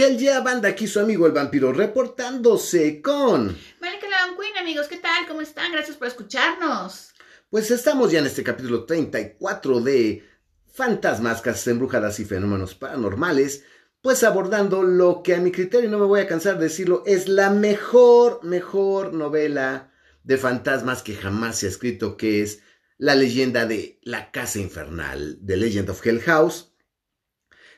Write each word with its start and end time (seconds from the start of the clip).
Hell 0.00 0.16
yeah, 0.16 0.40
banda, 0.40 0.70
aquí 0.70 0.86
su 0.86 0.98
amigo 0.98 1.26
el 1.26 1.32
vampiro 1.32 1.74
reportándose 1.74 3.02
con... 3.02 3.48
Mónica 3.82 4.08
León 4.08 4.34
Queen, 4.40 4.56
amigos, 4.56 4.88
¿qué 4.88 4.96
tal? 4.96 5.26
¿Cómo 5.28 5.42
están? 5.42 5.72
Gracias 5.72 5.98
por 5.98 6.08
escucharnos. 6.08 7.12
Pues 7.50 7.70
estamos 7.70 8.10
ya 8.10 8.20
en 8.20 8.24
este 8.24 8.42
capítulo 8.42 8.86
34 8.86 9.82
de 9.82 10.26
Fantasmas, 10.72 11.42
casas 11.42 11.66
embrujadas 11.66 12.18
y 12.18 12.24
fenómenos 12.24 12.74
paranormales, 12.74 13.64
pues 14.00 14.24
abordando 14.24 14.82
lo 14.82 15.22
que 15.22 15.34
a 15.34 15.38
mi 15.38 15.52
criterio, 15.52 15.90
no 15.90 15.98
me 15.98 16.06
voy 16.06 16.20
a 16.20 16.26
cansar 16.26 16.56
de 16.56 16.64
decirlo, 16.64 17.02
es 17.04 17.28
la 17.28 17.50
mejor, 17.50 18.42
mejor 18.42 19.12
novela 19.12 19.92
de 20.24 20.38
fantasmas 20.38 21.02
que 21.02 21.14
jamás 21.14 21.58
se 21.58 21.66
ha 21.66 21.68
escrito, 21.68 22.16
que 22.16 22.40
es 22.40 22.62
la 22.96 23.14
leyenda 23.16 23.66
de 23.66 24.00
la 24.00 24.30
Casa 24.30 24.60
Infernal, 24.60 25.38
The 25.44 25.58
Legend 25.58 25.90
of 25.90 26.06
Hell 26.06 26.22
House, 26.22 26.72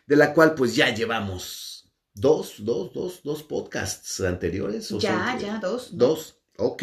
de 0.06 0.14
la 0.14 0.32
cual 0.34 0.54
pues 0.54 0.76
ya 0.76 0.94
llevamos 0.94 1.71
dos, 2.14 2.56
dos, 2.58 2.92
dos, 2.92 3.22
dos 3.22 3.42
podcasts 3.42 4.20
anteriores. 4.20 4.88
ya, 4.98 5.36
ya, 5.40 5.58
dos. 5.58 5.96
Dos, 5.96 6.38
ok. 6.56 6.82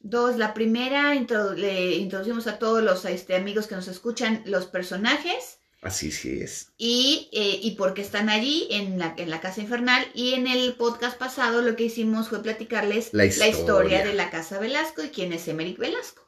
Dos, 0.00 0.36
la 0.36 0.52
primera 0.52 1.14
le 1.14 1.96
introducimos 1.96 2.46
a 2.46 2.58
todos 2.58 2.82
los 2.82 3.04
este, 3.04 3.36
amigos 3.36 3.66
que 3.66 3.76
nos 3.76 3.88
escuchan 3.88 4.42
los 4.46 4.66
personajes. 4.66 5.58
Así 5.80 6.12
sí 6.12 6.40
es. 6.40 6.72
Y, 6.78 7.28
eh, 7.32 7.58
y 7.60 7.72
porque 7.72 8.02
están 8.02 8.28
allí 8.28 8.68
en 8.70 8.98
la, 8.98 9.14
en 9.16 9.30
la 9.30 9.40
Casa 9.40 9.60
Infernal. 9.60 10.06
Y 10.14 10.34
en 10.34 10.46
el 10.46 10.74
podcast 10.74 11.18
pasado 11.18 11.62
lo 11.62 11.74
que 11.74 11.84
hicimos 11.84 12.28
fue 12.28 12.42
platicarles 12.42 13.10
la 13.12 13.26
historia, 13.26 13.52
la 13.52 13.58
historia 13.58 14.04
de 14.04 14.14
la 14.14 14.30
Casa 14.30 14.58
Velasco 14.60 15.02
y 15.02 15.08
quién 15.08 15.32
es 15.32 15.46
Emerick 15.48 15.78
Velasco. 15.78 16.24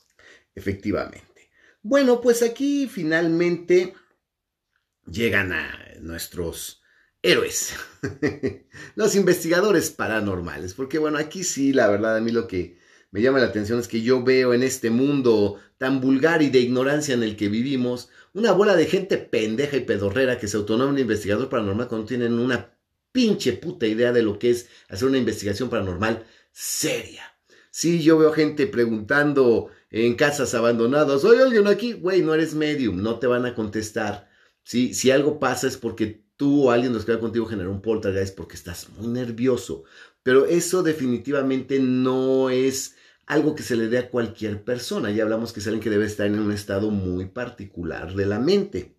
Efectivamente. 0.54 1.50
Bueno, 1.82 2.20
pues 2.20 2.42
aquí 2.42 2.88
finalmente 2.88 3.94
llegan 5.06 5.52
a 5.52 5.78
nuestros 6.00 6.82
héroes, 7.24 7.74
los 8.96 9.16
investigadores 9.16 9.90
paranormales, 9.90 10.74
porque 10.74 10.98
bueno, 10.98 11.16
aquí 11.16 11.42
sí, 11.42 11.72
la 11.72 11.88
verdad, 11.88 12.18
a 12.18 12.20
mí 12.20 12.30
lo 12.30 12.46
que 12.46 12.76
me 13.10 13.22
llama 13.22 13.38
la 13.38 13.46
atención 13.46 13.80
es 13.80 13.88
que 13.88 14.02
yo 14.02 14.22
veo 14.22 14.52
en 14.52 14.62
este 14.62 14.90
mundo 14.90 15.58
tan 15.78 16.02
vulgar 16.02 16.42
y 16.42 16.50
de 16.50 16.60
ignorancia 16.60 17.14
en 17.14 17.22
el 17.22 17.34
que 17.36 17.48
vivimos, 17.48 18.10
una 18.34 18.52
bola 18.52 18.76
de 18.76 18.84
gente 18.84 19.16
pendeja 19.16 19.78
y 19.78 19.80
pedorrera 19.80 20.38
que 20.38 20.48
se 20.48 20.58
autonoma 20.58 20.90
un 20.90 20.98
investigador 20.98 21.48
paranormal 21.48 21.88
cuando 21.88 22.06
tienen 22.06 22.34
una 22.34 22.76
pinche 23.10 23.54
puta 23.54 23.86
idea 23.86 24.12
de 24.12 24.22
lo 24.22 24.38
que 24.38 24.50
es 24.50 24.68
hacer 24.90 25.08
una 25.08 25.18
investigación 25.18 25.70
paranormal 25.70 26.26
seria. 26.52 27.22
Sí, 27.70 28.02
yo 28.02 28.18
veo 28.18 28.32
gente 28.32 28.66
preguntando 28.66 29.70
en 29.90 30.14
casas 30.14 30.52
abandonadas, 30.52 31.24
¿hay 31.24 31.38
alguien 31.38 31.68
aquí? 31.68 31.94
Güey, 31.94 32.20
no 32.20 32.34
eres 32.34 32.54
medium, 32.54 33.02
no 33.02 33.18
te 33.18 33.26
van 33.26 33.46
a 33.46 33.54
contestar. 33.54 34.28
Si 34.62 35.10
algo 35.10 35.38
pasa 35.38 35.66
es 35.66 35.76
porque 35.76 36.23
tú 36.44 36.66
o 36.66 36.70
alguien 36.70 36.92
de 36.92 36.98
los 36.98 37.06
que 37.06 37.14
va 37.14 37.20
contigo 37.20 37.46
generó 37.46 37.70
un 37.70 37.80
poltergeist 37.80 38.36
porque 38.36 38.54
estás 38.54 38.90
muy 38.90 39.08
nervioso. 39.08 39.84
Pero 40.22 40.44
eso 40.44 40.82
definitivamente 40.82 41.78
no 41.78 42.50
es 42.50 42.96
algo 43.24 43.54
que 43.54 43.62
se 43.62 43.76
le 43.76 43.88
dé 43.88 43.96
a 43.96 44.10
cualquier 44.10 44.62
persona. 44.62 45.10
Ya 45.10 45.22
hablamos 45.22 45.54
que 45.54 45.60
es 45.60 45.66
alguien 45.66 45.82
que 45.82 45.88
debe 45.88 46.04
estar 46.04 46.26
en 46.26 46.38
un 46.38 46.52
estado 46.52 46.90
muy 46.90 47.24
particular 47.24 48.14
de 48.14 48.26
la 48.26 48.38
mente. 48.38 48.94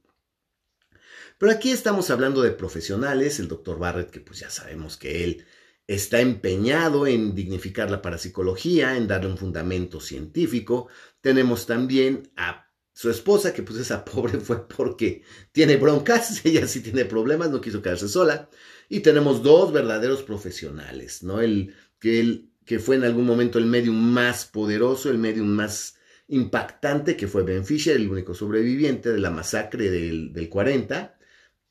Pero 1.37 1.51
aquí 1.51 1.69
estamos 1.69 2.09
hablando 2.09 2.41
de 2.41 2.49
profesionales, 2.49 3.39
el 3.39 3.47
doctor 3.47 3.77
Barrett, 3.77 4.09
que 4.09 4.21
pues 4.21 4.39
ya 4.39 4.49
sabemos 4.49 4.97
que 4.97 5.23
él 5.23 5.45
está 5.85 6.21
empeñado 6.21 7.05
en 7.05 7.35
dignificar 7.35 7.91
la 7.91 8.01
parapsicología, 8.01 8.97
en 8.97 9.05
darle 9.05 9.29
un 9.29 9.37
fundamento 9.37 10.01
científico. 10.01 10.87
Tenemos 11.21 11.67
también 11.67 12.31
a 12.35 12.64
su 12.95 13.09
esposa, 13.09 13.53
que 13.53 13.61
pues 13.61 13.77
esa 13.77 14.05
pobre 14.11 14.39
fue 14.39 14.67
porque 14.67 15.21
tiene 15.51 15.75
broncas, 15.75 16.41
ella 16.45 16.67
sí 16.67 16.81
tiene 16.81 17.05
problemas, 17.05 17.51
no 17.51 17.61
quiso 17.61 17.81
quedarse 17.81 18.07
sola. 18.07 18.49
Y 18.89 19.01
tenemos 19.01 19.43
dos 19.43 19.71
verdaderos 19.73 20.23
profesionales, 20.23 21.21
¿no? 21.21 21.41
El 21.41 21.75
que, 21.99 22.45
que 22.65 22.79
fue 22.79 22.95
en 22.95 23.03
algún 23.03 23.25
momento 23.25 23.59
el 23.59 23.65
medium 23.65 23.95
más 23.95 24.45
poderoso, 24.45 25.09
el 25.09 25.17
medium 25.17 25.47
más 25.47 25.97
impactante, 26.27 27.17
que 27.17 27.27
fue 27.27 27.43
Ben 27.43 27.65
Fisher, 27.65 27.95
el 27.97 28.09
único 28.09 28.33
sobreviviente 28.33 29.11
de 29.11 29.19
la 29.19 29.31
masacre 29.31 29.89
del, 29.89 30.31
del 30.33 30.49
40, 30.49 31.17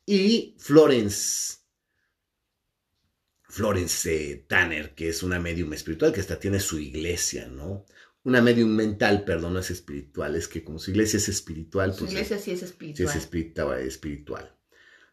y 0.05 0.55
Florence, 0.59 1.57
Florence 3.41 4.45
Tanner, 4.47 4.93
que 4.93 5.09
es 5.09 5.23
una 5.23 5.39
medium 5.39 5.73
espiritual 5.73 6.13
que 6.13 6.19
hasta 6.19 6.39
tiene 6.39 6.59
su 6.59 6.79
iglesia, 6.79 7.47
¿no? 7.47 7.85
Una 8.25 8.41
medium 8.41 8.69
mental, 8.69 9.23
perdón, 9.23 9.53
no 9.53 9.59
es 9.59 9.69
espiritual, 9.69 10.35
es 10.35 10.47
que 10.47 10.63
como 10.63 10.79
su 10.79 10.89
iglesia 10.91 11.17
es 11.17 11.29
espiritual, 11.29 11.91
pues... 11.91 12.09
Su 12.09 12.17
iglesia 12.17 12.39
sí 12.39 12.51
es 12.51 12.63
espiritual. 12.63 13.11
Sí 13.11 13.17
es 13.17 13.85
espiritual. 13.87 14.57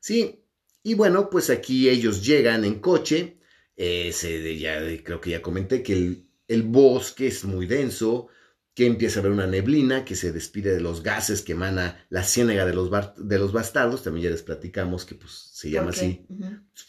Sí, 0.00 0.46
y 0.82 0.94
bueno, 0.94 1.28
pues 1.28 1.50
aquí 1.50 1.90
ellos 1.90 2.24
llegan 2.24 2.64
en 2.64 2.80
coche, 2.80 3.38
eh, 3.76 4.12
ya, 4.58 4.80
creo 5.04 5.20
que 5.20 5.30
ya 5.30 5.42
comenté 5.42 5.82
que 5.82 5.92
el, 5.92 6.30
el, 6.48 6.62
bosque 6.62 7.26
es 7.26 7.44
muy 7.44 7.66
denso, 7.66 8.28
que 8.74 8.86
empieza 8.86 9.18
a 9.18 9.20
haber 9.20 9.32
una 9.32 9.46
neblina 9.46 10.06
que 10.06 10.16
se 10.16 10.32
despide 10.32 10.72
de 10.72 10.80
los 10.80 11.02
gases 11.02 11.42
que 11.42 11.52
emana 11.52 12.06
la 12.08 12.24
ciénaga 12.24 12.64
de 12.64 12.72
los, 12.72 12.90
de 13.18 13.38
los 13.38 13.52
bastardos, 13.52 14.02
también 14.02 14.24
ya 14.24 14.30
les 14.30 14.42
platicamos 14.42 15.04
que 15.04 15.16
pues 15.16 15.32
se 15.52 15.68
llama 15.68 15.90
así. 15.90 16.26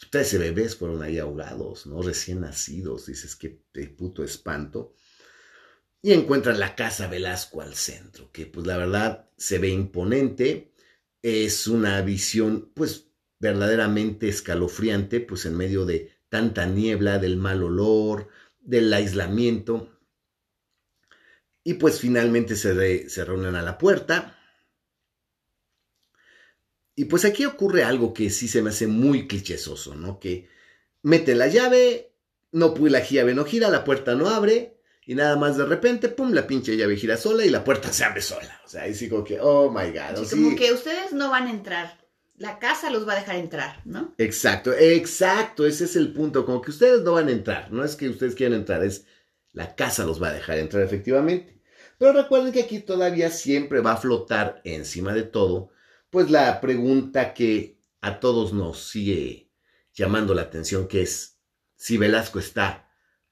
Trece 0.08 0.38
bebés 0.38 0.76
fueron 0.76 1.02
ahí 1.02 1.18
ahogados, 1.18 1.86
¿no? 1.86 2.00
Recién 2.00 2.40
nacidos, 2.40 3.06
dices 3.06 3.36
que 3.36 3.60
puto 3.94 4.24
espanto 4.24 4.94
y 6.04 6.12
encuentran 6.12 6.60
la 6.60 6.76
Casa 6.76 7.08
Velasco 7.08 7.62
al 7.62 7.74
centro, 7.74 8.30
que 8.30 8.44
pues 8.44 8.66
la 8.66 8.76
verdad 8.76 9.30
se 9.38 9.58
ve 9.58 9.70
imponente, 9.70 10.70
es 11.22 11.66
una 11.66 12.02
visión 12.02 12.70
pues 12.74 13.06
verdaderamente 13.38 14.28
escalofriante, 14.28 15.20
pues 15.20 15.46
en 15.46 15.56
medio 15.56 15.86
de 15.86 16.12
tanta 16.28 16.66
niebla, 16.66 17.18
del 17.18 17.38
mal 17.38 17.62
olor, 17.62 18.28
del 18.60 18.92
aislamiento. 18.92 19.98
Y 21.62 21.74
pues 21.74 22.00
finalmente 22.00 22.54
se, 22.54 23.08
se 23.08 23.24
reúnen 23.24 23.54
a 23.54 23.62
la 23.62 23.78
puerta. 23.78 24.38
Y 26.94 27.06
pues 27.06 27.24
aquí 27.24 27.46
ocurre 27.46 27.82
algo 27.82 28.12
que 28.12 28.28
sí 28.28 28.46
se 28.46 28.60
me 28.60 28.68
hace 28.68 28.88
muy 28.88 29.26
clichésoso, 29.26 29.94
¿no? 29.94 30.20
Que 30.20 30.50
mete 31.00 31.34
la 31.34 31.48
llave, 31.48 32.12
no 32.52 32.74
puede 32.74 32.92
la 32.92 33.08
llave 33.08 33.34
no 33.34 33.46
gira, 33.46 33.70
la 33.70 33.84
puerta 33.84 34.14
no 34.14 34.28
abre, 34.28 34.74
y 35.06 35.14
nada 35.14 35.36
más 35.36 35.56
de 35.56 35.66
repente, 35.66 36.08
pum, 36.08 36.32
la 36.32 36.46
pinche 36.46 36.76
llave 36.76 36.96
gira 36.96 37.16
sola 37.16 37.44
y 37.44 37.50
la 37.50 37.62
puerta 37.62 37.92
se 37.92 38.04
abre 38.04 38.22
sola. 38.22 38.60
O 38.64 38.68
sea, 38.68 38.82
ahí 38.82 38.94
sí 38.94 39.08
como 39.08 39.24
que, 39.24 39.38
oh 39.40 39.70
my 39.70 39.90
God. 39.90 40.22
Así 40.22 40.42
como 40.42 40.56
que 40.56 40.72
ustedes 40.72 41.12
no 41.12 41.30
van 41.30 41.46
a 41.46 41.50
entrar. 41.50 42.04
La 42.36 42.58
casa 42.58 42.90
los 42.90 43.06
va 43.06 43.12
a 43.12 43.16
dejar 43.16 43.36
entrar, 43.36 43.80
¿no? 43.84 44.14
Exacto, 44.18 44.72
exacto, 44.72 45.66
ese 45.66 45.84
es 45.84 45.94
el 45.94 46.12
punto. 46.12 46.44
Como 46.44 46.62
que 46.62 46.70
ustedes 46.70 47.02
no 47.02 47.12
van 47.12 47.28
a 47.28 47.32
entrar. 47.32 47.70
No 47.70 47.84
es 47.84 47.96
que 47.96 48.08
ustedes 48.08 48.34
quieran 48.34 48.58
entrar, 48.58 48.82
es 48.82 49.06
la 49.52 49.76
casa 49.76 50.04
los 50.04 50.20
va 50.20 50.28
a 50.28 50.32
dejar 50.32 50.58
entrar 50.58 50.82
efectivamente. 50.82 51.62
Pero 51.98 52.12
recuerden 52.12 52.52
que 52.52 52.62
aquí 52.62 52.80
todavía 52.80 53.30
siempre 53.30 53.80
va 53.80 53.92
a 53.92 53.96
flotar 53.98 54.60
encima 54.64 55.14
de 55.14 55.22
todo, 55.22 55.70
pues 56.10 56.30
la 56.30 56.60
pregunta 56.60 57.34
que 57.34 57.78
a 58.00 58.20
todos 58.20 58.52
nos 58.52 58.88
sigue 58.88 59.50
llamando 59.92 60.34
la 60.34 60.42
atención, 60.42 60.88
que 60.88 61.02
es 61.02 61.38
si 61.76 61.98
Velasco 61.98 62.38
está 62.38 62.83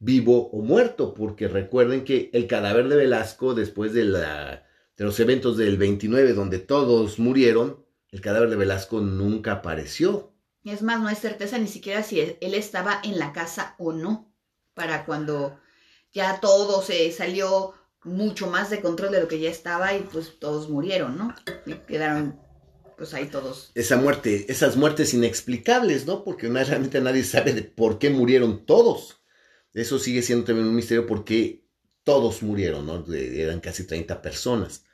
vivo 0.02 0.48
o 0.50 0.62
muerto, 0.62 1.14
porque 1.14 1.46
recuerden 1.46 2.04
que 2.04 2.28
el 2.32 2.48
cadáver 2.48 2.88
de 2.88 2.96
Velasco, 2.96 3.54
después 3.54 3.92
de, 3.92 4.04
la, 4.04 4.66
de 4.96 5.04
los 5.04 5.18
eventos 5.20 5.56
del 5.56 5.78
29, 5.78 6.34
donde 6.34 6.58
todos 6.58 7.20
murieron, 7.20 7.86
el 8.10 8.20
cadáver 8.20 8.50
de 8.50 8.56
Velasco 8.56 9.00
nunca 9.00 9.52
apareció. 9.52 10.34
Es 10.64 10.82
más, 10.82 11.00
no 11.00 11.06
hay 11.06 11.14
certeza 11.14 11.56
ni 11.58 11.68
siquiera 11.68 12.02
si 12.02 12.20
él 12.20 12.54
estaba 12.54 13.00
en 13.04 13.20
la 13.20 13.32
casa 13.32 13.76
o 13.78 13.92
no, 13.92 14.34
para 14.74 15.04
cuando 15.06 15.58
ya 16.12 16.40
todo 16.40 16.82
se 16.82 17.10
salió 17.12 17.74
mucho 18.02 18.48
más 18.48 18.70
de 18.70 18.80
control 18.80 19.12
de 19.12 19.20
lo 19.20 19.28
que 19.28 19.38
ya 19.38 19.50
estaba 19.50 19.94
y 19.94 20.00
pues 20.00 20.40
todos 20.40 20.68
murieron, 20.68 21.16
¿no? 21.16 21.32
Y 21.64 21.74
quedaron 21.74 22.40
pues 22.96 23.14
ahí 23.14 23.26
todos. 23.26 23.70
Esa 23.76 23.96
muerte, 23.96 24.46
esas 24.48 24.76
muertes 24.76 25.14
inexplicables, 25.14 26.06
¿no? 26.06 26.24
Porque 26.24 26.48
realmente 26.48 27.00
nadie 27.00 27.22
sabe 27.22 27.52
de 27.52 27.62
por 27.62 28.00
qué 28.00 28.10
murieron 28.10 28.66
todos. 28.66 29.21
Eso 29.74 29.98
sigue 29.98 30.22
siendo 30.22 30.44
también 30.44 30.68
un 30.68 30.74
misterio 30.74 31.06
porque 31.06 31.64
todos 32.04 32.42
murieron, 32.42 32.86
¿no? 32.86 33.04
eran 33.14 33.60
casi 33.60 33.86
30 33.86 34.20
personas. 34.20 34.84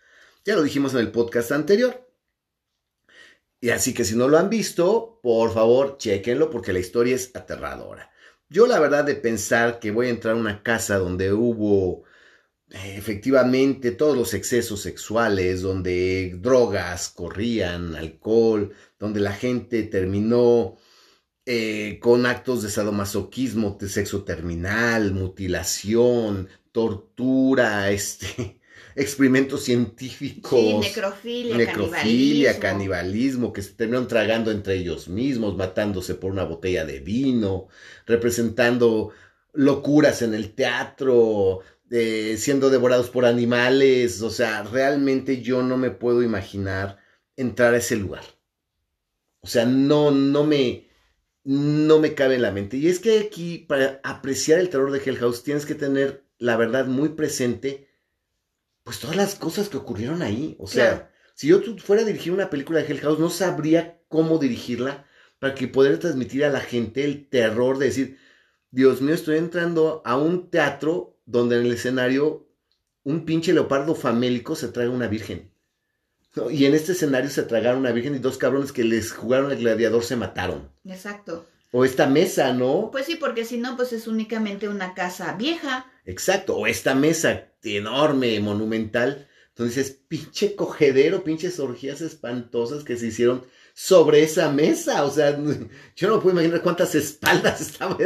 Ya 0.45 0.55
lo 0.55 0.63
dijimos 0.63 0.95
en 0.95 1.01
el 1.01 1.11
podcast 1.11 1.53
anterior. 1.53 2.09
Y 3.61 3.71
así 3.71 3.93
que 3.93 4.05
si 4.05 4.15
no 4.15 4.29
lo 4.29 4.39
han 4.39 4.51
visto, 4.51 5.19
por 5.23 5.53
favor, 5.53 5.99
chequenlo 5.99 6.49
porque 6.51 6.73
la 6.73 6.79
historia 6.79 7.17
es 7.17 7.35
aterradora. 7.35 8.13
Yo 8.49 8.67
la 8.67 8.79
verdad 8.79 9.05
de 9.05 9.17
pensar 9.17 9.81
que 9.81 9.91
voy 9.91 10.07
a 10.07 10.11
entrar 10.11 10.35
a 10.35 10.39
una 10.39 10.63
casa 10.63 10.97
donde 10.97 11.33
hubo 11.33 12.05
eh, 12.71 12.95
efectivamente 12.97 13.91
todos 13.91 14.17
los 14.17 14.33
excesos 14.33 14.81
sexuales, 14.81 15.63
donde 15.63 16.37
drogas 16.39 17.09
corrían, 17.09 17.97
alcohol, 17.97 18.73
donde 18.99 19.21
la 19.21 19.33
gente 19.33 19.83
terminó 19.83 20.77
eh, 21.50 21.99
con 21.99 22.27
actos 22.27 22.62
de 22.62 22.69
sadomasoquismo, 22.69 23.79
de 23.81 23.89
sexo 23.89 24.23
terminal, 24.23 25.15
mutilación, 25.15 26.47
tortura, 26.73 27.91
este, 27.91 28.61
experimentos 28.95 29.65
científicos. 29.65 30.61
Sí, 30.61 30.75
necrofilia, 30.75 31.56
necrofilia, 31.56 32.61
canibalismo. 32.61 33.50
que 33.55 33.62
se 33.62 33.73
terminaron 33.73 34.09
tragando 34.09 34.50
entre 34.50 34.75
ellos 34.75 35.09
mismos, 35.09 35.56
matándose 35.56 36.15
por 36.17 36.33
una 36.33 36.45
botella 36.45 36.85
de 36.85 37.00
vino, 37.00 37.69
representando 38.05 39.12
locuras 39.55 40.21
en 40.21 40.35
el 40.35 40.53
teatro, 40.53 41.61
eh, 41.91 42.37
siendo 42.39 42.69
devorados 42.69 43.09
por 43.09 43.25
animales. 43.25 44.21
O 44.21 44.29
sea, 44.29 44.65
realmente 44.65 45.41
yo 45.41 45.62
no 45.62 45.79
me 45.79 45.93
puedo 45.93 46.23
imaginar 46.23 46.99
entrar 47.37 47.73
a 47.73 47.79
ese 47.79 47.97
lugar. 47.97 48.25
O 49.41 49.47
sea, 49.47 49.65
no, 49.65 50.11
no 50.11 50.44
me, 50.44 50.88
no 51.49 51.99
me 51.99 52.15
cabe 52.15 52.35
en 52.35 52.43
la 52.43 52.53
mente. 52.53 52.77
Y 52.77 52.89
es 52.89 52.99
que 52.99 53.21
aquí, 53.21 53.56
para 53.56 54.03
apreciar 54.05 54.61
el 54.61 54.69
terror 54.69 54.93
de 54.93 55.00
Hell 55.03 55.17
House, 55.17 55.43
tienes 55.43 55.65
que 55.65 55.75
tener 55.75 56.27
la 56.37 56.59
verdad 56.59 56.85
muy 56.85 57.09
presente, 57.09 57.89
pues 58.85 59.00
todas 59.00 59.17
las 59.17 59.35
cosas 59.35 59.71
que 59.71 59.79
ocurrieron 59.79 60.21
ahí. 60.21 60.56
O 60.59 60.67
sea, 60.67 61.11
si 61.33 61.49
yo 61.49 61.62
fuera 61.79 62.03
a 62.03 62.05
dirigir 62.05 62.35
una 62.35 62.50
película 62.50 62.81
de 62.81 62.87
Hell 62.87 63.00
House, 63.00 63.19
no 63.19 63.31
sabría 63.31 63.99
cómo 64.09 64.37
dirigirla 64.37 65.06
para 65.39 65.55
que 65.55 65.69
poder 65.69 65.99
transmitir 65.99 66.45
a 66.45 66.50
la 66.50 66.61
gente 66.61 67.03
el 67.05 67.31
terror 67.31 67.79
de 67.79 67.87
decir, 67.87 68.19
Dios 68.71 69.01
mío, 69.01 69.15
estoy 69.15 69.39
entrando 69.39 70.03
a 70.05 70.19
un 70.19 70.51
teatro 70.51 71.19
donde 71.25 71.56
en 71.56 71.65
el 71.65 71.73
escenario 71.73 72.47
un 73.05 73.25
pinche 73.25 73.55
leopardo 73.55 73.94
famélico 73.94 74.55
se 74.55 74.69
trae 74.69 74.91
una 74.91 75.06
virgen. 75.06 75.51
Y 76.50 76.67
en 76.67 76.75
este 76.75 76.93
escenario 76.93 77.31
se 77.31 77.43
tragaron 77.43 77.81
una 77.81 77.93
virgen 77.93 78.14
y 78.14 78.19
dos 78.19 78.38
cabrones 78.38 78.73
que 78.73 78.85
les 78.85 79.12
jugaron 79.12 79.50
al 79.50 79.58
gladiador 79.58 80.05
se 80.05 80.17
mataron. 80.17 80.70
Exacto. 80.85 81.46
O 81.70 81.85
esta 81.85 82.06
mesa, 82.06 82.52
¿no? 82.52 82.90
Pues 82.90 83.06
sí, 83.06 83.17
porque 83.17 83.44
si 83.44 83.58
no, 83.58 83.76
pues 83.76 83.93
es 83.93 84.06
únicamente 84.06 84.69
una 84.69 84.94
casa 84.94 85.35
vieja. 85.35 85.87
Exacto. 86.06 86.56
O 86.56 86.67
esta 86.67 86.94
mesa 86.94 87.52
enorme, 87.62 88.40
monumental. 88.40 89.29
Entonces, 89.50 90.00
pinche 90.08 90.55
cogedero, 90.55 91.25
pinches 91.25 91.58
orgías 91.58 92.00
espantosas 92.00 92.84
que 92.84 92.96
se 92.96 93.08
hicieron 93.08 93.44
sobre 93.75 94.23
esa 94.23 94.50
mesa. 94.50 95.05
O 95.05 95.11
sea, 95.11 95.38
yo 95.96 96.08
no 96.08 96.20
puedo 96.20 96.34
imaginar 96.37 96.62
cuántas 96.62 96.94
espaldas 96.94 97.61
estaban, 97.62 97.99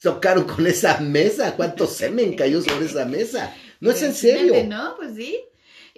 tocaron 0.00 0.44
con 0.44 0.66
esa 0.66 1.00
mesa, 1.00 1.56
cuánto 1.56 1.86
semen 1.86 2.34
cayó 2.34 2.62
sobre 2.62 2.86
esa 2.86 3.04
mesa. 3.04 3.54
No 3.80 3.90
es 3.90 4.02
en 4.02 4.14
serio. 4.14 4.54
No, 4.66 4.94
pues 4.96 5.14
sí. 5.16 5.38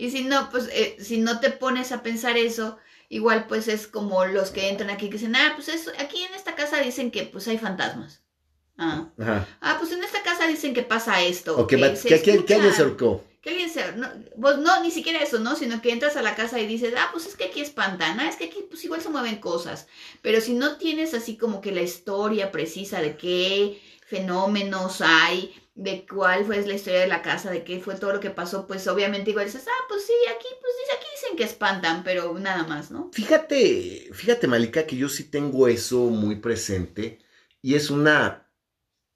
Y 0.01 0.11
si 0.11 0.25
no, 0.25 0.49
pues 0.49 0.67
eh, 0.73 0.97
si 0.99 1.19
no 1.19 1.41
te 1.41 1.51
pones 1.51 1.93
a 1.93 2.03
pensar 2.03 2.39
eso, 2.39 2.79
igual 3.11 3.47
pues 3.47 3.69
es 3.69 3.87
como 3.87 4.25
los 4.25 4.51
que 4.51 4.71
entran 4.71 4.89
aquí 4.89 5.09
que 5.11 5.19
dicen, 5.19 5.37
ah, 5.37 5.53
pues 5.55 5.69
eso, 5.69 5.91
aquí 5.99 6.23
en 6.23 6.33
esta 6.33 6.55
casa 6.55 6.79
dicen 6.79 7.11
que 7.11 7.25
pues 7.25 7.47
hay 7.49 7.59
fantasmas. 7.59 8.23
Ah, 8.79 9.09
ah 9.61 9.77
pues 9.79 9.93
en 9.93 10.03
esta 10.03 10.23
casa 10.23 10.47
dicen 10.47 10.73
que 10.73 10.83
pasa 10.83 11.21
esto. 11.21 11.55
O 11.59 11.67
que, 11.67 11.77
que, 11.77 12.23
que, 12.23 12.45
que 12.47 12.55
alguien 12.55 12.73
se 12.73 12.81
ahorcó. 12.81 13.23
Que 13.43 13.51
alguien 13.51 13.69
se... 13.69 13.93
No, 13.93 14.09
pues 14.41 14.57
no, 14.57 14.83
ni 14.83 14.91
siquiera 14.91 15.23
eso, 15.23 15.39
¿no? 15.39 15.55
Sino 15.55 15.83
que 15.83 15.93
entras 15.93 16.17
a 16.17 16.23
la 16.23 16.35
casa 16.35 16.59
y 16.59 16.67
dices, 16.67 16.95
ah, 16.97 17.11
pues 17.13 17.27
es 17.27 17.37
que 17.37 17.45
aquí 17.45 17.61
espantan, 17.61 18.21
ah, 18.21 18.29
es 18.31 18.37
que 18.37 18.47
aquí 18.47 18.65
pues 18.71 18.83
igual 18.83 19.03
se 19.03 19.11
mueven 19.11 19.37
cosas. 19.37 19.87
Pero 20.23 20.41
si 20.41 20.55
no 20.55 20.79
tienes 20.79 21.13
así 21.13 21.37
como 21.37 21.61
que 21.61 21.73
la 21.73 21.83
historia 21.83 22.51
precisa 22.51 23.03
de 23.03 23.19
qué 23.19 23.83
fenómenos 24.11 25.01
hay, 25.01 25.55
de 25.77 26.05
cuál 26.05 26.45
fue 26.45 26.67
la 26.67 26.75
historia 26.75 27.01
de 27.01 27.07
la 27.07 27.23
casa, 27.23 27.49
de 27.51 27.63
qué 27.63 27.79
fue 27.79 27.95
todo 27.95 28.13
lo 28.13 28.21
que 28.21 28.31
pasó, 28.31 28.67
pues 28.67 28.87
obviamente 28.89 29.31
igual 29.31 29.47
dices, 29.47 29.65
ah, 29.69 29.85
pues 29.89 30.05
sí, 30.05 30.13
aquí, 30.29 30.49
pues 30.61 30.75
aquí 30.97 31.07
dicen 31.15 31.37
que 31.37 31.45
espantan, 31.45 32.03
pero 32.03 32.37
nada 32.39 32.65
más, 32.65 32.91
¿no? 32.91 33.09
Fíjate, 33.13 34.11
fíjate, 34.13 34.49
Malika, 34.49 34.85
que 34.85 34.97
yo 34.97 35.09
sí 35.09 35.31
tengo 35.31 35.69
eso 35.69 36.07
muy 36.07 36.37
presente 36.37 37.21
y 37.63 37.77
es 37.77 37.89
una, 37.89 38.51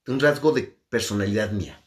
un 0.07 0.19
rasgo 0.19 0.53
de 0.53 0.63
personalidad 0.89 1.51
mía. 1.51 1.81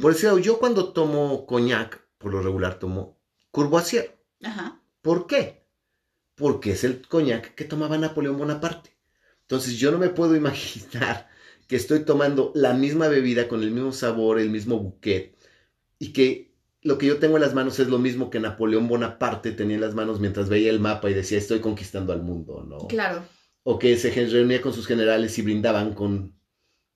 Por 0.00 0.12
eso 0.12 0.38
yo 0.38 0.58
cuando 0.58 0.92
tomo 0.92 1.46
coñac, 1.46 2.00
por 2.18 2.30
lo 2.30 2.40
regular 2.40 2.78
tomo 2.78 3.18
Courvoisier. 3.50 4.16
Ajá. 4.44 4.80
¿Por 5.02 5.26
qué? 5.26 5.66
Porque 6.36 6.72
es 6.72 6.84
el 6.84 7.02
coñac 7.08 7.56
que 7.56 7.64
tomaba 7.64 7.98
Napoleón 7.98 8.38
Bonaparte. 8.38 8.96
Entonces 9.40 9.76
yo 9.78 9.90
no 9.90 9.98
me 9.98 10.10
puedo 10.10 10.36
imaginar 10.42 11.28
que 11.66 11.76
estoy 11.76 12.00
tomando 12.00 12.52
la 12.54 12.74
misma 12.74 13.08
bebida 13.08 13.48
con 13.48 13.62
el 13.62 13.70
mismo 13.70 13.92
sabor, 13.92 14.38
el 14.38 14.50
mismo 14.50 14.78
bouquet, 14.78 15.36
y 15.98 16.12
que 16.12 16.54
lo 16.82 16.98
que 16.98 17.06
yo 17.06 17.18
tengo 17.18 17.36
en 17.36 17.42
las 17.42 17.54
manos 17.54 17.78
es 17.80 17.88
lo 17.88 17.98
mismo 17.98 18.28
que 18.28 18.40
Napoleón 18.40 18.88
Bonaparte 18.88 19.52
tenía 19.52 19.76
en 19.76 19.80
las 19.80 19.94
manos 19.94 20.20
mientras 20.20 20.50
veía 20.50 20.70
el 20.70 20.80
mapa 20.80 21.10
y 21.10 21.14
decía, 21.14 21.38
estoy 21.38 21.60
conquistando 21.60 22.12
al 22.12 22.22
mundo, 22.22 22.62
¿no? 22.68 22.86
Claro. 22.88 23.24
O 23.62 23.78
que 23.78 23.96
se 23.96 24.10
reunía 24.10 24.60
con 24.60 24.74
sus 24.74 24.86
generales 24.86 25.38
y 25.38 25.42
brindaban 25.42 25.94
con 25.94 26.34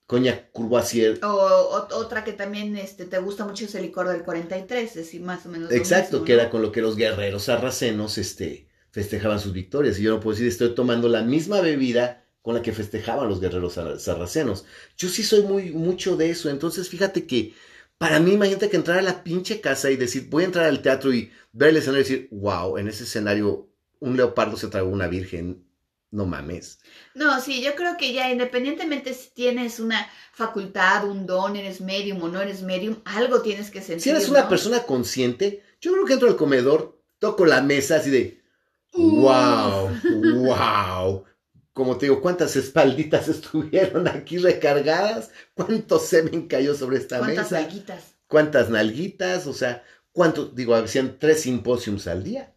coña 0.06 0.50
Courvoisier. 0.53 1.19
O, 1.25 1.87
otra 1.94 2.23
que 2.23 2.35
también 2.35 2.76
este, 2.76 3.06
te 3.06 3.19
gusta 3.19 3.47
mucho 3.47 3.64
es 3.64 3.75
el 3.75 3.82
licor 3.82 4.09
del 4.09 4.25
43, 4.25 4.91
es 4.91 4.94
decir, 4.94 5.23
más 5.23 5.47
o 5.47 5.49
menos. 5.49 5.73
Exacto, 5.73 6.23
que 6.23 6.35
era 6.35 6.50
con 6.50 6.61
lo 6.61 6.71
que 6.71 6.82
los 6.82 6.97
guerreros 6.97 7.44
sarracenos 7.44 8.19
este, 8.19 8.69
festejaban 8.91 9.41
sus 9.41 9.55
victorias. 9.55 9.99
Y 9.99 10.03
yo 10.03 10.11
no 10.11 10.21
puedo 10.21 10.35
decir, 10.35 10.49
estoy 10.49 10.75
tomando 10.75 11.09
la 11.09 11.23
misma 11.23 11.62
bebida 11.62 12.27
con 12.43 12.55
la 12.55 12.62
que 12.62 12.73
festejaban 12.73 13.29
los 13.29 13.40
guerreros 13.40 13.75
sarracenos. 13.75 14.64
Yo 14.96 15.08
sí 15.08 15.23
soy 15.23 15.43
muy 15.43 15.70
mucho 15.70 16.17
de 16.17 16.31
eso, 16.31 16.50
entonces 16.50 16.88
fíjate 16.88 17.26
que 17.26 17.55
para 17.99 18.20
mí 18.20 18.32
imagínate 18.32 18.70
que 18.70 18.76
entrar 18.76 18.99
a 18.99 19.02
la 19.02 19.25
pinche 19.25 19.61
casa 19.61 19.90
y 19.90 19.96
decir, 19.96 20.29
voy 20.31 20.44
a 20.44 20.46
entrar 20.46 20.67
al 20.67 20.82
teatro 20.82 21.12
y 21.12 21.32
ver 21.52 21.70
el 21.70 21.79
escenario 21.79 22.00
y 22.00 22.05
decir, 22.05 22.29
wow, 22.31 22.79
en 22.79 22.88
ese 22.88 23.05
escenario 23.05 23.69
un 24.00 24.17
leopardo 24.17 24.56
se 24.56 24.69
tragó 24.69 24.88
una 24.88 25.08
virgen, 25.08 25.67
no 26.11 26.25
mames. 26.25 26.79
No, 27.14 27.40
sí, 27.40 27.62
yo 27.62 27.75
creo 27.75 27.96
que 27.96 28.12
ya 28.12 28.31
independientemente 28.31 29.12
si 29.14 29.31
tienes 29.31 29.81
una 29.81 30.08
facultad, 30.32 31.08
un 31.08 31.26
don, 31.26 31.56
eres 31.56 31.81
medium 31.81 32.23
o 32.23 32.29
no 32.29 32.40
eres 32.40 32.62
medium, 32.62 32.96
algo 33.05 33.43
tienes 33.43 33.70
que 33.70 33.81
sentir. 33.81 34.02
Si 34.02 34.11
eres 34.11 34.29
una 34.29 34.49
persona 34.49 34.85
consciente, 34.85 35.64
yo 35.81 35.93
creo 35.93 36.05
que 36.05 36.12
entro 36.14 36.29
al 36.29 36.37
comedor, 36.37 37.02
toco 37.19 37.44
la 37.44 37.62
mesa 37.62 37.96
así 37.96 38.11
de, 38.11 38.40
wow, 38.94 39.90
wow, 40.44 41.25
como 41.78 41.96
te 41.96 42.06
digo, 42.06 42.20
cuántas 42.20 42.56
espalditas 42.56 43.28
estuvieron 43.28 44.08
aquí 44.08 44.36
recargadas, 44.38 45.30
cuánto 45.54 46.00
semen 46.00 46.48
cayó 46.48 46.75
sobre 46.75 46.98
esta 46.98 47.20
mesa. 47.20 47.34
Cuántas 47.34 47.52
nalguitas. 47.52 48.04
Cuántas 48.26 48.69
nalguitas, 48.69 49.46
o 49.46 49.54
sea, 49.54 49.84
cuántos, 50.10 50.56
digo, 50.56 50.75
hacían 50.75 51.19
tres 51.20 51.42
simposiums 51.42 52.08
al 52.08 52.25
día. 52.25 52.52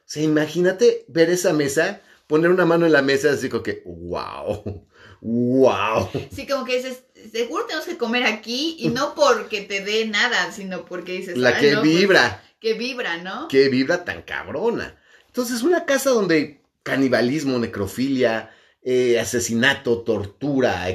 O 0.00 0.04
sea, 0.04 0.22
imagínate 0.22 1.06
ver 1.08 1.30
esa 1.30 1.54
mesa, 1.54 2.02
poner 2.26 2.50
una 2.50 2.66
mano 2.66 2.84
en 2.84 2.92
la 2.92 3.00
mesa, 3.00 3.30
así 3.30 3.48
como 3.48 3.62
que, 3.62 3.82
wow, 3.86 4.84
wow. 5.22 6.10
Sí, 6.30 6.46
como 6.46 6.66
que 6.66 6.76
dices, 6.76 7.04
seguro 7.32 7.64
tenemos 7.64 7.86
que 7.86 7.96
comer 7.96 8.24
aquí 8.24 8.76
y 8.78 8.88
no 8.90 9.14
porque 9.14 9.62
te 9.62 9.80
dé 9.80 10.06
nada, 10.06 10.52
sino 10.52 10.84
porque 10.84 11.12
dices, 11.12 11.38
la 11.38 11.58
que 11.58 11.72
pues, 11.72 11.82
vibra. 11.82 12.44
que 12.60 12.74
vibra, 12.74 13.16
¿no? 13.16 13.48
Que 13.48 13.70
vibra 13.70 14.04
tan 14.04 14.20
cabrona. 14.20 15.00
Entonces, 15.28 15.62
una 15.62 15.86
casa 15.86 16.10
donde 16.10 16.60
canibalismo, 16.82 17.58
necrofilia, 17.58 18.50
eh, 18.88 19.18
asesinato, 19.18 20.02
tortura. 20.02 20.86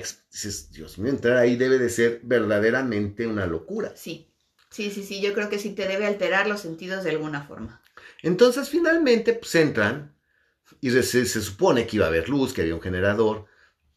Dios 0.72 0.98
mío, 0.98 1.12
entrar 1.12 1.36
ahí 1.36 1.58
debe 1.58 1.78
de 1.78 1.90
ser 1.90 2.22
verdaderamente 2.24 3.28
una 3.28 3.46
locura. 3.46 3.92
Sí, 3.98 4.32
sí, 4.70 4.90
sí, 4.92 5.04
sí, 5.04 5.20
yo 5.20 5.34
creo 5.34 5.50
que 5.50 5.60
sí 5.60 5.72
te 5.72 5.90
debe 5.90 6.06
alterar 6.06 6.48
los 6.48 6.62
sentidos 6.62 7.04
de 7.04 7.10
alguna 7.10 7.44
forma. 7.44 7.82
Entonces, 8.24 8.70
finalmente, 8.70 9.34
pues 9.34 9.54
entran 9.56 10.16
y 10.80 10.90
se, 10.92 11.26
supone 11.26 11.86
que 11.86 11.98
iba 11.98 12.06
a 12.06 12.08
haber 12.08 12.30
luz, 12.30 12.54
que 12.54 12.62
había 12.62 12.76
un 12.76 12.82
generador. 12.82 13.48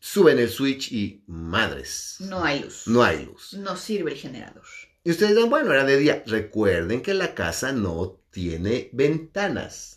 Suben 0.01 0.41
el 0.41 0.51
switch 0.51 0.91
y 0.91 1.23
madres. 1.29 2.17
No 2.19 2.43
hay 2.43 2.65
luz. 2.65 2.89
No 2.89 3.05
hay 3.05 3.25
luz. 3.25 3.55
No 3.55 3.77
sirve 3.77 4.11
el 4.11 4.19
generador. 4.19 4.65
Y 5.05 5.13
ustedes 5.13 5.37
dirán, 5.37 5.51
bueno, 5.51 5.73
era 5.73 5.85
de 5.85 5.99
día. 5.99 6.25
Recuerden 6.27 7.01
que 7.01 7.15
la 7.15 7.37
casa 7.37 7.71
no 7.71 8.21
tiene 8.33 8.91
ventanas. 8.93 9.94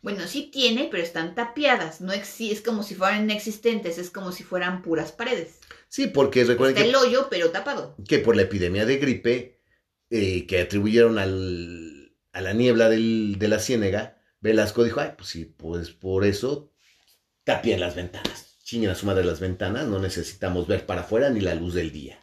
Bueno, 0.00 0.26
sí 0.28 0.48
tiene, 0.52 0.88
pero 0.90 1.02
están 1.02 1.34
tapiadas. 1.34 2.00
No 2.00 2.12
es 2.12 2.62
como 2.64 2.82
si 2.82 2.94
fueran 2.94 3.24
inexistentes, 3.24 3.98
es 3.98 4.10
como 4.10 4.32
si 4.32 4.44
fueran 4.44 4.82
puras 4.82 5.12
paredes. 5.12 5.58
Sí, 5.88 6.06
porque 6.06 6.44
recuerden 6.44 6.76
Está 6.76 6.88
el 6.88 6.94
hoyo, 6.94 7.28
pero 7.30 7.50
tapado. 7.50 7.96
Que 8.06 8.18
por 8.18 8.36
la 8.36 8.42
epidemia 8.42 8.86
de 8.86 8.98
gripe 8.98 9.60
eh, 10.10 10.46
que 10.46 10.60
atribuyeron 10.60 11.18
al, 11.18 12.12
a 12.32 12.40
la 12.40 12.52
niebla 12.52 12.88
del, 12.88 13.36
de 13.38 13.48
la 13.48 13.58
ciénega, 13.58 14.18
Velasco 14.40 14.84
dijo, 14.84 15.00
ay, 15.00 15.12
pues 15.16 15.30
sí, 15.30 15.44
pues 15.44 15.90
por 15.90 16.24
eso 16.24 16.72
tapien 17.42 17.80
las 17.80 17.96
ventanas. 17.96 18.58
Chinguen 18.62 18.90
a 18.90 18.94
su 18.94 19.06
madre 19.06 19.24
las 19.24 19.40
ventanas, 19.40 19.86
no 19.86 19.98
necesitamos 19.98 20.68
ver 20.68 20.86
para 20.86 21.00
afuera 21.00 21.30
ni 21.30 21.40
la 21.40 21.54
luz 21.54 21.74
del 21.74 21.90
día. 21.90 22.22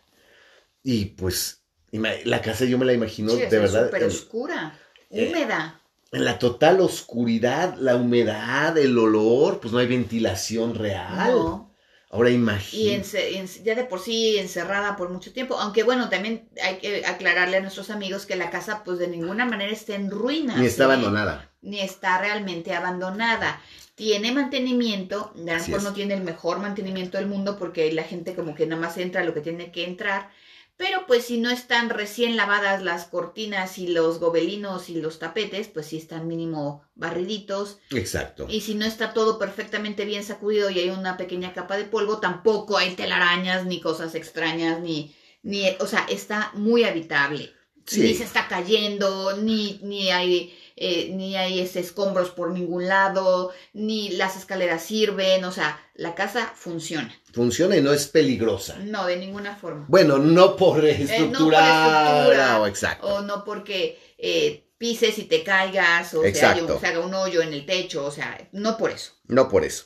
Y 0.82 1.06
pues, 1.06 1.66
la 1.92 2.42
casa 2.42 2.66
yo 2.66 2.78
me 2.78 2.86
la 2.86 2.94
imagino 2.94 3.36
de 3.36 3.48
verdad. 3.50 3.88
Súper 3.88 4.04
oscura, 4.04 4.80
eh, 5.10 5.28
húmeda 5.28 5.82
en 6.12 6.26
la 6.26 6.40
total 6.40 6.80
oscuridad, 6.82 7.76
la 7.78 7.96
humedad, 7.96 8.78
el 8.78 8.98
olor, 8.98 9.60
pues 9.60 9.74
no 9.74 9.80
hay 9.80 9.88
ventilación 9.88 10.76
real. 10.76 11.32
No. 11.32 11.76
Ahora 12.16 12.30
imagínate. 12.30 13.32
Y 13.34 13.64
ya 13.64 13.76
de 13.76 13.84
por 13.84 14.00
sí 14.00 14.38
encerrada 14.38 14.96
por 14.96 15.10
mucho 15.10 15.34
tiempo, 15.34 15.60
aunque 15.60 15.84
bueno, 15.84 16.08
también 16.08 16.48
hay 16.64 16.78
que 16.78 17.06
aclararle 17.06 17.58
a 17.58 17.62
nuestros 17.62 17.90
amigos 17.90 18.26
que 18.26 18.38
la 18.38 18.50
casa 18.50 18.84
pues 18.86 19.00
de 19.00 19.08
ninguna 19.08 19.46
manera 19.46 19.72
está 19.72 19.96
en 19.96 20.10
ruinas. 20.10 20.58
Ni 20.58 20.66
está 20.66 20.86
abandonada. 20.86 21.52
Ni 21.62 21.82
está 21.82 22.18
realmente 22.20 22.74
abandonada. 22.74 23.62
Tiene 23.96 24.32
mantenimiento, 24.32 25.34
a 25.36 25.40
lo 25.40 25.44
mejor 25.44 25.84
no 25.84 25.94
tiene 25.94 26.14
el 26.14 26.24
mejor 26.24 26.60
mantenimiento 26.60 27.18
del 27.18 27.28
mundo 27.28 27.58
porque 27.58 27.92
la 27.92 28.04
gente 28.04 28.34
como 28.36 28.56
que 28.56 28.66
nada 28.66 28.82
más 28.82 28.98
entra 28.98 29.24
lo 29.24 29.34
que 29.34 29.42
tiene 29.42 29.72
que 29.72 29.86
entrar, 29.86 30.30
Pero 30.78 31.06
pues 31.08 31.26
si 31.26 31.38
no 31.38 31.50
están 31.50 31.90
recién 31.90 32.36
lavadas 32.36 32.84
las 32.84 33.06
cortinas 33.06 33.78
y 33.78 33.88
los 33.88 34.20
gobelinos 34.20 34.90
y 34.90 34.96
los 34.96 35.20
tapetes, 35.20 35.70
pues 35.70 35.86
sí 35.86 35.98
están 35.98 36.28
mínimo 36.28 36.84
barriditos. 36.96 37.80
Exacto. 37.92 38.48
Y 38.50 38.60
si 38.62 38.76
no 38.76 38.86
está 38.86 39.14
todo 39.14 39.40
perfectamente 39.40 40.04
bien 40.04 40.26
sacudido 40.26 40.70
y 40.70 40.80
hay 40.80 40.90
una 40.90 41.16
pequeña 41.16 41.54
capa 41.54 41.78
de 41.78 41.86
polvo, 41.86 42.20
tampoco 42.20 42.78
hay 42.78 42.96
telarañas 42.96 43.66
ni 43.66 43.80
cosas 43.80 44.16
extrañas, 44.16 44.82
ni, 44.82 45.16
ni 45.44 45.66
o 45.80 45.88
sea, 45.88 46.06
está 46.10 46.52
muy 46.56 46.84
habitable. 46.84 47.54
Sí. 47.86 48.02
Ni 48.02 48.14
se 48.16 48.24
está 48.24 48.48
cayendo, 48.50 49.38
ni, 49.38 49.80
ni 49.84 50.10
hay 50.10 50.54
eh, 50.78 51.10
ni 51.14 51.36
hay 51.38 51.60
ese 51.62 51.80
escombros 51.80 52.32
por 52.32 52.52
ningún 52.52 52.88
lado, 52.88 53.52
ni 53.74 54.10
las 54.10 54.36
escaleras 54.38 54.84
sirven, 54.84 55.44
o 55.46 55.52
sea, 55.52 55.80
la 55.96 56.16
casa 56.16 56.52
funciona. 56.56 57.14
Funciona 57.34 57.78
y 57.78 57.82
no 57.82 57.94
es 57.94 58.08
peligrosa. 58.08 58.78
No, 58.80 59.06
de 59.06 59.18
ninguna 59.18 59.56
forma. 59.56 59.86
Bueno, 59.88 60.18
no 60.18 60.56
por 60.58 60.84
Eh, 60.86 60.98
no 61.00 61.06
estructura. 61.06 61.60
por 61.60 62.34
estructura, 62.34 62.62
o 62.62 62.68
exacto. 62.68 63.08
O 63.08 63.22
no 63.22 63.44
porque 63.46 63.98
eh, 64.18 64.70
pises 64.78 65.18
y 65.20 65.24
te 65.24 65.44
caigas, 65.44 66.14
o 66.14 66.22
se, 66.22 66.30
Exacto. 66.30 66.64
haya 66.66 66.74
un- 66.74 66.80
se 66.80 66.88
haga 66.88 67.00
un 67.00 67.14
hoyo 67.14 67.42
en 67.42 67.54
el 67.54 67.66
techo, 67.66 68.06
o 68.06 68.12
sea, 68.12 68.38
no 68.52 68.78
por 68.78 68.92
eso. 68.92 69.14
No 69.28 69.48
por 69.48 69.64
eso. 69.64 69.86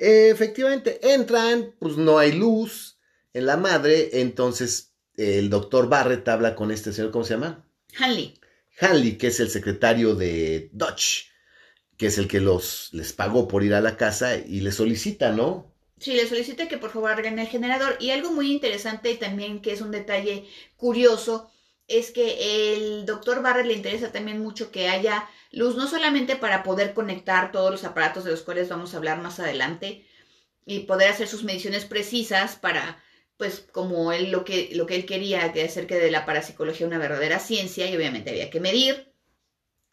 Eh, 0.00 0.30
efectivamente, 0.30 1.00
entran, 1.12 1.74
pues 1.80 1.96
no 1.96 2.18
hay 2.18 2.30
luz 2.32 3.00
en 3.32 3.46
la 3.46 3.56
madre, 3.56 4.10
entonces 4.20 4.94
el 5.16 5.50
doctor 5.50 5.88
Barrett 5.88 6.28
habla 6.28 6.54
con 6.54 6.70
este 6.70 6.92
señor, 6.92 7.10
¿cómo 7.10 7.24
se 7.24 7.34
llama? 7.34 7.68
Hanley, 7.98 8.37
Hanley, 8.80 9.18
que 9.18 9.28
es 9.28 9.40
el 9.40 9.50
secretario 9.50 10.14
de 10.14 10.70
Dodge, 10.72 11.26
que 11.96 12.06
es 12.06 12.18
el 12.18 12.28
que 12.28 12.40
los, 12.40 12.90
les 12.92 13.12
pagó 13.12 13.48
por 13.48 13.64
ir 13.64 13.74
a 13.74 13.80
la 13.80 13.96
casa 13.96 14.36
y 14.36 14.60
le 14.60 14.72
solicita, 14.72 15.32
¿no? 15.32 15.72
sí, 15.98 16.14
le 16.14 16.28
solicita 16.28 16.68
que 16.68 16.78
por 16.78 16.90
favor 16.90 17.10
arreglen 17.10 17.38
el 17.38 17.48
generador. 17.48 17.96
Y 18.00 18.10
algo 18.10 18.30
muy 18.30 18.52
interesante 18.52 19.10
y 19.10 19.16
también 19.16 19.60
que 19.60 19.72
es 19.72 19.80
un 19.80 19.90
detalle 19.90 20.48
curioso 20.76 21.50
es 21.86 22.10
que 22.10 22.74
el 22.74 23.06
doctor 23.06 23.42
Barrett 23.42 23.66
le 23.66 23.74
interesa 23.74 24.12
también 24.12 24.40
mucho 24.40 24.70
que 24.70 24.88
haya 24.88 25.28
luz, 25.52 25.76
no 25.76 25.88
solamente 25.88 26.36
para 26.36 26.62
poder 26.62 26.92
conectar 26.92 27.50
todos 27.50 27.70
los 27.70 27.84
aparatos 27.84 28.24
de 28.24 28.30
los 28.30 28.42
cuales 28.42 28.68
vamos 28.68 28.92
a 28.92 28.98
hablar 28.98 29.20
más 29.20 29.40
adelante 29.40 30.06
y 30.66 30.80
poder 30.80 31.10
hacer 31.10 31.28
sus 31.28 31.44
mediciones 31.44 31.86
precisas 31.86 32.56
para, 32.56 33.02
pues, 33.38 33.60
como 33.72 34.12
él 34.12 34.30
lo 34.32 34.44
que, 34.44 34.70
lo 34.74 34.86
que 34.86 34.96
él 34.96 35.06
quería, 35.06 35.52
que 35.52 35.62
hacer 35.64 35.86
que 35.86 35.96
de 35.96 36.10
la 36.10 36.26
parapsicología 36.26 36.86
una 36.86 36.98
verdadera 36.98 37.38
ciencia 37.40 37.90
y 37.90 37.96
obviamente 37.96 38.30
había 38.30 38.50
que 38.50 38.60
medir, 38.60 39.12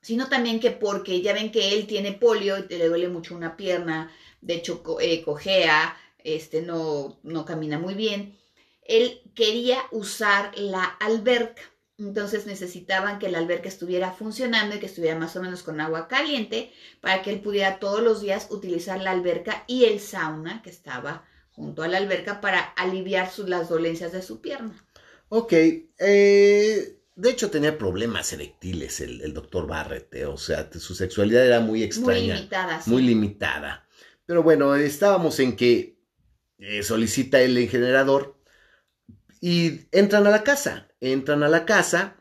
sino 0.01 0.29
también 0.29 0.59
que 0.59 0.71
porque 0.71 1.21
ya 1.21 1.33
ven 1.33 1.51
que 1.51 1.73
él 1.73 1.87
tiene 1.87 2.11
polio 2.13 2.57
y 2.59 2.75
le 2.75 2.87
duele 2.87 3.09
mucho 3.09 3.35
una 3.35 3.57
pierna, 3.57 4.11
de 4.41 4.55
hecho 4.55 4.83
co- 4.83 4.99
eh, 5.01 5.21
cojea, 5.23 5.97
este, 6.23 6.61
no, 6.61 7.19
no 7.23 7.45
camina 7.45 7.79
muy 7.79 7.93
bien, 7.95 8.37
él 8.83 9.21
quería 9.35 9.79
usar 9.91 10.51
la 10.57 10.83
alberca. 10.83 11.61
Entonces 11.97 12.45
necesitaban 12.45 13.19
que 13.19 13.29
la 13.29 13.37
alberca 13.39 13.69
estuviera 13.69 14.11
funcionando 14.11 14.75
y 14.75 14.79
que 14.79 14.85
estuviera 14.87 15.17
más 15.17 15.35
o 15.37 15.41
menos 15.41 15.63
con 15.63 15.79
agua 15.79 16.07
caliente 16.09 16.71
para 17.01 17.21
que 17.21 17.31
él 17.31 17.39
pudiera 17.41 17.79
todos 17.79 18.01
los 18.01 18.21
días 18.21 18.47
utilizar 18.51 19.01
la 19.01 19.11
alberca 19.11 19.63
y 19.67 19.85
el 19.85 19.99
sauna 20.01 20.61
que 20.61 20.69
estaba 20.69 21.25
junto 21.55 21.83
a 21.83 21.87
la 21.87 21.97
alberca 21.97 22.41
para 22.41 22.59
aliviar 22.61 23.31
sus, 23.31 23.49
las 23.49 23.69
dolencias 23.69 24.11
de 24.11 24.21
su 24.21 24.41
pierna. 24.41 24.85
Ok, 25.29 25.53
eh, 25.97 26.99
de 27.15 27.29
hecho 27.29 27.49
tenía 27.49 27.77
problemas 27.77 28.31
erectiles 28.33 29.01
el, 29.01 29.21
el 29.21 29.33
doctor 29.33 29.67
Barrett, 29.67 30.13
eh, 30.15 30.25
o 30.25 30.37
sea, 30.37 30.69
su 30.71 30.95
sexualidad 30.95 31.45
era 31.45 31.59
muy 31.59 31.83
Muy 31.95 32.13
extraña. 32.13 32.35
limitada. 32.35 32.81
sí. 32.81 32.89
muy 32.91 33.01
limitada. 33.01 33.87
Pero 34.25 34.43
bueno, 34.43 34.75
estábamos 34.75 35.39
en 35.39 35.55
que 35.55 35.97
eh, 36.59 36.83
solicita 36.83 37.41
el 37.41 37.67
generador 37.69 38.39
y 39.41 39.87
entran 39.91 40.27
a 40.27 40.31
la 40.31 40.43
casa. 40.43 40.89
Entran 40.99 41.43
a 41.43 41.49
la 41.49 41.65
casa. 41.65 42.17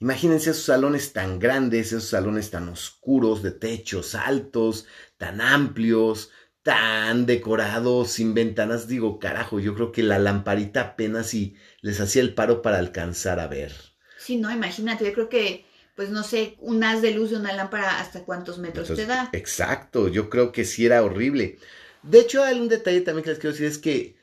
Imagínense 0.00 0.50
esos 0.50 0.64
salones 0.64 1.12
tan 1.12 1.38
grandes, 1.38 1.88
esos 1.88 2.08
salones 2.10 2.50
tan 2.50 2.68
oscuros, 2.68 3.42
de 3.42 3.52
techos 3.52 4.14
altos, 4.14 4.86
tan 5.16 5.40
amplios, 5.40 6.30
tan 6.66 7.26
decorados, 7.26 8.10
sin 8.10 8.34
ventanas. 8.34 8.88
Digo, 8.88 9.20
carajo, 9.20 9.60
yo 9.60 9.76
creo 9.76 9.92
que 9.92 10.02
la 10.02 10.18
lamparita 10.18 10.80
apenas 10.80 11.32
y 11.32 11.54
les 11.80 12.00
hacía 12.00 12.22
el 12.22 12.34
paro 12.34 12.60
para 12.60 12.78
alcanzar 12.78 13.38
a 13.38 13.46
ver. 13.46 13.72
Sí, 14.18 14.36
no, 14.36 14.50
imagínate, 14.50 15.04
yo 15.04 15.12
creo 15.12 15.28
que, 15.28 15.64
pues 15.94 16.10
no 16.10 16.24
sé, 16.24 16.56
un 16.58 16.82
haz 16.82 17.02
de 17.02 17.12
luz 17.12 17.30
de 17.30 17.36
una 17.36 17.52
lámpara 17.52 18.00
hasta 18.00 18.24
cuántos 18.24 18.58
metros 18.58 18.90
Entonces, 18.90 19.06
te 19.06 19.12
da. 19.12 19.30
Exacto, 19.32 20.08
yo 20.08 20.28
creo 20.28 20.50
que 20.50 20.64
sí 20.64 20.84
era 20.84 21.04
horrible. 21.04 21.58
De 22.02 22.18
hecho, 22.18 22.42
hay 22.42 22.58
un 22.58 22.68
detalle 22.68 23.02
también 23.02 23.22
que 23.22 23.30
les 23.30 23.38
quiero 23.38 23.52
decir, 23.52 23.68
es 23.68 23.78
que 23.78 24.16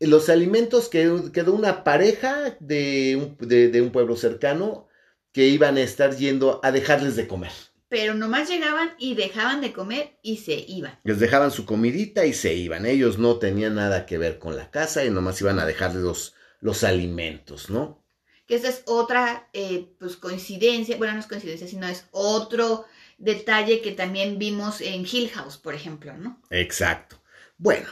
los 0.00 0.28
alimentos 0.30 0.88
que 0.88 1.30
quedó 1.32 1.54
una 1.54 1.84
pareja 1.84 2.56
de 2.58 3.16
un, 3.16 3.48
de, 3.48 3.68
de 3.68 3.82
un 3.82 3.92
pueblo 3.92 4.16
cercano 4.16 4.88
que 5.32 5.46
iban 5.46 5.76
a 5.76 5.82
estar 5.82 6.16
yendo 6.16 6.60
a 6.64 6.72
dejarles 6.72 7.14
de 7.14 7.28
comer. 7.28 7.52
Pero 7.94 8.14
nomás 8.14 8.48
llegaban 8.48 8.92
y 8.98 9.14
dejaban 9.14 9.60
de 9.60 9.72
comer 9.72 10.18
y 10.20 10.38
se 10.38 10.54
iban. 10.54 10.98
Les 11.04 11.20
dejaban 11.20 11.52
su 11.52 11.64
comidita 11.64 12.26
y 12.26 12.32
se 12.32 12.52
iban. 12.52 12.86
Ellos 12.86 13.20
no 13.20 13.38
tenían 13.38 13.76
nada 13.76 14.04
que 14.04 14.18
ver 14.18 14.40
con 14.40 14.56
la 14.56 14.72
casa 14.72 15.04
y 15.04 15.10
nomás 15.10 15.40
iban 15.40 15.60
a 15.60 15.64
dejarles 15.64 16.02
los, 16.02 16.34
los 16.58 16.82
alimentos, 16.82 17.70
¿no? 17.70 18.04
Que 18.48 18.56
esa 18.56 18.70
es 18.70 18.82
otra, 18.86 19.48
eh, 19.52 19.94
pues, 20.00 20.16
coincidencia, 20.16 20.96
bueno, 20.96 21.14
no 21.14 21.20
es 21.20 21.28
coincidencia, 21.28 21.68
sino 21.68 21.86
es 21.86 22.06
otro 22.10 22.84
detalle 23.18 23.80
que 23.80 23.92
también 23.92 24.40
vimos 24.40 24.80
en 24.80 25.06
Hill 25.06 25.30
House, 25.32 25.56
por 25.56 25.76
ejemplo, 25.76 26.16
¿no? 26.16 26.42
Exacto. 26.50 27.22
Bueno, 27.58 27.86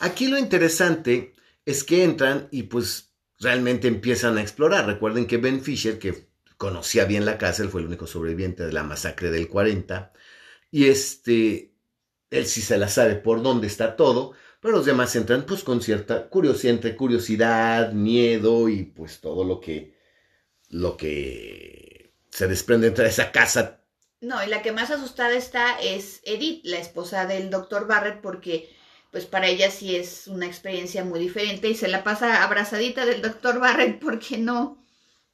aquí 0.00 0.26
lo 0.26 0.36
interesante 0.36 1.32
es 1.64 1.82
que 1.82 2.04
entran 2.04 2.48
y 2.50 2.64
pues 2.64 3.14
realmente 3.40 3.88
empiezan 3.88 4.36
a 4.36 4.42
explorar. 4.42 4.84
Recuerden 4.84 5.26
que 5.26 5.38
Ben 5.38 5.62
Fisher, 5.62 5.98
que 5.98 6.28
conocía 6.56 7.04
bien 7.04 7.24
la 7.24 7.38
casa, 7.38 7.62
él 7.62 7.68
fue 7.68 7.80
el 7.80 7.88
único 7.88 8.06
sobreviviente 8.06 8.64
de 8.64 8.72
la 8.72 8.82
masacre 8.82 9.30
del 9.30 9.48
40, 9.48 10.12
y 10.70 10.88
este, 10.88 11.72
él 12.30 12.46
sí 12.46 12.60
se 12.62 12.78
la 12.78 12.88
sabe 12.88 13.16
por 13.16 13.42
dónde 13.42 13.66
está 13.66 13.96
todo, 13.96 14.32
pero 14.60 14.76
los 14.76 14.86
demás 14.86 15.14
entran 15.16 15.46
pues 15.46 15.62
con 15.62 15.80
cierta 15.82 16.28
curiosidad, 16.28 16.96
curiosidad, 16.96 17.92
miedo 17.92 18.68
y 18.68 18.84
pues 18.84 19.20
todo 19.20 19.44
lo 19.44 19.60
que, 19.60 19.94
lo 20.70 20.96
que 20.96 22.12
se 22.30 22.48
desprende 22.48 22.88
entre 22.88 23.08
esa 23.08 23.30
casa. 23.32 23.82
No, 24.20 24.42
y 24.42 24.48
la 24.48 24.62
que 24.62 24.72
más 24.72 24.90
asustada 24.90 25.34
está 25.34 25.78
es 25.78 26.20
Edith, 26.24 26.64
la 26.64 26.78
esposa 26.78 27.26
del 27.26 27.50
doctor 27.50 27.86
Barrett, 27.86 28.20
porque 28.20 28.74
pues 29.10 29.24
para 29.24 29.46
ella 29.46 29.70
sí 29.70 29.94
es 29.94 30.26
una 30.26 30.46
experiencia 30.46 31.04
muy 31.04 31.20
diferente 31.20 31.68
y 31.68 31.74
se 31.74 31.88
la 31.88 32.02
pasa 32.02 32.42
abrazadita 32.42 33.06
del 33.06 33.22
doctor 33.22 33.60
Barrett 33.60 34.00
porque 34.00 34.36
no, 34.36 34.84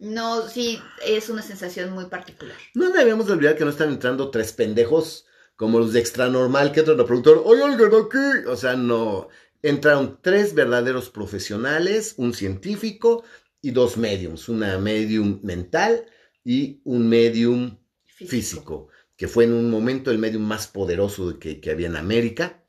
no, 0.03 0.49
sí, 0.49 0.81
es 1.07 1.29
una 1.29 1.43
sensación 1.43 1.93
muy 1.93 2.07
particular. 2.07 2.57
No 2.75 2.91
debemos 2.91 3.29
de 3.29 3.35
olvidar 3.35 3.57
que 3.57 3.65
no 3.65 3.71
están 3.71 3.91
entrando 3.91 4.33
tres 4.33 4.53
pendejos 4.53 5.27
como 5.55 5.79
los 5.79 5.93
de 5.93 6.01
Extra 6.01 6.29
Normal 6.29 6.73
que 6.73 6.81
entran 6.81 6.99
a 6.99 7.07
preguntar, 7.07 7.35
¿hay 7.47 7.63
alguien 7.63 7.89
aquí? 7.89 8.49
O 8.49 8.57
sea, 8.57 8.75
no. 8.75 9.29
Entraron 9.63 10.19
tres 10.21 10.55
verdaderos 10.55 11.09
profesionales, 11.09 12.15
un 12.17 12.35
científico 12.35 13.23
y 13.61 13.71
dos 13.71 13.97
mediums, 13.97 14.49
una 14.49 14.77
medium 14.77 15.39
mental 15.45 16.05
y 16.43 16.81
un 16.83 17.09
medium 17.09 17.79
físico, 18.05 18.89
que 19.17 19.29
fue 19.29 19.45
en 19.45 19.53
un 19.53 19.71
momento 19.71 20.11
el 20.11 20.19
medium 20.19 20.43
más 20.43 20.67
poderoso 20.67 21.39
que, 21.39 21.61
que 21.61 21.71
había 21.71 21.87
en 21.87 21.95
América. 21.95 22.65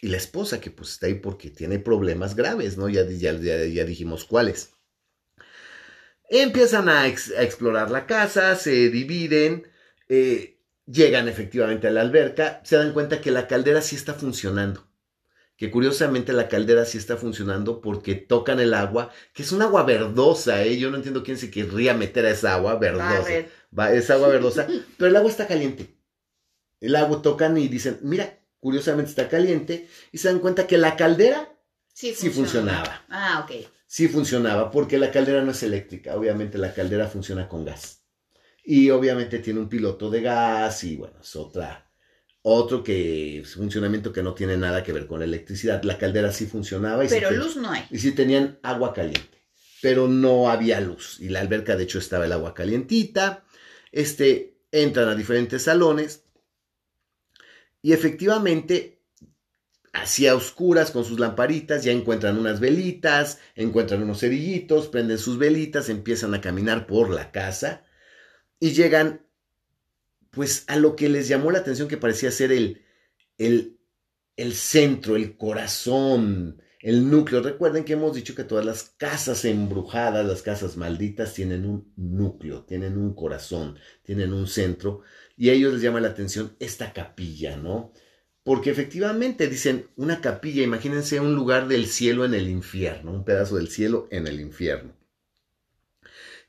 Y 0.00 0.08
la 0.08 0.16
esposa, 0.16 0.58
que 0.58 0.70
pues 0.70 0.92
está 0.92 1.06
ahí 1.06 1.14
porque 1.16 1.50
tiene 1.50 1.78
problemas 1.78 2.34
graves, 2.34 2.78
¿no? 2.78 2.88
Ya, 2.88 3.06
ya, 3.06 3.34
ya, 3.34 3.62
ya 3.66 3.84
dijimos 3.84 4.24
cuáles. 4.24 4.72
Empiezan 6.34 6.88
a, 6.88 7.06
ex- 7.06 7.30
a 7.36 7.42
explorar 7.42 7.90
la 7.90 8.06
casa, 8.06 8.56
se 8.56 8.88
dividen, 8.88 9.66
eh, 10.08 10.58
llegan 10.86 11.28
efectivamente 11.28 11.88
a 11.88 11.90
la 11.90 12.00
alberca, 12.00 12.60
se 12.64 12.76
dan 12.76 12.92
cuenta 12.92 13.20
que 13.20 13.30
la 13.30 13.46
caldera 13.46 13.82
sí 13.82 13.96
está 13.96 14.14
funcionando. 14.14 14.88
Que 15.56 15.70
curiosamente 15.70 16.32
la 16.32 16.48
caldera 16.48 16.84
sí 16.86 16.96
está 16.98 17.16
funcionando 17.16 17.80
porque 17.82 18.14
tocan 18.14 18.58
el 18.60 18.72
agua, 18.74 19.10
que 19.34 19.42
es 19.42 19.52
un 19.52 19.62
agua 19.62 19.84
verdosa, 19.84 20.64
¿eh? 20.64 20.78
Yo 20.78 20.90
no 20.90 20.96
entiendo 20.96 21.22
quién 21.22 21.36
se 21.38 21.50
querría 21.50 21.94
meter 21.94 22.24
a 22.26 22.30
esa 22.30 22.54
agua 22.54 22.76
verdosa. 22.76 23.30
Va, 23.78 23.92
es 23.92 24.10
agua 24.10 24.28
verdosa, 24.28 24.66
pero 24.96 25.10
el 25.10 25.16
agua 25.16 25.30
está 25.30 25.46
caliente. 25.46 25.94
El 26.80 26.96
agua 26.96 27.22
tocan 27.22 27.56
y 27.58 27.68
dicen, 27.68 27.98
mira, 28.02 28.38
curiosamente 28.58 29.10
está 29.10 29.28
caliente, 29.28 29.86
y 30.10 30.18
se 30.18 30.28
dan 30.28 30.38
cuenta 30.40 30.66
que 30.66 30.78
la 30.78 30.96
caldera 30.96 31.48
Sí, 31.94 32.14
Sí 32.14 32.30
funciona. 32.30 32.82
funcionaba. 32.82 33.02
Ah, 33.10 33.44
ok. 33.44 33.66
Sí 33.92 34.08
funcionaba, 34.08 34.70
porque 34.70 34.96
la 34.96 35.10
caldera 35.10 35.44
no 35.44 35.50
es 35.50 35.62
eléctrica, 35.62 36.16
obviamente 36.16 36.56
la 36.56 36.72
caldera 36.72 37.08
funciona 37.08 37.46
con 37.46 37.62
gas. 37.62 38.06
Y 38.64 38.88
obviamente 38.88 39.38
tiene 39.40 39.60
un 39.60 39.68
piloto 39.68 40.08
de 40.08 40.22
gas 40.22 40.82
y 40.84 40.96
bueno, 40.96 41.18
es 41.20 41.36
otra, 41.36 41.92
otro 42.40 42.82
que 42.82 43.40
es 43.40 43.54
funcionamiento 43.54 44.10
que 44.10 44.22
no 44.22 44.32
tiene 44.32 44.56
nada 44.56 44.82
que 44.82 44.94
ver 44.94 45.06
con 45.06 45.18
la 45.18 45.26
electricidad. 45.26 45.82
La 45.82 45.98
caldera 45.98 46.32
sí 46.32 46.46
funcionaba 46.46 47.04
y, 47.04 47.10
sí 47.10 47.16
Pero 47.16 47.28
ten- 47.28 47.38
luz 47.40 47.56
no 47.56 47.70
hay. 47.70 47.84
y 47.90 47.98
sí 47.98 48.12
tenían 48.12 48.58
agua 48.62 48.94
caliente, 48.94 49.44
pero 49.82 50.08
no 50.08 50.48
había 50.48 50.80
luz. 50.80 51.18
Y 51.20 51.28
la 51.28 51.40
alberca 51.40 51.76
de 51.76 51.82
hecho 51.82 51.98
estaba 51.98 52.24
el 52.24 52.32
agua 52.32 52.54
calientita. 52.54 53.44
Este, 53.90 54.56
entran 54.70 55.10
a 55.10 55.14
diferentes 55.14 55.64
salones 55.64 56.24
y 57.82 57.92
efectivamente 57.92 58.91
así 59.92 60.26
a 60.26 60.34
oscuras 60.34 60.90
con 60.90 61.04
sus 61.04 61.20
lamparitas, 61.20 61.84
ya 61.84 61.92
encuentran 61.92 62.38
unas 62.38 62.60
velitas, 62.60 63.38
encuentran 63.54 64.02
unos 64.02 64.20
cerillitos, 64.20 64.88
prenden 64.88 65.18
sus 65.18 65.38
velitas, 65.38 65.88
empiezan 65.88 66.34
a 66.34 66.40
caminar 66.40 66.86
por 66.86 67.10
la 67.10 67.30
casa 67.30 67.84
y 68.58 68.72
llegan 68.72 69.26
pues 70.30 70.64
a 70.68 70.76
lo 70.76 70.96
que 70.96 71.10
les 71.10 71.28
llamó 71.28 71.50
la 71.50 71.58
atención 71.58 71.88
que 71.88 71.98
parecía 71.98 72.30
ser 72.30 72.52
el, 72.52 72.82
el, 73.36 73.78
el 74.36 74.54
centro, 74.54 75.16
el 75.16 75.36
corazón, 75.36 76.62
el 76.80 77.10
núcleo. 77.10 77.42
Recuerden 77.42 77.84
que 77.84 77.92
hemos 77.92 78.14
dicho 78.14 78.34
que 78.34 78.44
todas 78.44 78.64
las 78.64 78.84
casas 78.96 79.44
embrujadas, 79.44 80.24
las 80.24 80.40
casas 80.40 80.78
malditas, 80.78 81.34
tienen 81.34 81.66
un 81.66 81.92
núcleo, 81.96 82.64
tienen 82.64 82.96
un 82.96 83.14
corazón, 83.14 83.78
tienen 84.02 84.32
un 84.32 84.46
centro, 84.46 85.02
y 85.36 85.50
a 85.50 85.52
ellos 85.52 85.74
les 85.74 85.82
llama 85.82 86.00
la 86.00 86.08
atención 86.08 86.56
esta 86.58 86.94
capilla, 86.94 87.58
¿no? 87.58 87.92
Porque 88.44 88.70
efectivamente 88.70 89.48
dicen 89.48 89.88
una 89.96 90.20
capilla, 90.20 90.62
imagínense 90.62 91.20
un 91.20 91.34
lugar 91.34 91.68
del 91.68 91.86
cielo 91.86 92.24
en 92.24 92.34
el 92.34 92.48
infierno, 92.48 93.12
un 93.12 93.24
pedazo 93.24 93.56
del 93.56 93.68
cielo 93.68 94.08
en 94.10 94.26
el 94.26 94.40
infierno. 94.40 94.92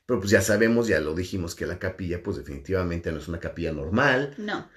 Pero 0.06 0.20
pues 0.20 0.30
ya 0.30 0.42
sabemos, 0.42 0.88
ya 0.88 1.00
lo 1.00 1.14
dijimos, 1.14 1.54
que 1.54 1.66
la 1.66 1.78
capilla 1.78 2.22
pues 2.22 2.36
definitivamente 2.36 3.10
no 3.12 3.18
es 3.18 3.28
una 3.28 3.40
capilla 3.40 3.72
normal. 3.72 4.34
No. 4.38 4.68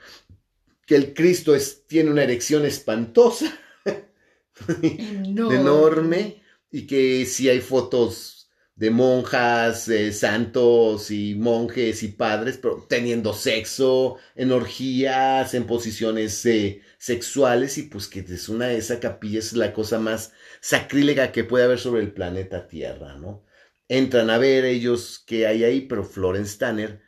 Que 0.86 0.96
el 0.96 1.14
Cristo 1.14 1.56
es, 1.56 1.86
tiene 1.88 2.12
una 2.12 2.24
erección 2.24 2.66
espantosa. 2.66 3.52
Enorme. 4.82 5.56
enorme. 5.56 6.44
Y 6.72 6.88
que 6.88 7.26
si 7.26 7.50
hay 7.50 7.62
fotos 7.62 8.38
de 8.78 8.92
monjas, 8.92 9.90
eh, 9.90 10.14
santos 10.14 11.10
y 11.10 11.34
monjes 11.36 12.04
y 12.04 12.10
padres, 12.10 12.58
pero 12.62 12.86
teniendo 12.88 13.34
sexo, 13.34 14.18
en 14.36 14.52
orgías, 14.52 15.56
en 15.56 15.66
posiciones 15.66 16.46
eh, 16.46 16.82
sexuales, 16.98 17.78
y 17.78 17.84
pues 17.84 18.08
que 18.08 18.20
es 18.22 18.50
una 18.50 18.72
esa 18.72 19.00
capilla 19.00 19.40
es 19.40 19.54
la 19.54 19.74
cosa 19.74 20.00
más 20.00 20.34
sacrílega 20.62 21.32
que 21.32 21.44
puede 21.44 21.66
haber 21.66 21.80
sobre 21.80 22.02
el 22.02 22.12
planeta 22.12 22.68
Tierra, 22.68 23.16
¿no? 23.16 23.44
Entran 23.88 24.30
a 24.30 24.38
ver 24.38 24.66
ellos 24.66 25.24
qué 25.26 25.48
hay 25.48 25.64
ahí, 25.64 25.82
pero 25.82 26.04
Florence 26.04 26.58
Tanner 26.58 27.02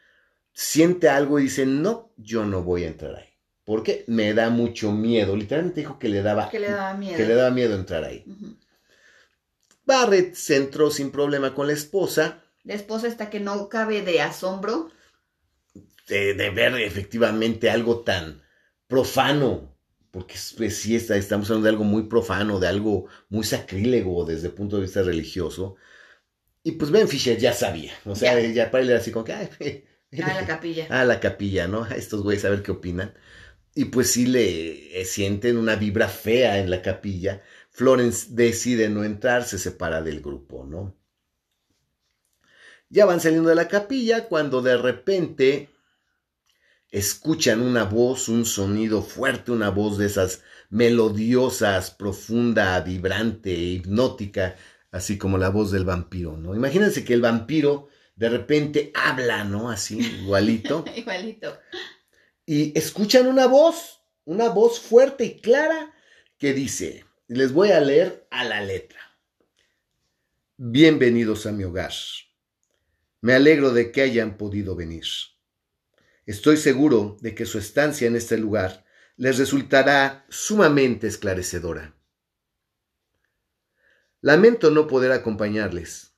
siente 0.53 1.09
algo 1.09 1.39
y 1.39 1.43
dice, 1.43 1.65
no, 1.65 2.13
yo 2.17 2.45
no 2.45 2.63
voy 2.63 2.83
a 2.83 2.87
entrar 2.87 3.15
ahí. 3.15 3.29
Porque 3.65 4.03
me 4.07 4.33
da 4.33 4.49
mucho 4.49 4.91
miedo. 4.91 5.35
Literalmente 5.35 5.81
dijo 5.81 5.99
que 5.99 6.09
le 6.09 6.21
daba, 6.23 6.49
Que 6.49 6.59
le 6.59 6.71
daba 6.71 6.93
miedo. 6.95 7.17
que 7.17 7.25
le 7.25 7.35
daba 7.35 7.51
miedo 7.51 7.75
entrar 7.75 8.03
ahí. 8.03 8.23
Ujú. 8.25 8.55
Barrett 9.85 10.35
se 10.35 10.55
entró 10.55 10.89
sin 10.91 11.11
problema 11.11 11.53
con 11.53 11.67
la 11.67 11.73
esposa, 11.73 12.43
La 12.63 12.73
esposa 12.75 13.07
está 13.07 13.29
que 13.29 13.39
no 13.39 13.69
cabe 13.69 14.01
de 14.01 14.21
asombro. 14.21 14.91
de, 16.07 16.33
de 16.33 16.49
ver 16.49 16.75
efectivamente 16.75 17.69
algo 17.69 18.01
tan 18.01 18.41
profano, 18.87 19.68
porque 20.11 20.35
pues, 20.57 20.77
sí 20.77 20.95
está, 20.95 21.15
estamos 21.17 21.49
hablando 21.49 21.65
de 21.65 21.69
algo 21.71 21.83
muy 21.83 22.03
profano, 22.03 22.59
de 22.59 22.67
algo 22.67 23.07
muy 23.29 23.43
sacrílego 23.43 24.25
desde 24.25 24.47
el 24.47 24.53
punto 24.53 24.75
de 24.77 24.83
vista 24.83 25.01
religioso. 25.03 25.75
Y 26.63 26.73
pues 26.73 26.91
Ben 26.91 27.07
Fisher 27.07 27.37
ya 27.37 27.53
sabía, 27.53 27.93
o 28.05 28.15
sea, 28.15 28.39
Ya. 28.41 28.49
ya, 28.51 28.71
para 28.71 28.83
él 28.83 28.89
era 28.91 28.99
así 28.99 29.11
como 29.11 29.25
que, 29.25 29.33
ay, 29.33 29.49
A 30.23 30.33
la 30.33 30.45
capilla. 30.47 30.85
a 30.89 31.05
la 31.05 31.19
capilla, 31.19 31.67
¿no? 31.67 31.83
A 31.83 31.95
estos 31.95 32.23
güeyes 32.23 32.45
a 32.45 32.49
ver 32.49 32.63
qué 32.63 32.71
opinan. 32.71 33.13
Y 33.75 33.85
pues 33.85 34.11
sí 34.11 34.25
le 34.27 35.01
eh, 35.01 35.05
sienten 35.05 35.57
una 35.57 35.75
vibra 35.75 36.09
fea 36.09 36.59
en 36.59 36.69
la 36.71 36.81
capilla. 36.81 37.43
Florence 37.71 38.27
decide 38.31 38.89
no 38.89 39.03
entrar, 39.05 39.43
se 39.45 39.59
separa 39.59 40.01
del 40.01 40.21
grupo, 40.21 40.65
¿no? 40.65 40.95
Ya 42.89 43.05
van 43.05 43.19
saliendo 43.19 43.49
de 43.49 43.55
la 43.55 43.67
capilla 43.67 44.27
cuando 44.27 44.61
de 44.61 44.77
repente 44.77 45.69
escuchan 46.91 47.61
una 47.61 47.83
voz, 47.83 48.29
un 48.29 48.45
sonido 48.45 49.01
fuerte, 49.01 49.51
una 49.51 49.69
voz 49.69 49.97
de 49.97 50.07
esas 50.07 50.43
melodiosas, 50.69 51.91
profunda, 51.91 52.79
vibrante, 52.81 53.51
hipnótica, 53.51 54.55
así 54.91 55.17
como 55.17 55.37
la 55.37 55.49
voz 55.49 55.71
del 55.71 55.85
vampiro, 55.85 56.37
¿no? 56.37 56.55
Imagínense 56.55 57.03
que 57.03 57.13
el 57.13 57.21
vampiro 57.21 57.89
de 58.15 58.29
repente 58.29 58.91
habla, 58.95 59.43
¿no? 59.43 59.69
Así, 59.69 59.99
igualito. 59.99 60.83
Igualito. 60.95 61.57
y 62.45 62.77
escuchan 62.77 63.27
una 63.27 63.47
voz, 63.47 64.01
una 64.25 64.49
voz 64.49 64.79
fuerte 64.79 65.25
y 65.25 65.39
clara 65.39 65.93
que 66.37 66.53
dice, 66.53 67.05
les 67.27 67.53
voy 67.53 67.71
a 67.71 67.79
leer 67.79 68.27
a 68.31 68.43
la 68.43 68.61
letra. 68.61 68.99
Bienvenidos 70.57 71.45
a 71.45 71.51
mi 71.51 71.63
hogar. 71.63 71.93
Me 73.21 73.33
alegro 73.33 73.71
de 73.71 73.91
que 73.91 74.01
hayan 74.01 74.37
podido 74.37 74.75
venir. 74.75 75.05
Estoy 76.29 76.57
seguro 76.57 77.17
de 77.21 77.33
que 77.33 77.47
su 77.47 77.57
estancia 77.57 78.07
en 78.07 78.15
este 78.15 78.37
lugar 78.37 78.85
les 79.17 79.39
resultará 79.39 80.27
sumamente 80.29 81.07
esclarecedora. 81.07 81.95
Lamento 84.21 84.69
no 84.69 84.85
poder 84.85 85.11
acompañarles, 85.11 86.13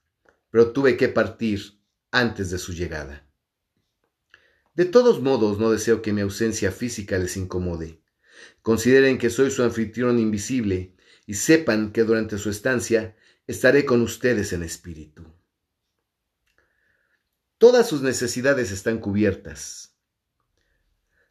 pero 0.49 0.73
tuve 0.73 0.97
que 0.97 1.07
partir 1.07 1.79
antes 2.11 2.51
de 2.51 2.57
su 2.57 2.73
llegada. 2.73 3.25
De 4.73 4.83
todos 4.83 5.21
modos, 5.21 5.59
no 5.59 5.71
deseo 5.71 6.01
que 6.01 6.11
mi 6.11 6.19
ausencia 6.19 6.73
física 6.73 7.17
les 7.17 7.37
incomode. 7.37 8.03
Consideren 8.61 9.17
que 9.17 9.29
soy 9.29 9.49
su 9.49 9.63
anfitrión 9.63 10.19
invisible 10.19 10.93
y 11.25 11.35
sepan 11.35 11.93
que 11.93 12.03
durante 12.03 12.37
su 12.37 12.49
estancia 12.49 13.15
estaré 13.47 13.85
con 13.85 14.01
ustedes 14.01 14.51
en 14.51 14.63
espíritu. 14.63 15.25
Todas 17.57 17.87
sus 17.87 18.01
necesidades 18.01 18.73
están 18.73 18.97
cubiertas. 18.97 19.90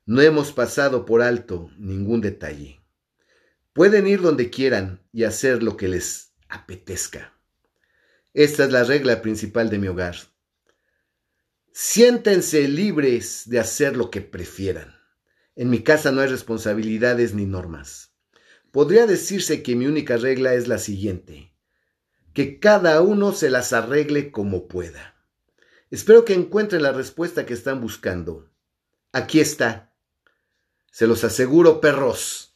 No 0.07 0.21
hemos 0.23 0.53
pasado 0.53 1.05
por 1.05 1.23
alto 1.23 1.71
ningún 1.79 2.21
detalle. 2.21 2.81
Pueden 3.73 4.07
ir 4.07 4.21
donde 4.21 4.51
quieran 4.51 5.01
y 5.13 5.25
hacer 5.25 5.63
lo 5.63 5.77
que 5.77 5.89
les 5.89 6.33
apetezca. 6.49 7.33
Esta 8.35 8.65
es 8.65 8.73
la 8.73 8.85
regla 8.85 9.23
principal 9.23 9.71
de 9.71 9.79
mi 9.79 9.89
hogar. 9.89 10.17
Siéntense 11.73 12.67
libres 12.69 13.45
de 13.47 13.61
hacer 13.61 13.97
lo 13.97 14.11
que 14.11 14.21
prefieran. 14.21 14.95
En 15.57 15.71
mi 15.71 15.83
casa 15.83 16.11
no 16.11 16.21
hay 16.21 16.29
responsabilidades 16.29 17.35
ni 17.35 17.47
normas. 17.47 18.13
Podría 18.73 19.07
decirse 19.07 19.63
que 19.63 19.77
mi 19.77 19.87
única 19.87 20.17
regla 20.17 20.55
es 20.55 20.69
la 20.69 20.79
siguiente, 20.79 21.53
que 22.35 22.61
cada 22.61 23.01
uno 23.03 23.33
se 23.33 23.51
las 23.51 23.73
arregle 23.73 24.31
como 24.31 24.69
pueda. 24.69 25.17
Espero 25.91 26.25
que 26.25 26.35
encuentren 26.35 26.83
la 26.83 26.93
respuesta 26.93 27.47
que 27.47 27.55
están 27.55 27.81
buscando. 27.81 28.49
Aquí 29.13 29.41
está. 29.41 29.90
Se 30.91 31.07
los 31.07 31.25
aseguro, 31.25 31.81
perros. 31.81 32.55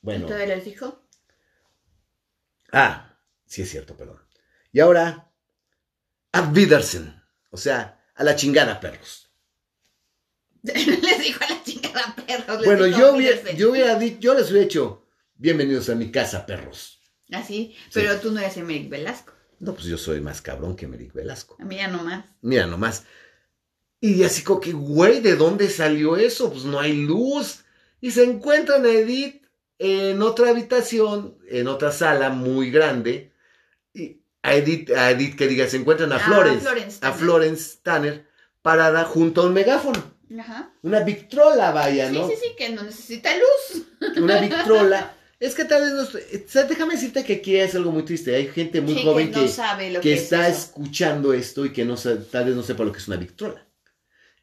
Bueno. 0.00 0.26
¿Todavía 0.26 0.56
les 0.56 0.64
dijo? 0.64 1.02
Ah, 2.72 3.18
sí 3.46 3.62
es 3.62 3.70
cierto, 3.70 3.96
perdón. 3.96 4.20
Y 4.72 4.80
ahora, 4.80 5.30
a 6.32 6.42
Wiedersehen. 6.42 7.22
O 7.50 7.56
sea, 7.56 8.04
a 8.14 8.24
la 8.24 8.36
chingada, 8.36 8.80
perros. 8.80 9.30
les 10.62 11.22
dijo 11.22 11.44
a 11.44 11.50
la 11.50 11.62
chingada 11.62 12.16
perros. 12.26 12.58
les 12.58 12.66
Bueno, 12.66 12.86
yo 12.86 13.14
hubiera, 13.14 13.52
yo 13.52 13.70
hubiera 13.70 13.98
dicho, 13.98 14.18
yo 14.20 14.34
les 14.34 14.50
hubiera 14.50 14.66
hecho, 14.66 15.06
bienvenidos 15.36 15.88
a 15.88 15.94
mi 15.94 16.10
casa, 16.10 16.44
perros. 16.44 17.00
Así, 17.30 17.74
pero 17.92 18.18
tú 18.20 18.30
no 18.30 18.40
eres 18.40 18.56
Emerick 18.56 18.90
Velasco. 18.90 19.32
No, 19.60 19.74
pues 19.74 19.86
yo 19.86 19.96
soy 19.96 20.20
más 20.20 20.42
cabrón 20.42 20.76
que 20.76 20.86
Meric 20.86 21.12
Velasco. 21.12 21.56
A 21.58 21.64
mí 21.64 21.76
ya 21.76 21.88
nomás. 21.88 22.26
Mira 22.42 22.66
nomás. 22.66 23.04
Y 24.06 24.22
así 24.22 24.42
como 24.42 24.60
que, 24.60 24.72
güey, 24.72 25.20
¿de 25.20 25.34
dónde 25.34 25.70
salió 25.70 26.16
eso? 26.16 26.50
Pues 26.52 26.64
no 26.64 26.78
hay 26.78 26.92
luz. 26.92 27.64
Y 28.02 28.10
se 28.10 28.22
encuentran 28.24 28.84
a 28.84 28.90
Edith 28.90 29.42
en 29.78 30.20
otra 30.20 30.50
habitación, 30.50 31.38
en 31.48 31.68
otra 31.68 31.90
sala 31.90 32.28
muy 32.28 32.70
grande. 32.70 33.32
Y 33.94 34.18
a 34.42 34.56
Edith, 34.56 34.90
a 34.90 35.10
Edith 35.10 35.36
que 35.36 35.46
diga, 35.48 35.66
se 35.68 35.78
encuentran 35.78 36.12
a 36.12 36.16
Ah, 36.16 36.18
Florence, 36.18 36.60
Florence 36.60 36.98
a. 37.00 37.12
Florence 37.12 37.78
Tanner, 37.82 38.26
parada 38.60 39.04
junto 39.04 39.40
a 39.40 39.46
un 39.46 39.54
megáfono. 39.54 40.12
Ajá. 40.38 40.70
Una 40.82 41.00
Victrola, 41.00 41.70
vaya, 41.70 42.10
Sí, 42.10 42.14
¿no? 42.18 42.28
sí, 42.28 42.34
sí, 42.42 42.48
que 42.58 42.68
no 42.70 42.82
necesita 42.82 43.30
luz. 43.36 43.84
Una 44.18 44.38
Victrola. 44.40 45.16
es 45.40 45.54
que 45.54 45.64
tal 45.64 45.80
vez 45.82 45.92
no... 45.92 46.02
o 46.02 46.48
sea, 46.48 46.64
déjame 46.64 46.94
decirte 46.94 47.24
que 47.24 47.36
aquí 47.36 47.56
es 47.56 47.74
algo 47.74 47.90
muy 47.90 48.02
triste. 48.02 48.34
Hay 48.36 48.48
gente 48.48 48.82
muy 48.82 48.96
Sí, 48.96 49.02
joven 49.02 49.32
que 49.32 49.40
no 49.40 49.48
sabe 49.48 49.90
lo 49.90 50.00
que 50.02 50.08
que, 50.10 50.14
es 50.16 50.22
está 50.24 50.46
eso. 50.46 50.58
escuchando 50.58 51.32
esto 51.32 51.64
y 51.64 51.72
que 51.72 51.86
no 51.86 51.94
tal 51.96 52.44
vez 52.44 52.54
no 52.54 52.62
sepa 52.62 52.84
lo 52.84 52.92
que 52.92 52.98
es 52.98 53.08
una 53.08 53.16
victrola. 53.16 53.66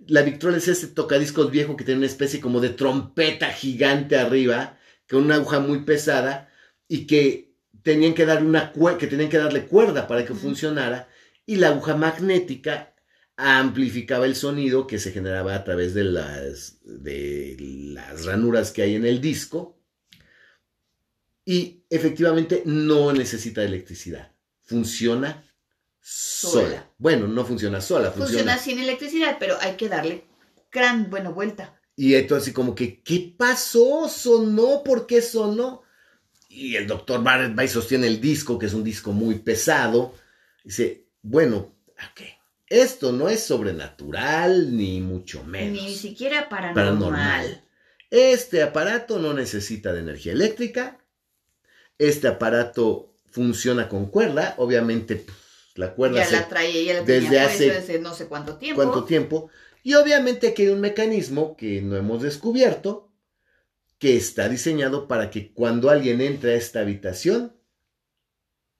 La 0.08 0.24
victrola 0.24 0.58
es 0.58 0.68
ese 0.68 0.88
tocadiscos 0.88 1.52
viejo 1.52 1.78
que 1.78 1.84
tiene 1.84 2.00
una 2.00 2.08
especie 2.08 2.40
como 2.40 2.60
de 2.60 2.70
trompeta 2.70 3.52
gigante 3.52 4.18
arriba, 4.18 4.78
con 5.10 5.24
una 5.24 5.36
aguja 5.36 5.60
muy 5.60 5.84
pesada 5.84 6.50
y 6.88 7.06
que 7.06 7.54
tenían 7.84 8.14
que 8.14 8.26
dar 8.26 8.44
una 8.44 8.74
que 8.98 9.08
tenían 9.08 9.30
que 9.30 9.38
darle 9.38 9.66
cuerda 9.66 10.08
para 10.08 10.26
que 10.26 10.34
funcionara 10.34 11.08
y 11.46 11.56
la 11.56 11.70
aguja 11.70 11.96
magnética 11.96 12.94
amplificaba 13.38 14.26
el 14.26 14.36
sonido 14.36 14.88
que 14.88 15.00
se 15.00 15.12
generaba 15.12 15.56
a 15.56 15.64
través 15.64 15.94
de 15.94 16.04
las 16.04 16.80
de 16.84 17.56
las 17.60 18.26
ranuras 18.26 18.72
que 18.72 18.84
hay 18.84 18.96
en 18.96 19.06
el 19.06 19.20
disco 19.20 19.80
y 21.46 21.84
efectivamente 21.90 22.62
no 22.66 23.12
necesita 23.14 23.64
electricidad. 23.64 24.32
Funciona 24.62 25.44
sola. 26.02 26.68
Sola. 26.68 26.90
Bueno, 26.98 27.28
no 27.28 27.46
funciona 27.46 27.80
sola, 27.80 28.12
funciona. 28.12 28.28
Funciona 28.28 28.58
sin 28.58 28.80
electricidad, 28.80 29.38
pero 29.40 29.58
hay 29.62 29.76
que 29.78 29.88
darle 29.88 30.26
gran, 30.72 31.10
bueno, 31.10 31.34
vuelta. 31.34 31.80
Y 31.96 32.16
entonces 32.16 32.48
así 32.48 32.54
como 32.54 32.76
que, 32.76 33.02
¿qué 33.02 33.34
pasó? 33.38 34.10
¿Sonó? 34.10 34.84
¿Por 34.84 35.06
qué 35.06 35.22
sonó? 35.22 35.84
y 36.52 36.76
el 36.76 36.86
doctor 36.86 37.24
Barrett 37.24 37.58
va 37.58 37.64
y 37.64 37.68
sostiene 37.68 38.08
el 38.08 38.20
disco, 38.20 38.60
que 38.60 38.66
es 38.66 38.74
un 38.74 38.84
disco 38.84 39.14
muy 39.14 39.40
pesado. 39.40 40.14
Dice, 40.64 41.06
bueno, 41.22 41.74
ok, 41.96 42.22
esto 42.68 43.12
no 43.12 43.30
es 43.30 43.44
sobrenatural, 43.44 44.76
ni 44.76 45.00
mucho 45.00 45.44
menos. 45.44 45.82
Ni 45.82 45.96
siquiera 45.96 46.50
paranormal. 46.50 46.98
paranormal. 47.00 47.64
Este 48.10 48.62
aparato 48.62 49.20
no 49.20 49.34
necesita 49.34 49.94
de 49.94 50.02
energía 50.02 50.34
eléctrica. 50.34 51.00
Este 51.98 52.28
aparato 52.28 53.14
funciona 53.32 53.88
con 53.88 54.08
cuerda. 54.08 54.56
Obviamente, 54.58 55.26
la 55.76 55.94
cuerda. 55.94 56.24
Ya 56.24 56.32
la 56.32 56.48
traía, 56.48 56.84
ya 56.84 56.94
la 57.00 57.02
desde 57.04 57.40
hace 57.40 57.72
desde 57.72 58.00
no 58.00 58.14
sé 58.14 58.28
cuánto 58.28 58.58
tiempo. 58.58 58.82
Cuánto 58.82 59.04
tiempo. 59.06 59.50
Y 59.84 59.96
obviamente 59.96 60.50
aquí 60.50 60.64
hay 60.64 60.70
un 60.70 60.82
mecanismo 60.82 61.56
que 61.56 61.82
no 61.82 61.96
hemos 61.96 62.22
descubierto, 62.22 63.12
que 63.98 64.18
está 64.18 64.48
diseñado 64.50 65.08
para 65.08 65.30
que 65.30 65.52
cuando 65.54 65.90
alguien 65.90 66.22
entre 66.22 66.54
a 66.54 66.58
esta 66.58 66.82
habitación, 66.82 67.56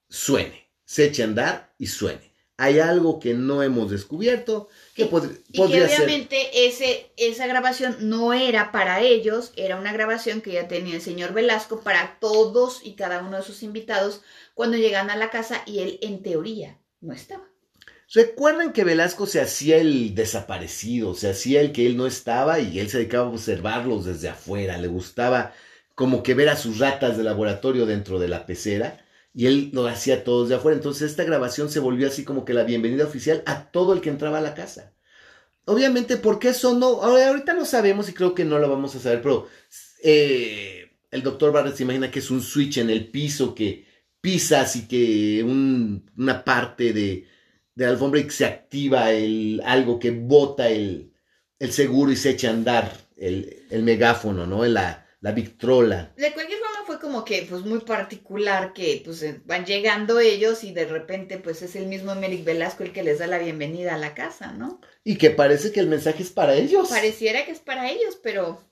suene, 0.10 0.70
se 0.86 1.06
eche 1.06 1.24
a 1.24 1.26
andar 1.26 1.74
y 1.78 1.88
suene 1.88 2.32
hay 2.62 2.78
algo 2.78 3.20
que 3.20 3.34
no 3.34 3.64
hemos 3.64 3.90
descubierto 3.90 4.70
que 4.94 5.08
podría 5.08 5.36
y 5.48 5.54
que 5.54 5.84
obviamente 5.84 6.68
ese, 6.68 7.12
esa 7.18 7.48
grabación 7.48 7.98
no 8.02 8.34
era 8.34 8.72
para 8.72 9.02
ellos, 9.02 9.52
era 9.56 9.78
una 9.78 9.92
grabación 9.92 10.42
que 10.42 10.52
ya 10.52 10.68
tenía 10.68 10.94
el 10.94 11.02
señor 11.02 11.34
Velasco 11.34 11.82
para 11.82 12.20
todos 12.20 12.82
y 12.84 12.94
cada 12.94 13.22
uno 13.22 13.38
de 13.38 13.44
sus 13.44 13.64
invitados 13.64 14.22
cuando 14.54 14.78
llegan 14.78 15.10
a 15.10 15.16
la 15.16 15.32
casa 15.32 15.64
y 15.66 15.80
él 15.80 15.98
en 16.04 16.22
teoría 16.22 16.78
no 17.02 17.14
estaba. 17.14 17.44
Recuerdan 18.14 18.74
que 18.74 18.84
Velasco 18.84 19.26
se 19.26 19.42
hacía 19.42 19.78
el 19.78 20.16
desaparecido, 20.16 21.14
se 21.16 21.30
hacía 21.30 21.62
el 21.62 21.72
que 21.72 21.86
él 21.86 21.96
no 21.96 22.08
estaba 22.08 22.60
y 22.60 22.80
él 22.80 22.90
se 22.90 22.98
dedicaba 22.98 23.28
a 23.28 23.32
observarlos 23.32 24.06
desde 24.06 24.30
afuera, 24.30 24.78
le 24.78 24.88
gustaba 24.88 25.54
como 25.96 26.24
que 26.24 26.34
ver 26.34 26.50
a 26.50 26.58
sus 26.58 26.80
ratas 26.80 27.18
de 27.18 27.24
laboratorio 27.24 27.86
dentro 27.86 28.20
de 28.20 28.28
la 28.28 28.46
pecera 28.46 29.06
y 29.34 29.46
él 29.46 29.70
lo 29.72 29.88
hacía 29.88 30.24
todos 30.24 30.50
de 30.50 30.56
afuera. 30.56 30.76
Entonces 30.76 31.10
esta 31.10 31.24
grabación 31.24 31.70
se 31.70 31.80
volvió 31.80 32.08
así 32.08 32.26
como 32.26 32.44
que 32.44 32.54
la 32.54 32.64
bienvenida 32.64 33.06
oficial 33.06 33.44
a 33.46 33.72
todo 33.72 33.94
el 33.94 34.02
que 34.02 34.10
entraba 34.10 34.40
a 34.40 34.42
la 34.42 34.56
casa. 34.56 34.94
Obviamente, 35.66 36.18
¿por 36.18 36.40
qué 36.40 36.50
eso 36.50 36.74
no? 36.78 37.02
Ahorita 37.04 37.54
no 37.54 37.66
sabemos 37.66 38.10
y 38.10 38.14
creo 38.14 38.36
que 38.36 38.46
no 38.46 38.60
lo 38.60 38.70
vamos 38.70 38.96
a 38.96 39.00
saber, 39.00 39.22
pero 39.22 39.48
eh, 40.04 40.92
el 41.12 41.24
doctor 41.24 41.54
Barrett 41.54 41.76
se 41.76 41.84
imagina 41.84 42.12
que 42.12 42.20
es 42.20 42.32
un 42.32 42.42
switch 42.42 42.80
en 42.80 42.90
el 42.90 43.10
piso 43.10 43.56
que 43.56 43.86
pisas 44.22 44.76
y 44.76 44.88
que 44.88 45.44
una 45.44 46.44
parte 46.44 46.94
de, 46.94 47.28
de, 47.76 47.86
la 47.86 47.90
alfombra 47.90 48.20
y 48.20 48.26
que 48.26 48.32
se 48.32 48.46
activa 48.46 49.12
el, 49.12 49.62
algo 49.66 50.00
que 50.00 50.12
bota 50.12 50.70
el, 50.70 51.12
el 51.60 51.72
seguro 51.72 52.12
y 52.12 52.16
se 52.16 52.30
echa 52.30 52.50
a 52.50 52.54
andar 52.54 52.92
el, 53.18 53.66
el 53.70 53.84
megáfono, 53.84 54.46
¿no? 54.46 54.64
La, 54.66 55.08
la 55.22 55.32
Victrola. 55.32 56.14
De 56.18 56.34
cualquier 56.34 56.60
forma 56.60 56.86
fue 56.86 57.00
como 57.00 57.24
que 57.24 57.46
pues 57.48 57.62
muy 57.62 57.80
particular 57.80 58.74
que 58.74 59.02
pues 59.06 59.22
eh, 59.22 59.40
van 59.46 59.66
llegando 59.66 60.20
ellos 60.20 60.64
y 60.64 60.74
de 60.74 60.86
repente 60.86 61.38
pues 61.38 61.62
es 61.62 61.76
el 61.76 61.86
mismo 61.86 62.12
Emerick 62.12 62.44
Velasco 62.44 62.84
el 62.84 62.92
que 62.92 63.04
les 63.04 63.20
da 63.20 63.28
la 63.28 63.38
bienvenida 63.38 63.94
a 63.94 64.00
la 64.00 64.16
casa, 64.16 64.52
¿no? 64.52 64.82
Y 65.04 65.18
que 65.18 65.30
parece 65.30 65.72
que 65.72 65.80
el 65.80 65.88
mensaje 65.88 66.24
es 66.24 66.32
para 66.32 66.56
ellos. 66.56 66.90
Pareciera 66.90 67.46
que 67.46 67.52
es 67.52 67.60
para 67.60 67.90
ellos, 67.92 68.20
pero 68.22 68.68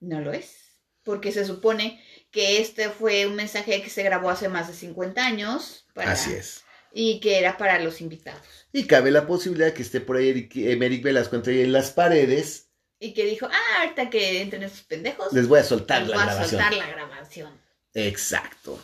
no 0.00 0.20
lo 0.20 0.32
es. 0.32 0.62
Porque 1.02 1.32
se 1.32 1.44
supone 1.44 2.00
que 2.34 2.60
este 2.60 2.90
fue 2.90 3.26
un 3.26 3.36
mensaje 3.36 3.80
que 3.80 3.88
se 3.88 4.02
grabó 4.02 4.28
hace 4.28 4.48
más 4.48 4.66
de 4.66 4.74
50 4.74 5.24
años. 5.24 5.86
Así 5.94 6.32
es. 6.32 6.64
Y 6.92 7.20
que 7.20 7.38
era 7.38 7.56
para 7.56 7.78
los 7.78 8.00
invitados. 8.00 8.42
Y 8.72 8.86
cabe 8.86 9.10
la 9.12 9.26
posibilidad 9.26 9.72
que 9.72 9.82
esté 9.82 10.00
por 10.00 10.16
ahí 10.16 10.48
Emerick 10.52 11.02
Velasco 11.02 11.36
entre 11.36 11.62
en 11.62 11.72
las 11.72 11.92
paredes 11.92 12.64
y 12.98 13.12
que 13.12 13.24
dijo, 13.24 13.46
ah, 13.50 13.80
ahorita 13.82 14.10
que 14.10 14.42
entren 14.42 14.62
esos 14.62 14.82
pendejos. 14.82 15.32
Les 15.32 15.46
voy 15.46 15.60
a 15.60 15.64
soltar 15.64 16.02
les 16.02 16.10
la 16.10 16.16
voy 16.16 16.26
a 16.26 16.44
soltar 16.44 16.72
la 16.72 16.86
grabación. 16.86 17.50
Exacto. 17.92 18.80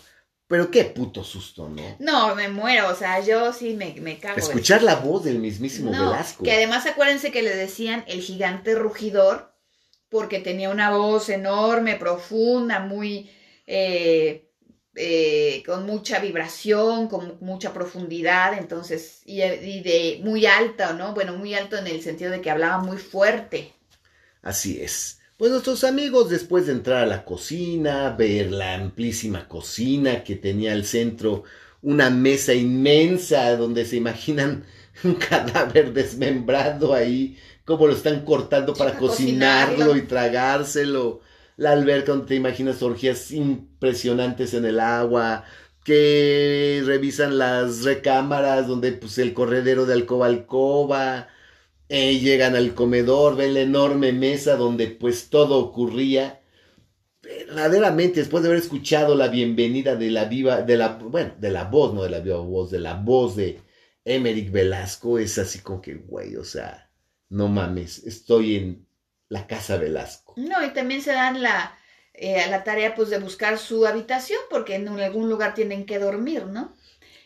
Pero 0.47 0.71
qué 0.71 0.85
puto 0.85 1.25
susto, 1.25 1.69
¿no? 1.69 1.97
No, 2.01 2.35
me 2.35 2.49
muero, 2.49 2.91
o 2.91 2.95
sea, 2.95 3.21
yo 3.21 3.53
sí 3.53 3.75
me, 3.75 3.95
me 4.01 4.19
cago. 4.19 4.37
Escuchar 4.37 4.83
la 4.83 4.97
voz 4.97 5.25
del 5.25 5.39
mismísimo 5.39 5.91
Velasco. 5.91 6.45
Que 6.45 6.53
además 6.53 6.87
acuérdense 6.87 7.33
que 7.33 7.43
le 7.43 7.55
decían 7.55 8.05
el 8.09 8.21
gigante 8.21 8.75
rugidor, 8.75 9.55
porque 10.09 10.41
tenía 10.41 10.71
una 10.71 10.91
voz 10.91 11.29
enorme, 11.29 11.97
profunda, 11.97 12.81
muy... 12.81 13.31
Eh, 13.73 14.51
eh, 14.97 15.63
con 15.65 15.87
mucha 15.87 16.19
vibración, 16.19 17.07
con 17.07 17.39
mucha 17.41 17.73
profundidad, 17.73 18.59
entonces, 18.59 19.23
y, 19.25 19.43
y, 19.43 19.81
de 19.81 20.21
muy 20.25 20.45
alta, 20.45 20.93
¿no? 20.93 21.15
Bueno, 21.15 21.37
muy 21.37 21.55
alto 21.55 21.77
en 21.77 21.87
el 21.87 22.03
sentido 22.03 22.33
de 22.33 22.41
que 22.41 22.51
hablaba 22.51 22.83
muy 22.83 22.99
fuerte. 22.99 23.73
Así 24.43 24.83
es. 24.83 25.21
Pues 25.37 25.53
nuestros 25.53 25.85
amigos, 25.85 26.31
después 26.31 26.67
de 26.67 26.73
entrar 26.73 27.05
a 27.05 27.07
la 27.07 27.25
cocina, 27.25 28.11
ver 28.11 28.51
la 28.51 28.75
amplísima 28.75 29.47
cocina 29.47 30.25
que 30.25 30.35
tenía 30.35 30.73
al 30.73 30.85
centro 30.85 31.45
una 31.81 32.11
mesa 32.11 32.53
inmensa 32.53 33.57
donde 33.57 33.85
se 33.85 33.97
imaginan 33.97 34.65
un 35.05 35.15
cadáver 35.15 35.93
desmembrado 35.93 36.93
ahí, 36.93 37.39
como 37.65 37.87
lo 37.87 37.93
están 37.93 38.25
cortando 38.25 38.75
para 38.75 38.95
cocinarlo, 38.99 39.97
y 39.97 40.03
tragárselo. 40.03 41.21
La 41.61 41.73
alberca 41.73 42.13
donde 42.13 42.27
te 42.27 42.35
imaginas 42.37 42.83
orgías 42.83 43.31
impresionantes 43.33 44.55
en 44.55 44.65
el 44.65 44.81
agua, 44.81 45.45
que 45.85 46.83
revisan 46.87 47.37
las 47.39 47.85
recámaras 47.85 48.67
donde 48.67 48.93
pues 48.93 49.19
el 49.19 49.35
corredero 49.35 49.85
de 49.85 49.93
alcoba 49.93 50.27
alcoba, 50.27 51.29
eh, 51.91 52.19
llegan 52.19 52.57
al 52.57 52.75
comedor, 52.75 53.37
ven 53.37 53.53
la 53.55 53.61
enorme 53.61 54.13
mesa 54.13 54.57
donde 54.57 54.87
pues 54.89 55.29
todo 55.29 55.59
ocurría. 55.59 56.41
Verdaderamente, 57.23 58.21
después 58.21 58.43
de 58.43 58.49
haber 58.49 58.63
escuchado 58.63 59.15
la 59.15 59.29
bienvenida 59.29 59.97
de 59.97 60.11
la 60.11 60.25
viva, 60.25 60.63
de 60.63 60.77
la, 60.79 60.97
bueno, 60.97 61.35
de 61.39 61.51
la 61.51 61.65
voz, 61.65 61.93
no 61.95 62.03
de 62.03 62.11
la 62.11 62.21
viva 62.21 62.39
voz, 62.39 62.71
de 62.71 62.81
la 62.81 62.95
voz 62.95 63.37
de 63.37 63.61
Emerick 64.05 64.51
Velasco, 64.51 65.19
es 65.19 65.39
así 65.39 65.59
como 65.61 65.83
que, 65.83 65.95
güey, 65.97 66.37
o 66.37 66.45
sea, 66.45 66.91
no 67.29 67.49
mames, 67.49 68.05
estoy 68.07 68.57
en 68.57 68.87
la 69.29 69.47
casa 69.47 69.77
Velasco. 69.77 70.20
No, 70.49 70.65
y 70.65 70.71
también 70.71 71.03
se 71.03 71.13
dan 71.13 71.43
la, 71.43 71.77
eh, 72.15 72.45
la 72.49 72.65
tarea 72.65 72.95
pues 72.95 73.11
de 73.11 73.19
buscar 73.19 73.59
su 73.59 73.87
habitación, 73.87 74.41
porque 74.51 74.75
en 74.75 74.89
algún 74.89 75.29
lugar 75.29 75.55
tienen 75.55 75.87
que 75.87 75.99
dormir, 75.99 76.47
¿no? 76.47 76.75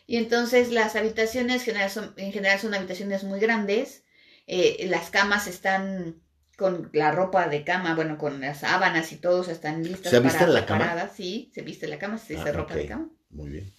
Y 0.07 0.17
entonces 0.17 0.71
las 0.71 0.95
habitaciones 0.95 1.63
general 1.63 1.89
son, 1.89 2.13
en 2.17 2.31
general 2.31 2.59
son 2.59 2.73
habitaciones 2.73 3.23
muy 3.23 3.39
grandes, 3.39 4.03
eh, 4.47 4.85
las 4.89 5.09
camas 5.09 5.47
están 5.47 6.21
con 6.57 6.89
la 6.93 7.11
ropa 7.11 7.47
de 7.47 7.63
cama, 7.63 7.95
bueno, 7.95 8.17
con 8.17 8.39
las 8.39 8.59
sábanas 8.59 9.11
y 9.11 9.17
todo, 9.17 9.41
están 9.49 9.83
listas 9.83 10.11
¿Se 10.11 10.21
para 10.21 10.47
la 10.47 10.65
cama? 10.65 11.09
Sí, 11.13 11.51
se 11.53 11.61
viste 11.61 11.87
la 11.87 11.99
cama, 11.99 12.17
se 12.17 12.35
dice 12.35 12.49
ah, 12.49 12.53
ropa 12.53 12.75
de 12.75 12.85
cama. 12.85 13.09
Muy 13.29 13.49
bien. 13.49 13.73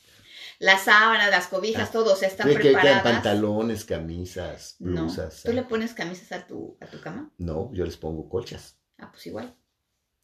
Las 0.58 0.84
sábanas, 0.84 1.30
las 1.30 1.48
cobijas, 1.48 1.88
ah, 1.88 1.92
todo, 1.92 2.14
o 2.14 2.16
sea, 2.16 2.28
están 2.28 2.52
preparadas. 2.52 3.02
Que 3.02 3.08
pantalones, 3.08 3.84
camisas, 3.84 4.76
blusas. 4.78 5.42
¿Tú 5.44 5.52
le 5.52 5.62
pones 5.62 5.92
camisas 5.92 6.32
a 6.32 6.46
tu, 6.46 6.76
a 6.80 6.86
tu 6.86 7.00
cama? 7.00 7.30
No, 7.38 7.70
yo 7.72 7.84
les 7.84 7.96
pongo 7.96 8.28
colchas. 8.28 8.78
Ah, 8.98 9.10
pues 9.10 9.26
igual. 9.26 9.54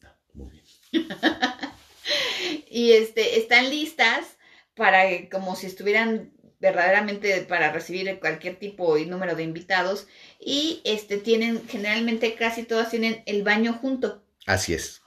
Ah, 0.03 0.15
muy 0.33 0.51
bien. 0.51 0.65
y 2.69 2.93
este, 2.93 3.39
están 3.39 3.69
listas 3.69 4.37
para 4.75 5.03
como 5.29 5.55
si 5.55 5.67
estuvieran 5.67 6.33
verdaderamente 6.59 7.41
para 7.41 7.73
recibir 7.73 8.19
cualquier 8.19 8.57
tipo 8.57 8.97
y 8.97 9.05
número 9.05 9.35
de 9.35 9.43
invitados 9.43 10.07
y 10.39 10.81
este 10.85 11.17
tienen 11.17 11.67
generalmente 11.67 12.35
casi 12.35 12.63
todas 12.63 12.89
tienen 12.89 13.21
el 13.25 13.43
baño 13.43 13.73
junto. 13.73 14.23
Así 14.45 14.73
es. 14.73 15.01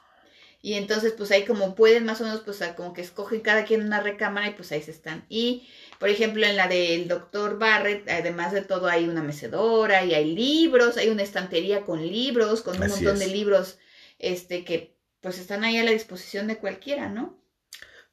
Y 0.61 0.75
entonces 0.75 1.15
pues 1.17 1.31
ahí 1.31 1.45
como 1.47 1.75
pueden 1.75 2.05
más 2.05 2.21
o 2.21 2.25
menos 2.25 2.41
pues 2.41 2.63
como 2.77 2.93
que 2.93 3.01
escogen 3.01 3.41
cada 3.41 3.65
quien 3.65 3.83
una 3.83 4.01
recámara 4.01 4.49
y 4.49 4.53
pues 4.53 4.71
ahí 4.71 4.83
se 4.83 4.91
están. 4.91 5.25
Y 5.31 5.67
por 5.99 6.09
ejemplo 6.09 6.47
en 6.47 6.57
la 6.57 6.69
del 6.69 7.09
doctor 7.09 7.59
Barrett, 7.59 8.09
además 8.09 8.53
de 8.53 8.63
todo 8.63 8.89
hay 8.89 9.09
una 9.09 9.23
mecedora 9.23 10.05
y 10.05 10.15
hay 10.15 10.35
libros, 10.35 10.97
hay 10.97 11.09
una 11.09 11.23
estantería 11.23 11.83
con 11.83 12.07
libros, 12.07 12.63
con 12.63 12.81
un 12.81 12.89
montón 12.89 13.19
de 13.19 13.27
libros 13.29 13.79
este 14.19 14.65
que 14.65 14.97
pues 15.21 15.39
están 15.39 15.65
ahí 15.65 15.79
a 15.79 15.85
la 15.85 15.91
disposición 15.91 16.47
de 16.47 16.59
cualquiera, 16.59 17.09
¿no? 17.09 17.43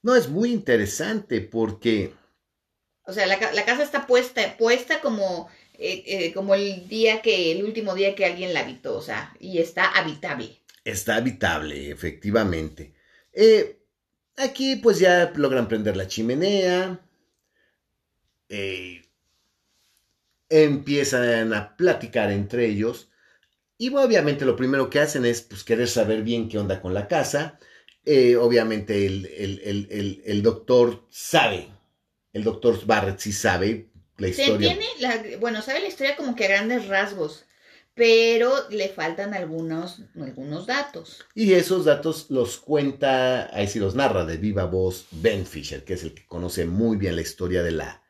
No, 0.01 0.15
es 0.15 0.29
muy 0.29 0.51
interesante 0.51 1.41
porque 1.41 2.13
o 3.05 3.11
sea, 3.11 3.27
la, 3.27 3.37
casa 3.37 3.83
está 3.83 4.07
puesta, 4.07 4.55
puesta 4.57 5.01
como, 5.01 5.49
eh, 5.73 6.03
eh, 6.05 6.33
como 6.33 6.55
el 6.55 6.87
día 6.87 7.21
que, 7.21 7.51
el 7.51 7.63
último 7.63 7.95
día 7.95 8.15
que 8.15 8.25
alguien 8.25 8.53
la 8.53 8.61
habitó, 8.61 8.95
o 8.95 9.01
sea, 9.01 9.35
y 9.39 9.57
está 9.57 9.89
habitable. 9.89 10.61
Está 10.85 11.15
habitable, 11.17 11.91
efectivamente. 11.91 12.93
Eh, 13.33 13.79
aquí 14.37 14.77
pues 14.77 14.99
ya 14.99 15.33
logran 15.35 15.67
prender 15.67 15.97
la 15.97 16.07
chimenea. 16.07 16.99
Empiezan 20.49 21.53
a 21.53 21.75
platicar 21.75 22.32
entre 22.32 22.67
ellos. 22.67 23.10
Y 23.77 23.89
obviamente 23.93 24.45
lo 24.45 24.56
primero 24.56 24.89
que 24.89 24.99
hacen 24.99 25.25
es 25.25 25.41
pues, 25.41 25.63
querer 25.63 25.88
saber 25.88 26.23
bien 26.23 26.47
qué 26.47 26.60
onda 26.60 26.82
con 26.82 26.93
la 26.93 27.08
casa. 27.08 27.60
obviamente 28.39 29.06
el, 29.06 30.21
el 30.25 30.41
doctor 30.43 31.08
sabe 31.10 31.73
el 32.34 32.43
doctor 32.43 32.84
Barrett 32.86 33.19
sí 33.19 33.32
sabe 33.32 33.89
la 34.17 34.27
historia. 34.27 34.75
Se 34.75 35.06
entiende, 35.06 35.38
bueno, 35.38 35.62
sabe 35.62 35.82
la 35.82 35.88
historia 35.88 36.15
como 36.15 36.36
que 36.36 36.45
a 36.45 36.49
grandes 36.49 36.88
rasgos, 36.88 37.45
pero 37.93 38.51
le 38.69 38.89
faltan 38.89 39.36
algunos, 39.36 40.01
algunos 40.19 40.65
datos. 40.65 41.23
Y 41.36 41.53
esos 41.53 41.86
datos 41.86 42.25
los 42.29 42.58
cuenta, 42.58 43.56
ahí 43.56 43.67
sí 43.67 43.79
los 43.79 43.93
narra 43.93 44.25
de 44.25 44.38
viva 44.38 44.65
voz 44.65 45.06
Ben 45.12 45.45
Fisher, 45.45 45.84
que 45.84 45.93
es 45.93 46.03
el 46.03 46.15
que 46.15 46.25
conoce 46.25 46.65
muy 46.65 46.97
bien 46.97 47.15
la 47.15 47.21
historia 47.21 47.62
de 47.62 47.71
la 47.71 48.02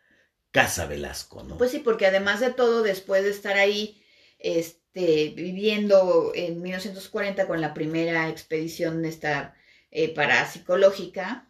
Casa 0.53 0.85
Velasco, 0.85 1.43
¿no? 1.43 1.57
Pues 1.57 1.71
sí, 1.71 1.79
porque 1.79 2.05
además 2.05 2.39
de 2.39 2.53
todo, 2.53 2.83
después 2.83 3.23
de 3.23 3.31
estar 3.31 3.57
ahí 3.57 4.01
este, 4.37 5.33
viviendo 5.35 6.31
en 6.35 6.61
1940 6.61 7.47
con 7.47 7.59
la 7.59 7.73
primera 7.73 8.29
expedición 8.29 9.03
esta, 9.03 9.55
eh, 9.89 10.13
parapsicológica, 10.13 11.49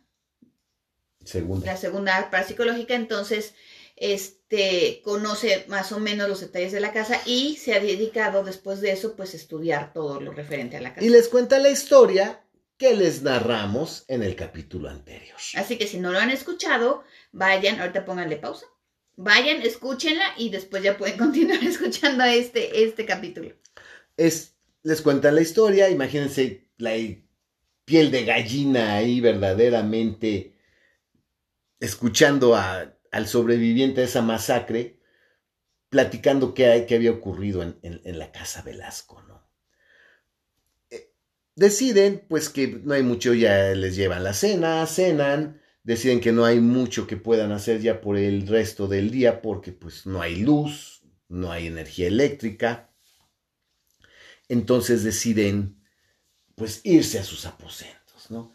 Segunda. 1.24 1.66
la 1.66 1.78
segunda 1.78 2.30
parapsicológica, 2.32 2.96
entonces 2.96 3.54
este, 3.98 5.02
conoce 5.04 5.66
más 5.68 5.92
o 5.92 6.00
menos 6.00 6.30
los 6.30 6.40
detalles 6.40 6.72
de 6.72 6.80
la 6.80 6.94
casa 6.94 7.22
y 7.26 7.58
se 7.58 7.74
ha 7.74 7.80
dedicado 7.80 8.44
después 8.44 8.80
de 8.80 8.92
eso 8.92 9.16
pues 9.16 9.34
a 9.34 9.38
estudiar 9.38 9.94
todo 9.94 10.22
lo 10.22 10.32
referente 10.32 10.78
a 10.78 10.82
la 10.82 10.94
casa. 10.94 11.06
Y 11.06 11.10
les 11.10 11.28
cuenta 11.28 11.60
la 11.60 11.70
historia 11.70 12.42
que 12.78 12.96
les 12.96 13.22
narramos 13.22 14.06
en 14.08 14.24
el 14.24 14.36
capítulo 14.36 14.90
anterior. 14.90 15.38
Así 15.56 15.78
que 15.78 15.88
si 15.88 16.00
no 16.00 16.12
lo 16.12 16.20
han 16.20 16.32
escuchado, 16.32 17.04
vayan, 17.32 17.80
ahorita 17.80 18.06
pónganle 18.06 18.38
pausa, 18.38 18.66
vayan, 19.16 19.62
escúchenla 19.62 20.34
y 20.38 20.50
después 20.50 20.84
ya 20.84 20.98
pueden 20.98 21.18
continuar 21.26 21.64
escuchando 21.64 22.24
este, 22.24 22.84
este 22.84 23.06
capítulo. 23.06 23.54
Es, 24.18 24.56
les 24.84 25.02
cuentan 25.02 25.36
la 25.36 25.42
historia, 25.42 25.90
imagínense 25.90 26.68
la 26.78 26.92
piel 27.86 28.12
de 28.12 28.26
gallina 28.26 28.96
ahí 28.96 29.20
verdaderamente 29.20 30.54
escuchando 31.80 32.56
a, 32.56 32.96
al 33.12 33.28
sobreviviente 33.28 34.02
de 34.02 34.08
esa 34.08 34.22
masacre, 34.22 35.00
platicando 35.90 36.54
qué, 36.54 36.86
qué 36.88 36.96
había 36.96 37.12
ocurrido 37.12 37.62
en, 37.62 37.78
en, 37.82 38.18
la 38.18 38.32
casa 38.32 38.62
Velasco, 38.62 39.22
¿no? 39.24 39.46
Eh, 40.90 41.12
deciden, 41.56 42.26
pues 42.30 42.50
que 42.50 42.68
no 42.68 42.94
hay 42.94 43.04
mucho, 43.04 43.34
ya 43.34 43.76
les 43.76 43.98
llevan 43.98 44.24
la 44.24 44.34
cena, 44.34 44.86
cenan, 44.88 45.62
deciden 45.84 46.22
que 46.22 46.32
no 46.32 46.46
hay 46.46 46.60
mucho 46.60 47.06
que 47.08 47.18
puedan 47.18 47.52
hacer 47.52 47.82
ya 47.82 48.02
por 48.02 48.18
el 48.18 48.48
resto 48.48 48.88
del 48.88 49.12
día, 49.12 49.42
porque 49.42 49.72
pues 49.72 50.06
no 50.06 50.22
hay 50.22 50.38
luz, 50.38 51.04
no 51.28 51.52
hay 51.52 51.68
energía 51.68 52.08
eléctrica, 52.08 52.90
entonces 54.48 55.04
deciden, 55.04 55.78
pues, 56.56 56.82
irse 56.84 57.20
a 57.20 57.24
sus 57.24 57.46
aposentos, 57.46 58.30
¿no? 58.30 58.52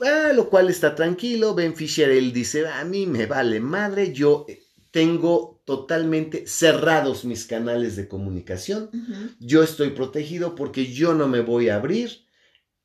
Ah, 0.00 0.32
lo 0.34 0.48
cual 0.48 0.70
está 0.70 0.94
tranquilo. 0.94 1.54
Ben 1.54 1.76
Fisher, 1.76 2.10
él 2.10 2.32
dice, 2.32 2.66
a 2.66 2.84
mí 2.84 3.06
me 3.06 3.26
vale 3.26 3.60
madre, 3.60 4.12
yo 4.12 4.46
tengo 4.90 5.62
totalmente 5.64 6.46
cerrados 6.46 7.24
mis 7.24 7.44
canales 7.44 7.96
de 7.96 8.08
comunicación. 8.08 8.90
Uh 8.92 8.96
-huh. 8.96 9.36
Yo 9.38 9.62
estoy 9.62 9.90
protegido 9.90 10.54
porque 10.54 10.92
yo 10.92 11.14
no 11.14 11.28
me 11.28 11.40
voy 11.40 11.68
a 11.68 11.76
abrir 11.76 12.24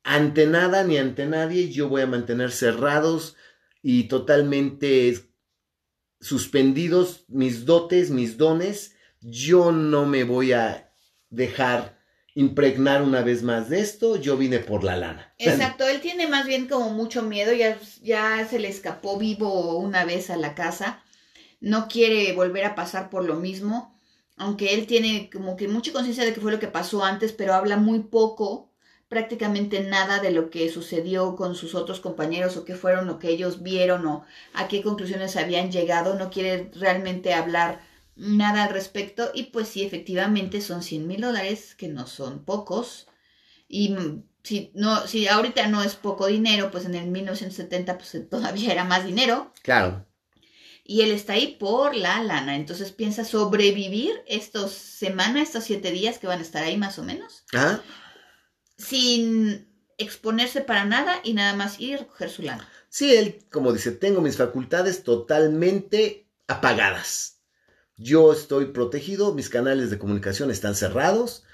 ante 0.04 0.46
nada 0.46 0.84
ni 0.84 0.98
ante 0.98 1.26
nadie. 1.26 1.70
Yo 1.70 1.88
voy 1.88 2.02
a 2.02 2.06
mantener 2.06 2.52
cerrados 2.52 3.34
y 3.88 4.08
totalmente 4.08 5.16
suspendidos 6.20 7.24
mis 7.28 7.66
dotes, 7.66 8.10
mis 8.10 8.36
dones. 8.36 8.96
Yo 9.20 9.70
no 9.70 10.06
me 10.06 10.24
voy 10.24 10.54
a 10.54 10.92
dejar 11.30 11.96
impregnar 12.34 13.02
una 13.02 13.22
vez 13.22 13.44
más 13.44 13.68
de 13.68 13.78
esto, 13.78 14.16
yo 14.16 14.36
vine 14.36 14.58
por 14.58 14.82
la 14.82 14.96
lana. 14.96 15.32
Exacto, 15.38 15.86
él 15.86 16.00
tiene 16.00 16.26
más 16.26 16.46
bien 16.48 16.66
como 16.66 16.90
mucho 16.90 17.22
miedo, 17.22 17.52
ya, 17.52 17.78
ya 18.02 18.44
se 18.50 18.58
le 18.58 18.66
escapó 18.66 19.18
vivo 19.18 19.78
una 19.78 20.04
vez 20.04 20.30
a 20.30 20.36
la 20.36 20.56
casa, 20.56 21.04
no 21.60 21.86
quiere 21.86 22.32
volver 22.32 22.64
a 22.64 22.74
pasar 22.74 23.08
por 23.08 23.24
lo 23.24 23.36
mismo, 23.36 23.96
aunque 24.36 24.74
él 24.74 24.88
tiene 24.88 25.30
como 25.32 25.54
que 25.54 25.68
mucha 25.68 25.92
conciencia 25.92 26.24
de 26.24 26.34
que 26.34 26.40
fue 26.40 26.50
lo 26.50 26.58
que 26.58 26.66
pasó 26.66 27.04
antes, 27.04 27.30
pero 27.30 27.54
habla 27.54 27.76
muy 27.76 28.00
poco, 28.00 28.72
prácticamente 29.08 29.80
nada 29.80 30.18
de 30.18 30.30
lo 30.30 30.50
que 30.50 30.68
sucedió 30.70 31.36
con 31.36 31.54
sus 31.54 31.74
otros 31.74 32.00
compañeros 32.00 32.56
o 32.56 32.64
qué 32.64 32.74
fueron 32.74 33.06
lo 33.06 33.18
que 33.18 33.28
ellos 33.28 33.62
vieron 33.62 34.06
o 34.06 34.24
a 34.52 34.68
qué 34.68 34.82
conclusiones 34.82 35.36
habían 35.36 35.70
llegado, 35.70 36.14
no 36.14 36.30
quiere 36.30 36.70
realmente 36.74 37.32
hablar 37.32 37.80
nada 38.16 38.64
al 38.64 38.70
respecto 38.70 39.30
y 39.34 39.44
pues 39.44 39.68
sí, 39.68 39.84
efectivamente 39.84 40.60
son 40.60 40.82
100 40.82 41.06
mil 41.06 41.20
dólares, 41.20 41.74
que 41.76 41.88
no 41.88 42.06
son 42.06 42.44
pocos. 42.44 43.06
Y 43.68 43.94
si, 44.42 44.70
no, 44.74 45.06
si 45.06 45.28
ahorita 45.28 45.68
no 45.68 45.82
es 45.82 45.94
poco 45.94 46.26
dinero, 46.26 46.70
pues 46.70 46.84
en 46.86 46.94
el 46.94 47.06
1970 47.06 47.98
pues 47.98 48.28
todavía 48.28 48.72
era 48.72 48.84
más 48.84 49.04
dinero. 49.04 49.52
Claro. 49.62 50.04
Y 50.88 51.02
él 51.02 51.10
está 51.10 51.32
ahí 51.32 51.56
por 51.58 51.96
la 51.96 52.22
lana, 52.22 52.54
entonces 52.54 52.92
piensa 52.92 53.24
sobrevivir 53.24 54.22
estos 54.26 54.70
semanas, 54.70 55.48
estos 55.48 55.64
siete 55.64 55.90
días 55.90 56.18
que 56.18 56.28
van 56.28 56.38
a 56.38 56.42
estar 56.42 56.62
ahí 56.62 56.76
más 56.76 56.98
o 57.00 57.02
menos. 57.02 57.42
¿Ah? 57.54 57.80
Sin 58.76 59.68
exponerse 59.98 60.60
para 60.60 60.84
nada 60.84 61.20
y 61.24 61.32
nada 61.32 61.54
más 61.54 61.80
ir 61.80 61.94
a 61.94 61.98
recoger 61.98 62.30
su 62.30 62.42
lana. 62.42 62.68
Sí, 62.88 63.14
él, 63.14 63.38
como 63.50 63.72
dice, 63.72 63.92
tengo 63.92 64.20
mis 64.20 64.36
facultades 64.36 65.02
totalmente 65.02 66.28
apagadas 66.46 67.36
yo 67.96 68.32
estoy 68.32 68.66
protegido, 68.66 69.32
mis 69.34 69.48
canales 69.48 69.90
de 69.90 69.98
comunicación 69.98 70.50
están 70.50 70.74
cerrados. 70.74 71.44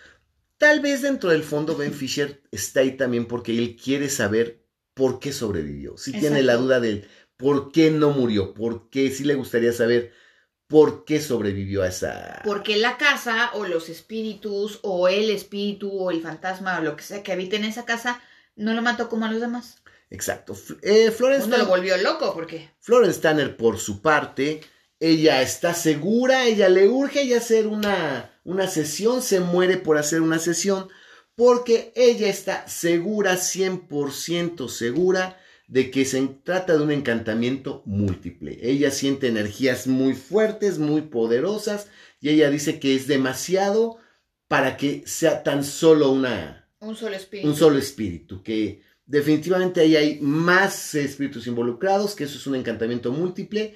Tal 0.59 0.81
vez 0.81 1.03
dentro 1.03 1.31
del 1.31 1.45
fondo 1.45 1.77
Ben 1.77 1.93
Fisher 1.93 2.43
está 2.51 2.81
ahí 2.81 2.97
también 2.97 3.27
porque 3.27 3.57
él 3.57 3.77
quiere 3.77 4.09
saber 4.09 4.65
por 4.95 5.21
qué 5.21 5.33
sobrevivió. 5.33 5.97
Si 5.97 6.13
tiene 6.13 6.43
la 6.43 6.57
duda 6.57 6.81
del 6.81 7.07
por 7.37 7.73
qué 7.73 7.91
no 7.91 8.11
murió, 8.11 8.55
por 8.55 8.91
qué 8.91 9.11
sí 9.11 9.25
le 9.25 9.35
gustaría 9.35 9.73
saber 9.73 10.13
por 10.73 11.05
qué 11.05 11.21
sobrevivió 11.21 11.83
a 11.83 11.89
esa... 11.89 12.41
Porque 12.47 12.77
la 12.77 12.97
casa 12.97 13.51
o 13.53 13.67
los 13.67 13.91
espíritus 13.91 14.79
o 14.81 15.07
el 15.07 15.29
espíritu 15.29 15.91
o 15.93 16.11
el 16.11 16.23
fantasma 16.23 16.79
o 16.79 16.83
lo 16.83 16.97
que 16.97 17.05
sea 17.05 17.23
que 17.23 17.31
habite 17.31 17.57
en 17.57 17.65
esa 17.65 17.85
casa 17.85 18.23
no 18.57 18.73
lo 18.73 18.81
mató 18.81 19.11
como 19.11 19.27
a 19.27 19.31
los 19.31 19.43
demás. 19.43 19.83
Exacto. 20.09 20.57
Eh, 20.81 21.11
Florence 21.11 21.47
no 21.47 21.59
lo 21.59 21.67
volvió 21.67 21.95
loco, 21.99 22.33
¿por 22.33 22.47
qué? 22.47 22.71
Florence 22.81 23.21
Tanner, 23.21 23.55
por 23.55 23.79
su 23.79 24.01
parte, 24.01 24.63
ella 24.99 25.43
está 25.43 25.75
segura, 25.75 26.47
ella 26.47 26.71
le 26.71 26.89
urge 26.89 27.21
ella 27.21 27.37
hacer 27.37 27.67
una, 27.67 28.41
una 28.43 28.67
sesión, 28.67 29.21
se 29.21 29.41
muere 29.41 29.77
por 29.77 29.99
hacer 29.99 30.23
una 30.23 30.39
sesión, 30.39 30.89
porque 31.35 31.93
ella 31.97 32.29
está 32.29 32.67
segura, 32.67 33.35
100% 33.35 34.71
segura, 34.71 35.39
de 35.73 35.91
que 35.91 36.05
se 36.05 36.21
trata 36.45 36.77
de 36.77 36.83
un 36.83 36.91
encantamiento 36.91 37.83
múltiple. 37.87 38.59
Ella 38.61 38.91
siente 38.91 39.29
energías 39.29 39.87
muy 39.87 40.13
fuertes, 40.13 40.79
muy 40.79 41.01
poderosas, 41.01 41.89
y 42.21 42.29
ella 42.29 42.51
dice 42.51 42.79
que 42.79 42.95
es 42.95 43.07
demasiado 43.07 43.97
para 44.49 44.77
que 44.77 45.03
sea 45.07 45.43
tan 45.43 45.65
solo 45.65 46.11
una... 46.11 46.69
Un 46.79 46.95
solo 46.95 47.17
espíritu. 47.17 47.49
Un 47.49 47.57
solo 47.57 47.79
espíritu, 47.79 48.43
que 48.43 48.83
definitivamente 49.07 49.81
ahí 49.81 49.97
hay 49.97 50.21
más 50.21 50.95
espíritus 50.95 51.47
involucrados, 51.47 52.15
que 52.15 52.25
eso 52.25 52.37
es 52.37 52.47
un 52.47 52.57
encantamiento 52.57 53.11
múltiple, 53.11 53.75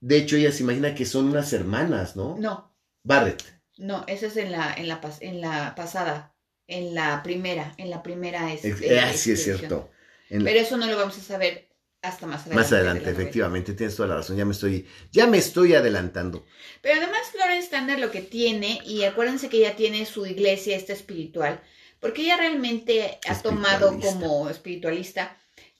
de 0.00 0.18
hecho, 0.18 0.36
ella 0.36 0.52
se 0.52 0.64
imagina 0.64 0.94
que 0.94 1.06
son 1.06 1.28
unas 1.28 1.50
hermanas, 1.54 2.14
¿no? 2.14 2.36
No. 2.38 2.74
Barrett. 3.04 3.42
No, 3.78 4.04
esa 4.06 4.26
es 4.26 4.36
en 4.36 4.52
la, 4.52 4.74
en 4.74 4.86
la, 4.86 5.00
en 5.20 5.40
la 5.40 5.74
pasada, 5.74 6.34
en 6.66 6.94
la 6.94 7.22
primera, 7.22 7.72
en 7.78 7.88
la 7.88 8.02
primera 8.02 8.52
es. 8.52 8.66
es 8.66 8.82
eh, 8.82 9.12
sí, 9.14 9.32
es 9.32 9.44
cierto. 9.44 9.90
En 10.30 10.44
Pero 10.44 10.60
eso 10.60 10.76
no 10.76 10.86
lo 10.86 10.96
vamos 10.96 11.16
a 11.18 11.22
saber 11.22 11.68
hasta 12.02 12.26
más 12.26 12.42
adelante. 12.42 12.62
Más 12.62 12.72
adelante, 12.72 13.10
efectivamente, 13.10 13.72
tienes 13.72 13.96
toda 13.96 14.08
la 14.08 14.16
razón, 14.16 14.36
ya 14.36 14.44
me 14.44 14.52
estoy, 14.52 14.86
ya 15.10 15.26
me 15.26 15.38
estoy 15.38 15.74
adelantando. 15.74 16.46
Pero 16.80 17.00
además 17.00 17.30
Florence 17.32 17.68
Tanner 17.68 17.98
lo 17.98 18.10
que 18.10 18.22
tiene, 18.22 18.80
y 18.84 19.04
acuérdense 19.04 19.48
que 19.48 19.58
ella 19.58 19.74
tiene 19.74 20.06
su 20.06 20.26
iglesia 20.26 20.76
esta 20.76 20.92
espiritual, 20.92 21.60
porque 22.00 22.22
ella 22.22 22.36
realmente 22.36 23.18
ha 23.26 23.42
tomado 23.42 23.98
como 23.98 24.48
espiritualista 24.48 25.36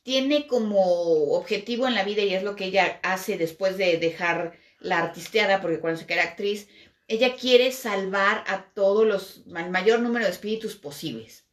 tiene 0.08 0.46
como 0.46 1.34
objetivo 1.34 1.87
en 1.87 1.94
la 1.94 2.02
vida 2.02 2.22
y 2.22 2.32
es 2.32 2.42
lo 2.42 2.56
que 2.56 2.64
ella 2.64 2.98
hace 3.02 3.37
después 3.37 3.76
de 3.76 3.98
dejar 3.98 4.56
la 4.80 5.00
artisteada, 5.00 5.61
porque 5.61 5.80
cuando 5.80 6.00
se 6.00 6.06
queda 6.06 6.22
actriz, 6.22 6.66
ella 7.08 7.37
quiere 7.37 7.72
salvar 7.72 8.42
a 8.46 8.70
todos 8.72 9.06
los, 9.06 9.42
al 9.54 9.68
mayor 9.70 10.00
número 10.00 10.24
de 10.24 10.30
espíritus 10.30 10.76
posibles. 10.76 11.44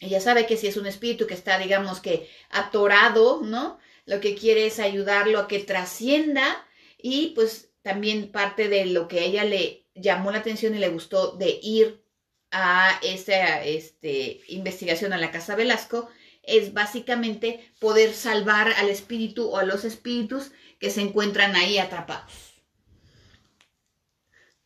Ella 0.00 0.20
sabe 0.20 0.46
que 0.46 0.56
si 0.56 0.66
es 0.66 0.76
un 0.76 0.86
espíritu 0.86 1.26
que 1.26 1.34
está, 1.34 1.58
digamos 1.58 2.00
que 2.00 2.28
atorado, 2.50 3.42
¿no? 3.42 3.78
Lo 4.06 4.20
que 4.20 4.34
quiere 4.34 4.66
es 4.66 4.80
ayudarlo 4.80 5.38
a 5.38 5.46
que 5.46 5.60
trascienda 5.60 6.66
y 6.98 7.28
pues 7.34 7.70
también 7.82 8.32
parte 8.32 8.68
de 8.68 8.86
lo 8.86 9.08
que 9.08 9.20
a 9.20 9.24
ella 9.24 9.44
le 9.44 9.86
llamó 9.94 10.32
la 10.32 10.38
atención 10.38 10.74
y 10.74 10.78
le 10.78 10.88
gustó 10.88 11.36
de 11.36 11.60
ir 11.62 12.02
a 12.50 12.98
esa 13.02 13.62
este, 13.62 14.40
investigación 14.48 15.12
a 15.12 15.18
la 15.18 15.30
Casa 15.30 15.54
Velasco 15.54 16.08
es 16.42 16.72
básicamente 16.72 17.70
poder 17.78 18.14
salvar 18.14 18.72
al 18.72 18.88
espíritu 18.88 19.48
o 19.50 19.58
a 19.58 19.64
los 19.64 19.84
espíritus 19.84 20.52
que 20.78 20.90
se 20.90 21.02
encuentran 21.02 21.54
ahí 21.54 21.78
atrapados. 21.78 22.62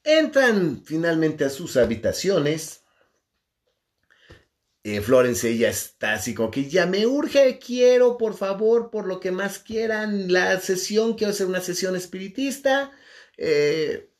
Entran 0.04 0.82
finalmente 0.84 1.44
a 1.44 1.50
sus 1.50 1.76
habitaciones. 1.76 2.83
Eh, 4.86 5.00
Florence 5.00 5.56
ya 5.56 5.70
está 5.70 6.12
así 6.12 6.34
como 6.34 6.50
que 6.50 6.68
ya 6.68 6.84
me 6.84 7.06
urge, 7.06 7.58
quiero, 7.58 8.18
por 8.18 8.36
favor, 8.36 8.90
por 8.90 9.06
lo 9.06 9.18
que 9.18 9.30
más 9.30 9.58
quieran, 9.58 10.30
la 10.30 10.60
sesión, 10.60 11.14
quiero 11.14 11.32
hacer 11.32 11.46
una 11.46 11.62
sesión 11.62 11.96
espiritista. 11.96 12.92
Eh, 13.38 14.10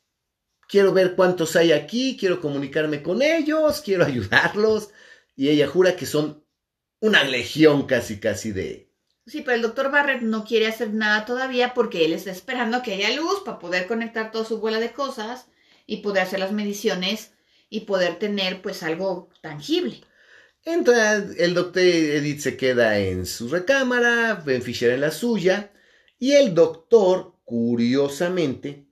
quiero 0.67 0.91
ver 0.91 1.15
cuántos 1.15 1.55
hay 1.55 1.71
aquí, 1.71 2.17
quiero 2.19 2.41
comunicarme 2.41 3.03
con 3.03 3.21
ellos, 3.21 3.81
quiero 3.81 4.05
ayudarlos. 4.05 4.89
Y 5.35 5.49
ella 5.49 5.67
jura 5.67 5.95
que 5.95 6.07
son 6.07 6.43
una 6.99 7.23
legión 7.23 7.85
casi, 7.85 8.19
casi 8.19 8.51
de... 8.51 8.91
Sí, 9.27 9.41
pero 9.41 9.55
el 9.55 9.61
doctor 9.61 9.91
Barrett 9.91 10.21
no 10.23 10.45
quiere 10.45 10.65
hacer 10.65 10.93
nada 10.93 11.25
todavía 11.25 11.75
porque 11.75 12.05
él 12.05 12.13
está 12.13 12.31
esperando 12.31 12.81
que 12.81 12.93
haya 12.93 13.15
luz 13.15 13.41
para 13.45 13.59
poder 13.59 13.85
conectar 13.85 14.31
toda 14.31 14.45
su 14.45 14.59
bola 14.59 14.79
de 14.79 14.93
cosas 14.93 15.47
y 15.85 15.97
poder 15.97 16.23
hacer 16.23 16.39
las 16.39 16.51
mediciones 16.53 17.33
y 17.69 17.81
poder 17.81 18.17
tener 18.17 18.63
pues 18.63 18.81
algo 18.81 19.29
tangible. 19.41 20.01
Entonces 20.65 21.37
el 21.39 21.53
doctor 21.53 21.83
Edith 21.83 22.39
se 22.39 22.57
queda 22.57 22.97
en 22.97 23.27
su 23.27 23.47
recámara, 23.47 24.33
Ben 24.45 24.63
Fisher 24.63 24.91
en 24.91 25.01
la 25.01 25.11
suya, 25.11 25.71
y 26.17 26.31
el 26.31 26.55
doctor, 26.55 27.35
curiosamente, 27.45 28.87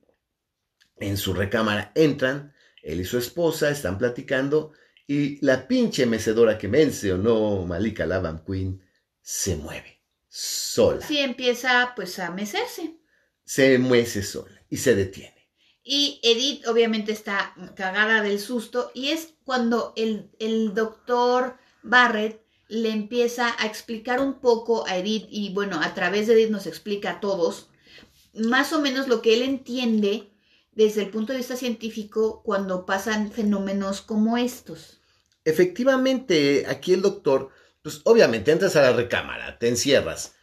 en 0.98 1.18
su 1.18 1.34
recámara 1.34 1.92
entran, 1.96 2.54
él 2.84 3.02
y 3.02 3.06
su 3.06 3.18
esposa 3.18 3.72
están 3.72 3.98
platicando, 3.98 4.74
y 5.08 5.44
la 5.44 5.68
pinche 5.68 6.06
mecedora 6.06 6.58
que 6.58 6.68
mencionó 6.68 7.66
Malika 7.66 8.06
Lavan 8.06 8.44
Queen 8.46 8.82
se 9.22 9.56
mueve 9.56 10.02
sola. 10.30 11.06
Sí, 11.06 11.18
empieza 11.18 11.94
pues 11.96 12.20
a 12.20 12.30
mecerse. 12.32 12.98
Se 13.44 13.78
muece 13.80 14.22
sola 14.22 14.64
y 14.70 14.78
se 14.78 14.96
detiene. 14.96 15.50
Y 15.84 16.22
Edith 16.24 16.66
obviamente 16.68 17.12
está 17.12 17.54
cagada 17.76 18.22
del 18.22 18.40
susto 18.40 18.92
y 18.94 19.10
es 19.10 19.34
cuando 19.44 19.94
el, 19.98 20.32
el 20.40 20.74
doctor 20.74 21.58
Barrett 21.84 22.42
le 22.68 22.90
empieza 22.90 23.56
a 23.60 23.68
explicar 23.68 24.20
un 24.20 24.40
poco 24.40 24.88
a 24.88 24.98
Edith 24.98 25.28
y 25.30 25.54
bueno, 25.54 25.80
a 25.82 25.94
través 25.94 26.28
de 26.28 26.34
Edith 26.34 26.50
nos 26.50 26.66
explica 26.66 27.12
a 27.12 27.20
todos 27.20 27.70
más 28.34 28.74
o 28.74 28.82
menos 28.82 29.08
lo 29.08 29.22
que 29.22 29.36
él 29.36 29.44
entiende 29.44 30.32
desde 30.72 31.04
el 31.04 31.10
punto 31.10 31.34
de 31.34 31.38
vista 31.40 31.56
científico 31.56 32.42
cuando 32.44 32.86
pasan 32.86 33.32
fenómenos 33.32 34.02
como 34.02 34.38
estos. 34.38 35.00
Efectivamente, 35.46 36.66
aquí 36.68 36.94
el 36.94 37.02
doctor, 37.02 37.50
pues 37.82 38.02
obviamente 38.06 38.52
entras 38.52 38.76
a 38.76 38.82
la 38.82 38.94
recámara, 38.94 39.60
te 39.60 39.68
encierras 39.68 40.36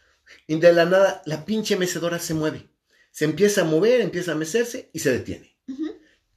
y 0.47 0.57
de 0.59 0.71
la 0.73 0.85
nada 0.85 1.21
la 1.25 1.43
pinche 1.43 1.75
mecedora 1.75 2.19
se 2.19 2.33
mueve. 2.33 2.69
Se 3.11 3.25
empieza 3.25 3.61
a 3.61 3.65
mover, 3.65 3.99
empieza 3.99 4.31
a 4.31 4.35
mecerse 4.35 4.89
y 4.93 4.99
se 4.99 5.11
detiene. 5.11 5.57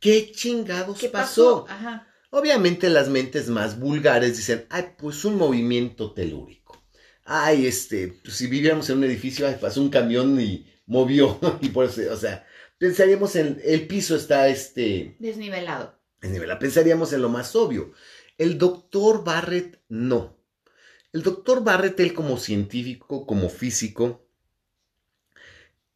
¿Qué 0.00 0.32
chingados 0.32 0.98
¿Qué 0.98 1.08
pasó? 1.08 1.64
pasó? 1.64 1.72
Ajá. 1.72 2.13
Obviamente 2.36 2.90
las 2.90 3.08
mentes 3.10 3.48
más 3.48 3.78
vulgares 3.78 4.36
dicen, 4.36 4.66
ay, 4.68 4.86
pues 4.98 5.24
un 5.24 5.36
movimiento 5.36 6.12
telúrico. 6.14 6.82
Ay, 7.22 7.64
este, 7.64 8.08
pues 8.08 8.34
si 8.34 8.48
viviéramos 8.48 8.90
en 8.90 8.98
un 8.98 9.04
edificio, 9.04 9.46
ay, 9.46 9.56
pasó 9.60 9.80
un 9.80 9.88
camión 9.88 10.40
y 10.40 10.66
movió. 10.84 11.38
y 11.60 11.68
por 11.68 11.84
eso, 11.84 12.00
o 12.10 12.16
sea, 12.16 12.44
pensaríamos 12.76 13.36
en, 13.36 13.60
el 13.62 13.86
piso 13.86 14.16
está, 14.16 14.48
este... 14.48 15.14
Desnivelado. 15.20 15.96
Desnivelado. 16.20 16.58
Pensaríamos 16.58 17.12
en 17.12 17.22
lo 17.22 17.28
más 17.28 17.54
obvio. 17.54 17.92
El 18.36 18.58
doctor 18.58 19.22
Barrett 19.22 19.80
no. 19.88 20.36
El 21.12 21.22
doctor 21.22 21.62
Barrett, 21.62 22.00
él 22.00 22.14
como 22.14 22.36
científico, 22.36 23.26
como 23.26 23.48
físico, 23.48 24.26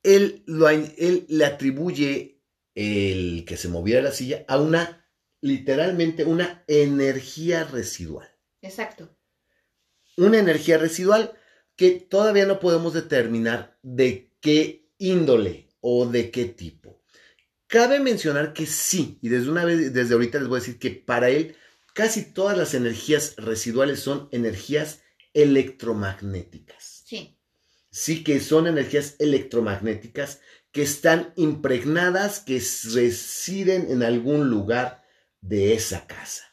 él, 0.04 0.44
lo, 0.46 0.68
él 0.68 1.26
le 1.28 1.44
atribuye 1.44 2.40
el 2.76 3.44
que 3.44 3.56
se 3.56 3.66
moviera 3.66 4.02
la 4.02 4.12
silla 4.12 4.44
a 4.46 4.60
una 4.60 4.97
literalmente 5.40 6.24
una 6.24 6.64
energía 6.66 7.64
residual. 7.64 8.28
Exacto. 8.60 9.16
Una 10.16 10.38
energía 10.38 10.78
residual 10.78 11.32
que 11.76 11.92
todavía 11.92 12.46
no 12.46 12.58
podemos 12.58 12.92
determinar 12.92 13.78
de 13.82 14.34
qué 14.40 14.90
índole 14.98 15.68
o 15.80 16.06
de 16.06 16.30
qué 16.30 16.46
tipo. 16.46 17.02
Cabe 17.68 18.00
mencionar 18.00 18.52
que 18.52 18.66
sí, 18.66 19.18
y 19.22 19.28
desde 19.28 19.50
una 19.50 19.64
vez, 19.64 19.92
desde 19.92 20.14
ahorita 20.14 20.38
les 20.38 20.48
voy 20.48 20.56
a 20.56 20.60
decir 20.60 20.78
que 20.78 20.90
para 20.90 21.28
él 21.28 21.54
casi 21.94 22.32
todas 22.32 22.56
las 22.56 22.74
energías 22.74 23.34
residuales 23.36 24.00
son 24.00 24.28
energías 24.32 25.02
electromagnéticas. 25.34 27.02
Sí. 27.04 27.38
Sí 27.90 28.24
que 28.24 28.40
son 28.40 28.66
energías 28.66 29.16
electromagnéticas 29.18 30.40
que 30.72 30.82
están 30.82 31.32
impregnadas, 31.36 32.40
que 32.40 32.54
residen 32.54 33.90
en 33.90 34.02
algún 34.02 34.48
lugar 34.50 35.04
de 35.48 35.74
esa 35.74 36.06
casa. 36.06 36.44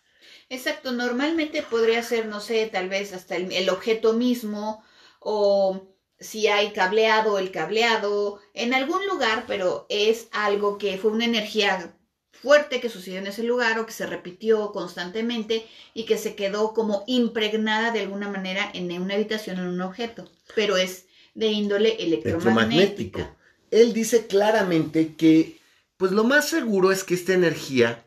Exacto, 0.49 0.91
normalmente 0.91 1.63
podría 1.63 2.03
ser, 2.03 2.27
no 2.27 2.39
sé, 2.39 2.67
tal 2.67 2.87
vez 2.89 3.13
hasta 3.13 3.35
el, 3.35 3.51
el, 3.51 3.69
objeto 3.69 4.13
mismo 4.13 4.83
o 5.19 5.95
si 6.19 6.47
hay 6.47 6.71
cableado, 6.71 7.39
el 7.39 7.51
cableado, 7.51 8.39
en 8.53 8.73
algún 8.73 9.05
lugar, 9.07 9.45
pero 9.47 9.85
es 9.89 10.27
algo 10.31 10.77
que 10.77 10.97
fue 10.97 11.11
una 11.11 11.25
energía 11.25 11.95
fuerte 12.31 12.79
que 12.79 12.89
sucedió 12.89 13.17
en 13.17 13.27
ese 13.27 13.43
lugar 13.43 13.79
o 13.79 13.85
que 13.85 13.91
se 13.91 14.05
repitió 14.05 14.71
constantemente 14.71 15.65
y 15.93 16.05
que 16.05 16.17
se 16.17 16.35
quedó 16.35 16.73
como 16.73 17.03
impregnada 17.07 17.91
de 17.91 18.01
alguna 18.01 18.29
manera 18.29 18.69
en 18.73 18.91
una 19.01 19.15
habitación, 19.15 19.57
en 19.57 19.67
un 19.67 19.81
objeto, 19.81 20.29
pero 20.55 20.77
es 20.77 21.07
de 21.33 21.47
índole 21.47 21.95
electromagnético. 22.03 23.35
Él 23.71 23.93
dice 23.93 24.27
claramente 24.27 25.15
que, 25.15 25.59
pues 25.97 26.11
lo 26.11 26.23
más 26.23 26.47
seguro 26.47 26.91
es 26.91 27.03
que 27.03 27.15
esta 27.15 27.33
energía 27.33 28.04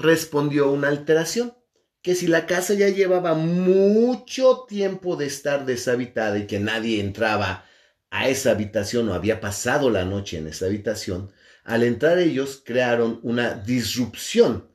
respondió 0.00 0.70
una 0.70 0.88
alteración, 0.88 1.54
que 2.02 2.14
si 2.14 2.26
la 2.26 2.46
casa 2.46 2.74
ya 2.74 2.88
llevaba 2.88 3.34
mucho 3.34 4.64
tiempo 4.66 5.16
de 5.16 5.26
estar 5.26 5.66
deshabitada 5.66 6.38
y 6.38 6.46
que 6.46 6.58
nadie 6.58 7.00
entraba 7.00 7.66
a 8.10 8.28
esa 8.28 8.52
habitación 8.52 9.08
o 9.08 9.14
había 9.14 9.40
pasado 9.40 9.90
la 9.90 10.04
noche 10.04 10.38
en 10.38 10.46
esa 10.46 10.66
habitación, 10.66 11.30
al 11.64 11.82
entrar 11.82 12.18
ellos 12.18 12.62
crearon 12.64 13.20
una 13.22 13.54
disrupción 13.54 14.70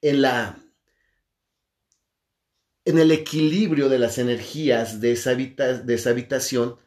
en 0.00 0.22
la 0.22 0.56
en 2.86 2.98
el 2.98 3.12
equilibrio 3.12 3.90
de 3.90 3.98
las 3.98 4.16
energías 4.16 5.00
de 5.00 5.12
esa 5.12 6.10
habitación 6.10 6.78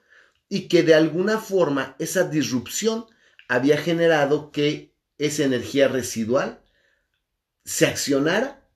y 0.50 0.68
que 0.68 0.82
de 0.82 0.96
alguna 0.96 1.38
forma 1.38 1.96
esa 2.00 2.28
disrupción 2.28 3.06
había 3.48 3.78
generado 3.78 4.52
que 4.52 4.96
esa 5.20 5.44
energía 5.44 5.88
residual 5.88 6.63
se 7.66 7.86
accionara 7.86 8.68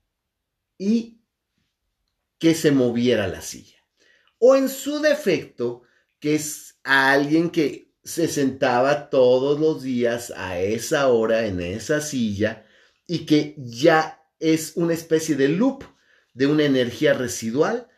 y 0.77 1.21
que 2.39 2.53
se 2.53 2.71
moviera 2.71 3.27
la 3.27 3.41
silla. 3.41 3.77
O 4.39 4.55
en 4.55 4.69
su 4.69 4.99
defecto, 4.99 5.81
que 6.19 6.35
es 6.35 6.79
alguien 6.83 7.49
que 7.49 7.93
se 8.03 8.27
sentaba 8.27 9.09
todos 9.09 9.59
los 9.59 9.83
días 9.83 10.31
a 10.35 10.59
esa 10.59 11.09
hora 11.09 11.45
en 11.45 11.59
esa 11.59 11.99
silla 11.99 12.65
y 13.05 13.25
que 13.25 13.55
ya 13.57 14.23
es 14.39 14.73
una 14.75 14.93
especie 14.93 15.35
de 15.35 15.49
loop 15.49 15.83
de 16.33 16.47
una 16.47 16.63
energía 16.63 17.13
residual 17.13 17.89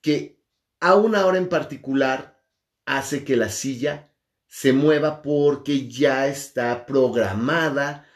que 0.00 0.40
a 0.80 0.94
una 0.94 1.26
hora 1.26 1.38
en 1.38 1.48
particular 1.48 2.42
hace 2.86 3.24
que 3.24 3.36
la 3.36 3.50
silla 3.50 4.10
se 4.46 4.72
mueva 4.72 5.20
porque 5.20 5.88
ya 5.88 6.28
está 6.28 6.86
programada 6.86 8.08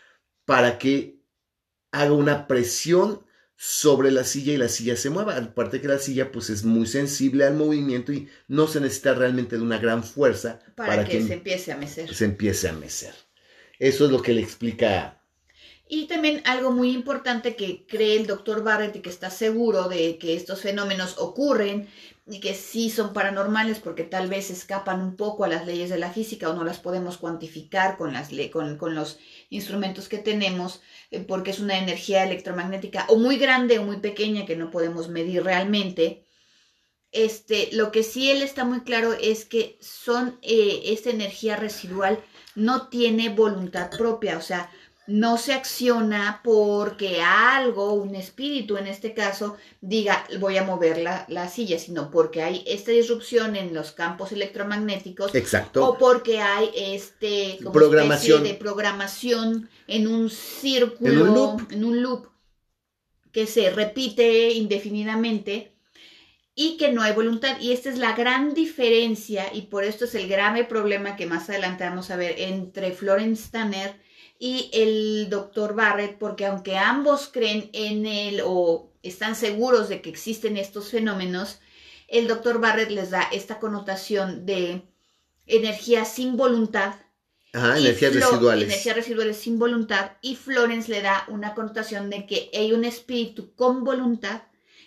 para 0.47 0.79
que 0.79 1.22
haga 1.93 2.13
una 2.13 2.49
presión 2.49 3.25
sobre 3.57 4.11
la 4.11 4.25
silla 4.25 4.53
y 4.53 4.57
la 4.57 4.69
silla 4.69 4.97
se 4.97 5.11
mueva. 5.11 5.37
Aparte 5.37 5.81
que 5.81 5.87
la 5.87 5.99
silla 5.99 6.33
pues 6.33 6.51
es 6.51 6.65
muy 6.65 6.87
sensible 6.87 7.45
al 7.45 7.55
movimiento 7.55 8.13
y 8.13 8.29
no 8.49 8.67
se 8.67 8.81
necesita 8.81 9.15
realmente 9.15 9.57
de 9.57 9.63
una 9.63 9.79
gran 9.79 10.03
fuerza 10.03 10.59
para, 10.75 11.05
que, 11.05 11.23
se 11.23 11.35
empiece 11.35 11.71
a 11.71 11.77
mecer. 11.77 12.13
Se 12.13 12.25
empiece 12.25 12.69
a 12.69 12.73
mecer. 12.73 13.15
Eso 13.79 14.07
es 14.07 14.11
lo 14.11 14.21
que 14.21 14.33
le 14.33 14.41
explica. 14.41 15.23
Y 15.89 16.07
también 16.07 16.43
algo 16.47 16.73
muy 16.73 16.91
importante 16.91 17.55
que 17.55 17.87
cree 17.87 18.17
el 18.17 18.27
doctor 18.27 18.65
Barrett 18.65 18.97
y 18.97 19.01
que 19.01 19.11
está 19.11 19.31
seguro 19.31 19.89
de 19.89 20.19
que 20.19 20.35
estos 20.35 20.63
fenómenos 20.63 21.19
ocurren 21.19 21.87
y 22.27 22.41
que 22.41 22.55
sí 22.55 22.89
son 22.89 23.13
paranormales 23.13 23.81
porque 23.81 24.05
tal 24.05 24.29
vez 24.29 24.51
escapan 24.51 25.03
un 25.03 25.17
poco 25.17 25.45
a 25.45 25.49
las 25.49 25.67
leyes 25.67 25.91
de 25.91 25.99
la 25.99 26.13
física 26.13 26.49
o 26.49 26.55
no 26.55 26.65
las 26.65 26.79
podemos 26.79 27.19
cuantificar 27.19 27.99
con, 27.99 28.13
las 28.13 28.31
con, 28.51 28.79
con 28.79 28.95
los 28.95 29.19
instrumentos 29.53 30.09
que 30.09 30.19
tenemos 30.19 30.83
eh, 31.11 31.21
porque 31.21 31.51
es 31.51 31.61
una 31.61 31.79
energía 31.79 32.25
electromagnética 32.25 33.07
o 33.09 33.17
muy 33.17 33.37
grande 33.37 33.79
o 33.79 33.85
muy 33.85 33.99
pequeña 33.99 34.47
que 34.47 34.57
no 34.57 34.71
podemos 34.71 35.09
medir 35.09 35.45
realmente. 35.45 36.25
Este, 37.13 37.69
lo 37.73 37.93
que 37.93 38.03
sí 38.03 38.31
él 38.31 38.41
está 38.41 38.65
muy 38.65 38.81
claro 38.81 39.13
es 39.13 39.45
que 39.45 39.79
son 39.81 40.39
eh, 40.41 40.83
esta 40.87 41.11
energía 41.11 41.57
residual 41.57 42.19
no 42.55 42.89
tiene 42.89 43.29
voluntad 43.29 43.91
propia, 43.91 44.39
o 44.39 44.41
sea, 44.41 44.71
no 45.07 45.37
se 45.37 45.53
acciona 45.53 46.41
porque 46.45 47.21
algo, 47.23 47.93
un 47.95 48.15
espíritu 48.15 48.77
en 48.77 48.87
este 48.87 49.15
caso, 49.15 49.57
diga 49.81 50.25
voy 50.39 50.57
a 50.57 50.65
mover 50.65 50.99
la, 50.99 51.25
la, 51.29 51.49
silla, 51.49 51.79
sino 51.79 52.11
porque 52.11 52.43
hay 52.43 52.65
esta 52.67 52.93
disrupción 52.93 53.57
en 53.57 53.75
los 53.75 53.93
campos 53.93 54.33
electromagnéticos. 54.33 55.35
Exacto. 55.35 55.89
O 55.89 55.99
porque 55.99 56.41
hay 56.41 56.71
este 56.77 57.59
como 57.59 57.73
programación. 57.73 58.45
de 58.45 58.55
programación 58.55 59.69
en 59.89 60.07
un 60.07 60.31
círculo, 60.31 61.11
En 61.11 61.23
un 61.23 61.35
loop. 61.35 61.73
en 61.73 61.85
un 61.85 62.03
loop 62.03 62.29
que 63.33 63.47
se 63.47 63.71
repite 63.71 64.53
indefinidamente 64.53 65.73
y 66.55 66.77
que 66.77 66.93
no 66.93 67.03
hay 67.03 67.13
voluntad. 67.13 67.59
Y 67.61 67.73
esta 67.73 67.89
es 67.89 67.99
la 67.99 68.13
gran 68.13 68.55
diferencia, 68.55 69.53
y 69.53 69.63
por 69.63 69.85
esto 69.85 70.05
es 70.05 70.15
el 70.15 70.29
grave 70.29 70.65
problema 70.65 71.17
que 71.17 71.27
más 71.27 71.49
adelante 71.49 71.85
vamos 71.85 72.11
a 72.11 72.17
ver 72.17 72.35
entre 72.39 72.93
Florence 72.93 73.51
Tanner 73.51 74.01
y 74.45 74.71
el 74.73 75.31
doctor 75.31 75.77
Barrett, 75.77 76.19
porque 76.19 76.47
aunque 76.47 76.77
ambos 76.77 77.31
creen 77.33 77.71
en 77.73 78.07
él 78.07 78.43
o 78.45 78.91
están 79.05 79.37
seguros 79.37 79.89
de 79.89 80.03
que 80.03 80.11
existen 80.11 80.57
estos 80.57 80.91
fenómenos, 80.91 81.61
el 82.09 82.27
doctor 82.27 82.61
Barrett 82.61 82.91
les 82.91 83.11
da 83.11 83.23
esta 83.31 83.61
connotación 83.61 84.45
de 84.45 84.83
energía 85.47 86.05
sin 86.05 86.37
voluntad. 86.37 86.97
Ajá, 87.53 87.79
energías 87.79 88.17
residuales. 88.17 88.65
Energías 88.65 88.97
residuales 88.97 89.37
sin 89.37 89.61
voluntad. 89.61 90.11
Y 90.23 90.35
Florence 90.35 90.91
le 90.91 91.03
da 91.03 91.25
una 91.29 91.55
connotación 91.55 92.11
de 92.11 92.27
que 92.27 92.51
hay 92.53 92.73
un 92.73 92.85
espíritu 92.85 93.55
con 93.55 93.85
voluntad 93.85 94.43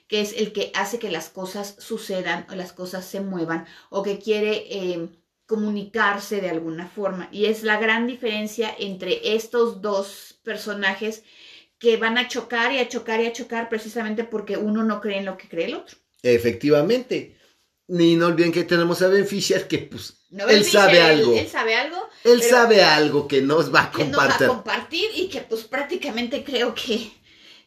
que 0.09 0.19
es 0.19 0.33
el 0.33 0.51
que 0.51 0.73
hace 0.75 0.99
que 0.99 1.09
las 1.09 1.29
cosas 1.29 1.77
sucedan 1.79 2.45
o 2.51 2.55
las 2.55 2.73
cosas 2.73 3.05
se 3.05 3.21
muevan 3.21 3.65
o 3.89 4.03
que 4.03 4.19
quiere 4.19 4.65
eh, 4.69 5.09
comunicarse 5.45 6.41
de 6.41 6.49
alguna 6.49 6.87
forma. 6.87 7.29
Y 7.31 7.45
es 7.45 7.63
la 7.63 7.79
gran 7.79 8.07
diferencia 8.07 8.73
entre 8.77 9.35
estos 9.35 9.81
dos 9.81 10.39
personajes 10.43 11.23
que 11.77 11.97
van 11.97 12.17
a 12.17 12.27
chocar 12.27 12.71
y 12.71 12.79
a 12.79 12.87
chocar 12.87 13.21
y 13.21 13.27
a 13.27 13.33
chocar 13.33 13.69
precisamente 13.69 14.23
porque 14.23 14.57
uno 14.57 14.83
no 14.83 15.01
cree 15.01 15.19
en 15.19 15.25
lo 15.25 15.37
que 15.37 15.47
cree 15.47 15.65
el 15.65 15.75
otro. 15.75 15.97
Efectivamente. 16.23 17.37
Ni 17.87 18.15
no 18.15 18.27
olviden 18.27 18.51
que 18.51 18.63
tenemos 18.63 19.03
a 19.03 19.09
Ben 19.09 19.27
Fisher 19.27 19.67
que 19.67 19.77
pues 19.77 20.25
él 20.31 20.65
sabe 20.65 21.01
algo. 21.01 21.33
Él, 21.37 21.47
sabe 21.47 21.75
algo. 21.75 22.09
Él 22.23 22.41
sabe 22.41 22.83
algo 22.83 23.27
que 23.27 23.41
nos 23.41 23.73
va 23.73 23.83
a 23.83 23.91
compartir. 23.91 24.11
Que 24.11 24.11
nos 24.11 24.41
va 24.41 24.45
a 24.45 24.47
compartir 24.47 25.09
y 25.15 25.29
que 25.29 25.41
pues 25.41 25.63
prácticamente 25.65 26.43
creo 26.43 26.73
que 26.73 27.11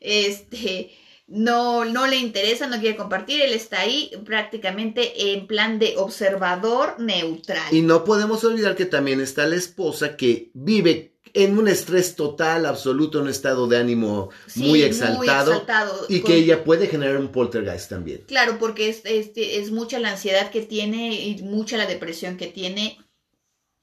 este 0.00 0.90
no, 1.28 1.84
no 1.84 2.06
le 2.06 2.16
interesa, 2.16 2.66
no 2.66 2.80
quiere 2.80 2.96
compartir, 2.96 3.42
él 3.42 3.52
está 3.52 3.80
ahí 3.80 4.10
prácticamente 4.24 5.32
en 5.32 5.46
plan 5.46 5.78
de 5.78 5.94
observador 5.98 6.98
neutral. 6.98 7.62
Y 7.70 7.82
no 7.82 8.02
podemos 8.04 8.42
olvidar 8.44 8.74
que 8.74 8.86
también 8.86 9.20
está 9.20 9.46
la 9.46 9.56
esposa 9.56 10.16
que 10.16 10.50
vive 10.54 11.12
en 11.34 11.58
un 11.58 11.68
estrés 11.68 12.16
total, 12.16 12.64
absoluto, 12.64 13.18
en 13.18 13.24
un 13.24 13.30
estado 13.30 13.66
de 13.68 13.76
ánimo 13.76 14.30
muy, 14.54 14.82
exaltado, 14.82 16.06
y 16.08 16.22
que 16.22 16.34
ella 16.34 16.64
puede 16.64 16.86
generar 16.86 17.18
un 17.18 17.28
poltergeist 17.28 17.90
también. 17.90 18.24
Claro, 18.26 18.58
porque 18.58 18.88
es, 18.88 19.02
es, 19.04 19.32
es 19.36 19.70
mucha 19.70 19.98
la 19.98 20.12
ansiedad 20.12 20.50
que 20.50 20.62
tiene 20.62 21.12
y 21.12 21.42
mucha 21.42 21.76
la 21.76 21.84
depresión 21.84 22.38
que 22.38 22.46
tiene. 22.46 22.98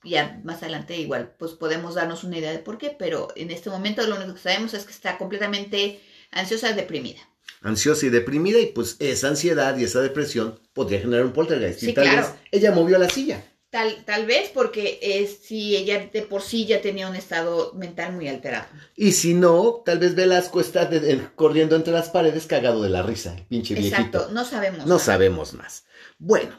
Ya 0.04 0.42
más 0.44 0.64
adelante 0.64 0.98
igual, 0.98 1.36
pues 1.38 1.52
podemos 1.54 1.94
darnos 1.94 2.24
una 2.24 2.40
idea 2.40 2.52
de 2.52 2.60
por 2.60 2.80
qué, 2.80 2.96
pero 2.98 3.28
en 3.36 3.52
este 3.52 3.70
momento 3.70 4.06
lo 4.08 4.16
único 4.16 4.34
que 4.34 4.40
sabemos 4.40 4.74
es 4.74 4.86
que 4.86 4.92
está 4.92 5.20
completamente 5.20 6.00
ansiosa 6.32 6.72
y 6.72 6.74
deprimida 6.74 7.22
ansiosa 7.66 8.06
y 8.06 8.10
deprimida 8.10 8.60
y 8.60 8.68
pues 8.68 8.96
esa 9.00 9.28
ansiedad 9.28 9.76
y 9.78 9.84
esa 9.84 10.00
depresión 10.00 10.60
podría 10.74 11.00
generar 11.00 11.26
un 11.26 11.34
poltergeist. 11.34 11.84
y 11.84 11.94
tal 11.94 12.16
vez 12.16 12.28
ella 12.52 12.72
movió 12.72 12.98
la 12.98 13.10
silla. 13.10 13.44
Tal, 13.72 14.06
tal 14.06 14.26
vez 14.26 14.52
porque 14.54 15.00
es, 15.02 15.40
si 15.40 15.76
ella 15.76 16.10
de 16.14 16.22
por 16.22 16.42
sí 16.42 16.66
ya 16.66 16.82
tenía 16.82 17.10
un 17.10 17.16
estado 17.16 17.74
mental 17.74 18.14
muy 18.14 18.30
alterado. 18.30 18.68
Y 18.96 19.12
si 19.12 19.34
no, 19.34 19.82
tal 19.84 20.00
vez 20.00 20.16
Velasco 20.16 20.62
está 20.62 20.90
corriendo 21.36 21.76
entre 21.76 21.92
las 21.92 22.10
paredes 22.10 22.46
cagado 22.46 22.82
de 22.84 22.90
la 22.90 23.02
risa, 23.02 23.36
pinche 23.50 23.74
viejito. 23.74 23.98
Exacto, 23.98 24.30
no 24.32 24.46
sabemos. 24.46 24.86
No 24.86 25.00
sabemos 25.00 25.54
más. 25.56 25.86
Bueno, 26.20 26.58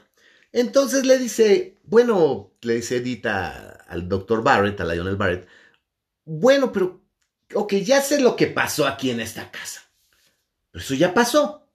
entonces 0.53 1.07
le 1.07 1.19
dice, 1.19 1.77
bueno, 1.85 2.53
le 2.61 2.75
dice 2.75 2.97
Edita 2.97 3.85
al 3.89 4.09
doctor 4.09 4.43
Barrett, 4.43 4.81
a 4.81 4.85
Lionel 4.85 5.17
Barrett, 5.17 5.47
bueno, 6.25 6.73
pero, 6.73 7.01
ok, 7.55 7.75
ya 7.77 8.03
sé 8.03 8.21
lo 8.21 8.37
que 8.37 8.49
pasó 8.49 8.87
aquí 8.87 9.11
en 9.11 9.21
esta 9.21 9.51
casa 9.51 9.86
eso 10.77 10.95
ya 10.95 11.15
pasó. 11.15 11.69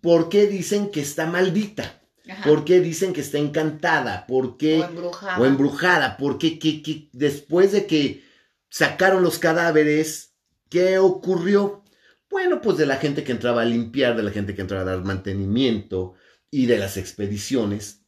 ¿Por 0.00 0.28
qué 0.28 0.46
dicen 0.46 0.90
que 0.90 1.00
está 1.00 1.26
maldita? 1.26 2.02
¿Por 2.44 2.64
qué 2.64 2.80
dicen 2.80 3.12
que 3.12 3.22
está 3.22 3.38
encantada? 3.38 4.26
¿Por 4.26 4.56
qué? 4.56 4.80
O 4.80 4.84
embrujada. 4.84 5.38
O 5.38 5.46
embrujada. 5.46 6.16
¿Por 6.16 6.38
qué, 6.38 7.08
después 7.12 7.72
de 7.72 7.86
que 7.86 8.24
sacaron 8.68 9.22
los 9.22 9.38
cadáveres, 9.38 10.34
qué 10.68 10.98
ocurrió? 10.98 11.82
Bueno, 12.28 12.60
pues 12.60 12.76
de 12.76 12.86
la 12.86 12.96
gente 12.96 13.24
que 13.24 13.32
entraba 13.32 13.62
a 13.62 13.64
limpiar, 13.64 14.16
de 14.16 14.22
la 14.22 14.30
gente 14.30 14.54
que 14.54 14.60
entraba 14.60 14.82
a 14.82 14.96
dar 14.96 15.04
mantenimiento 15.04 16.14
y 16.50 16.66
de 16.66 16.78
las 16.78 16.98
expediciones, 16.98 18.02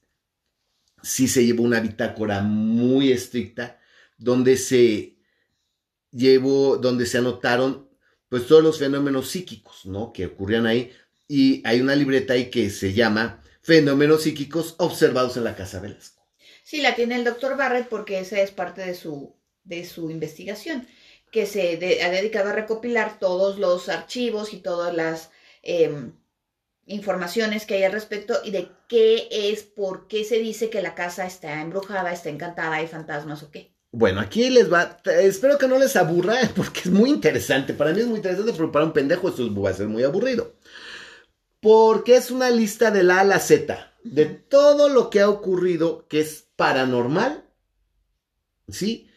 sí 1.03 1.27
se 1.27 1.45
llevó 1.45 1.63
una 1.63 1.81
bitácora 1.81 2.43
muy 2.43 3.13
estricta 3.13 3.79
donde 4.19 4.59
se 4.59 5.17
llevó, 6.11 6.77
donde 6.77 7.07
se 7.07 7.19
anotaron 7.19 7.90
pues 8.31 8.47
todos 8.47 8.63
los 8.63 8.79
fenómenos 8.79 9.29
psíquicos, 9.29 9.85
¿no? 9.85 10.13
Que 10.13 10.27
ocurrían 10.27 10.67
ahí. 10.67 10.93
Y 11.29 11.63
hay 11.67 11.81
una 11.81 11.97
libreta 11.97 12.33
ahí 12.33 12.49
que 12.49 12.71
se 12.71 12.95
llama 12.95 13.43
Fenómenos 13.61 14.23
psíquicos 14.23 14.77
observados 14.79 15.37
en 15.37 15.45
la 15.45 15.57
Casa 15.57 15.81
Velasco. 15.81 16.25
Sí, 16.63 16.81
la 16.81 16.95
tiene 16.95 17.17
el 17.17 17.25
doctor 17.25 17.57
Barrett 17.57 17.89
porque 17.89 18.21
esa 18.21 18.41
es 18.41 18.53
parte 18.53 18.83
de 18.83 18.95
su, 18.95 19.37
de 19.65 19.85
su 19.85 20.11
investigación, 20.11 20.87
que 21.33 21.45
se 21.45 22.03
ha 22.03 22.11
dedicado 22.11 22.51
a 22.51 22.55
recopilar 22.55 23.19
todos 23.19 23.59
los 23.59 23.89
archivos 23.89 24.55
y 24.55 24.59
todas 24.59 24.95
las 24.95 25.31
em, 25.63 26.13
informaciones 26.87 27.67
que 27.67 27.75
hay 27.75 27.83
al 27.83 27.93
respecto 27.93 28.41
y 28.45 28.53
de 28.53 28.71
qué 28.89 29.29
es, 29.31 29.65
por 29.65 30.07
qué 30.07 30.23
se 30.23 30.39
dice 30.39 30.71
que 30.71 30.83
la 30.83 30.95
casa 30.95 31.27
está 31.27 31.61
embrujada, 31.61 32.13
está 32.13 32.29
encantada, 32.29 32.77
hay 32.77 32.87
fantasmas 32.87 33.43
o 33.43 33.51
qué. 33.51 33.70
Bueno, 33.93 34.21
aquí 34.21 34.51
les 34.51 34.73
va. 34.73 35.01
Espero 35.05 35.59
que 35.59 35.67
no 35.69 35.79
les 35.79 35.97
aburra, 35.97 36.37
porque 36.57 36.81
es 36.81 36.91
muy 36.91 37.11
interesante. 37.11 37.75
Para 37.75 37.93
mí 37.93 38.01
es 38.01 38.07
muy 38.07 38.17
interesante, 38.17 38.53
pero 38.53 38.71
para 38.71 38.85
un 38.85 38.93
pendejo 38.93 39.29
esto 39.29 39.53
va 39.61 39.71
a 39.71 39.75
ser 39.75 39.89
muy 39.89 40.05
aburrido. 40.05 40.55
Porque 41.61 42.17
es 42.17 42.31
una 42.31 42.51
lista 42.51 42.91
de 42.91 43.03
la 43.03 43.19
A 43.19 43.21
a 43.21 43.25
la 43.25 43.39
Z 43.41 43.91
de 44.03 44.27
todo 44.27 44.89
lo 44.89 45.11
que 45.11 45.21
ha 45.21 45.29
ocurrido 45.29 46.07
que 46.09 46.21
es 46.21 46.47
paranormal, 46.57 47.45
¿sí? 48.69 49.11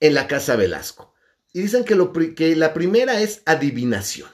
En 0.00 0.14
la 0.14 0.26
casa 0.26 0.56
Velasco. 0.56 1.14
Y 1.52 1.62
dicen 1.62 1.84
que, 1.84 1.94
lo, 1.94 2.12
que 2.12 2.56
la 2.56 2.74
primera 2.74 3.20
es 3.20 3.42
adivinación. 3.44 4.28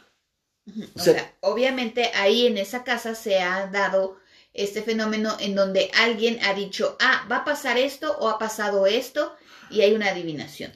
O, 0.95 0.99
sea, 1.01 1.35
obviamente 1.41 2.11
ahí 2.15 2.47
en 2.47 2.57
esa 2.57 2.85
casa 2.85 3.15
se 3.15 3.41
ha 3.41 3.67
dado 3.67 4.19
este 4.53 4.83
fenómeno 4.83 5.37
en 5.41 5.55
donde 5.55 5.91
alguien 5.95 6.39
ha 6.45 6.55
dicho, 6.55 6.97
ah, 7.01 7.27
va 7.31 7.39
a 7.39 7.45
pasar 7.45 7.77
esto 7.77 8.17
o 8.19 8.29
ha 8.29 8.39
pasado 8.39 8.87
esto 8.87 9.35
y 9.71 9.83
hay 9.83 9.95
una 9.95 10.09
adivinación. 10.09 10.73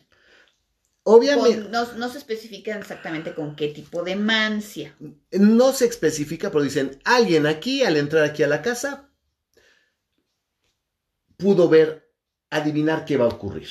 Obviamente. 1.06 1.68
no, 1.68 2.08
se 2.08 2.18
especifica 2.18 2.76
exactamente 2.78 3.34
con 3.34 3.54
qué 3.56 3.68
tipo 3.68 4.02
de 4.02 4.16
mancia. 4.16 4.96
No 5.30 5.72
se 5.72 5.84
especifica, 5.84 6.50
pero 6.50 6.64
dicen, 6.64 6.98
alguien 7.04 7.46
aquí, 7.46 7.82
al 7.82 7.98
entrar 7.98 8.24
aquí 8.24 8.42
a 8.42 8.48
la 8.48 8.62
casa, 8.62 9.10
pudo 11.36 11.68
ver, 11.68 12.10
adivinar 12.48 13.04
qué 13.04 13.18
va 13.18 13.26
a 13.26 13.28
ocurrir. 13.28 13.68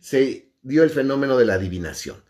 Se 0.00 0.52
dio 0.62 0.82
el 0.82 0.90
fenómeno 0.90 1.36
de 1.36 1.44
la 1.44 1.54
adivinación. 1.54 2.24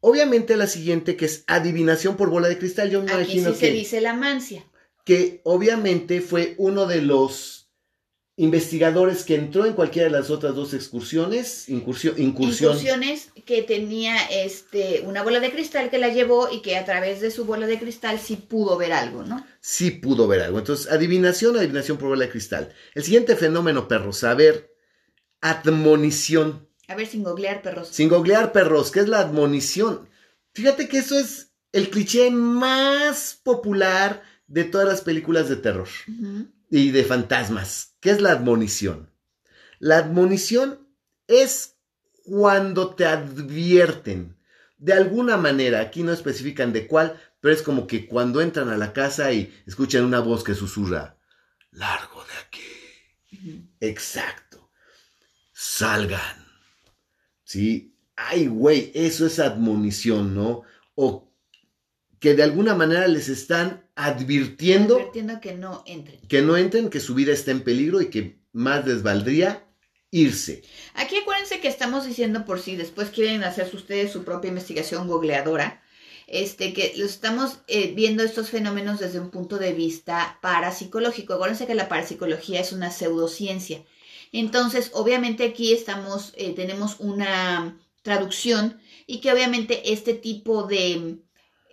Obviamente 0.00 0.58
la 0.58 0.66
siguiente, 0.66 1.16
que 1.16 1.24
es 1.24 1.44
adivinación 1.46 2.18
por 2.18 2.28
bola 2.28 2.48
de 2.48 2.58
cristal, 2.58 2.90
yo 2.90 3.02
me 3.02 3.10
imagino 3.10 3.54
sí 3.54 3.58
se 3.58 3.70
dice 3.70 4.00
la 4.02 4.12
mancia. 4.12 4.66
Que 5.02 5.40
obviamente 5.44 6.20
fue 6.20 6.54
uno 6.58 6.86
de 6.86 7.00
los 7.00 7.63
investigadores 8.36 9.22
que 9.22 9.36
entró 9.36 9.64
en 9.64 9.74
cualquiera 9.74 10.08
de 10.08 10.18
las 10.18 10.28
otras 10.28 10.54
dos 10.54 10.74
excursiones, 10.74 11.68
incursión, 11.68 12.14
incursiones 12.20 13.30
que 13.44 13.62
tenía 13.62 14.16
este 14.26 15.02
una 15.06 15.22
bola 15.22 15.38
de 15.38 15.52
cristal 15.52 15.88
que 15.88 15.98
la 15.98 16.08
llevó 16.08 16.50
y 16.50 16.60
que 16.60 16.76
a 16.76 16.84
través 16.84 17.20
de 17.20 17.30
su 17.30 17.44
bola 17.44 17.66
de 17.66 17.78
cristal 17.78 18.18
sí 18.18 18.36
pudo 18.36 18.76
ver 18.76 18.92
algo, 18.92 19.22
¿no? 19.22 19.46
Sí 19.60 19.92
pudo 19.92 20.26
ver 20.26 20.42
algo. 20.42 20.58
Entonces, 20.58 20.90
adivinación, 20.90 21.56
adivinación 21.56 21.96
por 21.96 22.08
bola 22.08 22.24
de 22.24 22.30
cristal. 22.32 22.72
El 22.94 23.04
siguiente 23.04 23.36
fenómeno, 23.36 23.86
perros, 23.86 24.18
saber 24.18 24.74
admonición. 25.40 26.68
A 26.88 26.96
ver, 26.96 27.06
sin 27.06 27.22
googlear, 27.22 27.62
perros. 27.62 27.88
Sin 27.88 28.08
googlear, 28.08 28.52
perros, 28.52 28.90
¿qué 28.90 29.00
es 29.00 29.08
la 29.08 29.20
admonición? 29.20 30.08
Fíjate 30.52 30.88
que 30.88 30.98
eso 30.98 31.18
es 31.18 31.52
el 31.72 31.88
cliché 31.88 32.30
más 32.30 33.38
popular 33.42 34.22
de 34.46 34.64
todas 34.64 34.86
las 34.86 35.00
películas 35.02 35.48
de 35.48 35.56
terror 35.56 35.88
y 36.70 36.90
de 36.90 37.04
fantasmas. 37.04 37.96
¿Qué 38.00 38.10
es 38.10 38.20
la 38.20 38.32
admonición? 38.32 39.10
La 39.78 39.98
admonición 39.98 40.88
es 41.26 41.76
cuando 42.24 42.94
te 42.94 43.06
advierten 43.06 44.34
de 44.84 44.92
alguna 44.92 45.38
manera, 45.38 45.80
aquí 45.80 46.02
no 46.02 46.12
especifican 46.12 46.74
de 46.74 46.86
cuál, 46.86 47.18
pero 47.40 47.54
es 47.54 47.62
como 47.62 47.86
que 47.86 48.06
cuando 48.06 48.42
entran 48.42 48.68
a 48.68 48.76
la 48.76 48.92
casa 48.92 49.32
y 49.32 49.50
escuchan 49.66 50.04
una 50.04 50.20
voz 50.20 50.44
que 50.44 50.54
susurra, 50.54 51.16
largo 51.70 52.22
de 52.22 52.34
aquí. 52.46 53.70
Exacto. 53.80 54.70
Salgan. 55.54 56.46
¿Sí? 57.44 57.96
Ay, 58.14 58.46
güey, 58.46 58.92
eso 58.94 59.26
es 59.26 59.38
admonición, 59.38 60.34
¿no? 60.34 60.64
O 60.94 61.33
que 62.24 62.32
de 62.32 62.42
alguna 62.42 62.74
manera 62.74 63.06
les 63.06 63.28
están 63.28 63.86
advirtiendo, 63.96 64.96
advirtiendo 64.96 65.42
que 65.42 65.52
no 65.52 65.82
entren. 65.84 66.18
Que 66.26 66.40
no 66.40 66.56
entren, 66.56 66.88
que 66.88 66.98
su 66.98 67.14
vida 67.14 67.34
está 67.34 67.50
en 67.50 67.60
peligro 67.60 68.00
y 68.00 68.06
que 68.08 68.40
más 68.50 68.86
les 68.86 69.02
valdría 69.02 69.68
irse. 70.10 70.62
Aquí 70.94 71.18
acuérdense 71.18 71.60
que 71.60 71.68
estamos 71.68 72.06
diciendo 72.06 72.46
por 72.46 72.60
si 72.60 72.76
después 72.76 73.10
quieren 73.10 73.44
hacer 73.44 73.68
ustedes 73.74 74.10
su 74.10 74.24
propia 74.24 74.48
investigación 74.48 75.06
googleadora, 75.06 75.82
este, 76.26 76.72
que 76.72 76.94
estamos 76.96 77.58
eh, 77.66 77.92
viendo 77.94 78.22
estos 78.22 78.48
fenómenos 78.48 79.00
desde 79.00 79.20
un 79.20 79.28
punto 79.28 79.58
de 79.58 79.74
vista 79.74 80.38
parapsicológico. 80.40 81.34
Acuérdense 81.34 81.66
que 81.66 81.74
la 81.74 81.90
parapsicología 81.90 82.58
es 82.58 82.72
una 82.72 82.90
pseudociencia. 82.90 83.84
Entonces, 84.32 84.92
obviamente 84.94 85.44
aquí 85.44 85.74
estamos, 85.74 86.32
eh, 86.38 86.54
tenemos 86.54 86.96
una 87.00 87.78
traducción 88.00 88.80
y 89.06 89.20
que 89.20 89.30
obviamente 89.30 89.92
este 89.92 90.14
tipo 90.14 90.62
de 90.62 91.18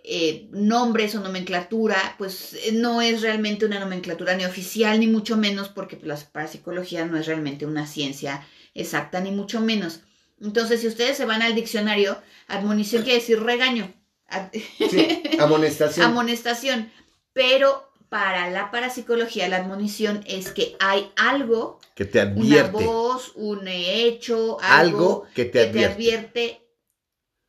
eh, 0.04 0.48
nombres 0.50 1.14
o 1.14 1.20
nomenclatura, 1.20 2.16
pues 2.18 2.54
eh, 2.54 2.72
no 2.72 3.00
es 3.00 3.22
realmente 3.22 3.66
una 3.66 3.78
nomenclatura 3.78 4.34
ni 4.34 4.44
oficial, 4.44 4.98
ni 4.98 5.06
mucho 5.06 5.36
menos, 5.36 5.68
porque 5.68 5.96
pues, 5.96 6.08
la 6.08 6.32
parapsicología 6.32 7.06
no 7.06 7.16
es 7.16 7.26
realmente 7.26 7.66
una 7.66 7.86
ciencia 7.86 8.44
exacta, 8.74 9.20
ni 9.20 9.30
mucho 9.30 9.60
menos. 9.60 10.00
Entonces, 10.40 10.80
si 10.80 10.88
ustedes 10.88 11.16
se 11.16 11.24
van 11.24 11.40
al 11.40 11.54
diccionario, 11.54 12.20
admonición 12.48 13.04
quiere 13.04 13.20
decir 13.20 13.40
regaño. 13.40 13.94
Sí, 14.90 15.22
amonestación. 15.38 16.06
amonestación. 16.06 16.90
Pero 17.34 17.92
para 18.08 18.50
la 18.50 18.70
parapsicología, 18.70 19.48
la 19.48 19.58
admonición 19.58 20.24
es 20.26 20.50
que 20.50 20.74
hay 20.80 21.12
algo, 21.16 21.80
que 21.94 22.06
te 22.06 22.20
advierte. 22.20 22.76
una 22.78 22.86
voz, 22.86 23.32
un 23.36 23.68
hecho, 23.68 24.58
algo, 24.60 25.26
que, 25.34 25.44
te, 25.44 25.60
advierte. 25.60 25.78
te 25.78 25.86
advierte 25.86 26.66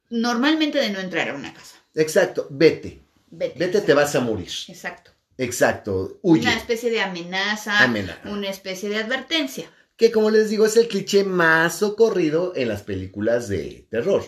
normalmente 0.10 0.78
de 0.78 0.89
no 0.89 0.99
entrar 0.99 1.30
a 1.30 1.36
una 1.36 1.54
casa. 1.54 1.83
Exacto, 1.96 2.48
vete. 2.50 3.02
Vete. 3.30 3.58
Vete, 3.60 3.82
te 3.82 3.94
vas 3.94 4.16
a 4.16 4.20
morir. 4.20 4.50
Exacto. 4.68 5.12
Exacto, 5.38 6.20
huye. 6.22 6.44
Una 6.44 6.56
especie 6.56 6.89
de 6.91 7.02
amenaza, 7.02 7.80
Amenaza. 7.80 8.30
una 8.30 8.50
especie 8.50 8.89
de 8.89 8.98
advertencia. 8.98 9.70
Que 9.98 10.12
como 10.12 10.30
les 10.30 10.50
digo, 10.50 10.66
es 10.66 10.78
el 10.78 10.88
cliché 10.88 11.24
más 11.24 11.80
socorrido 11.80 12.54
en 12.56 12.68
las 12.68 12.84
películas 12.84 13.48
de 13.48 13.88
terror. 13.89 14.24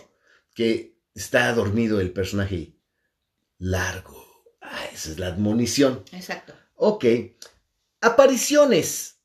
Que 0.54 0.96
está 1.14 1.52
dormido 1.52 2.00
el 2.00 2.12
personaje 2.12 2.54
y 2.56 2.76
largo. 3.58 4.24
Ah, 4.60 4.84
esa 4.92 5.10
es 5.10 5.18
la 5.18 5.28
admonición. 5.28 6.02
Exacto. 6.12 6.54
Ok. 6.74 7.04
Apariciones. 8.00 9.16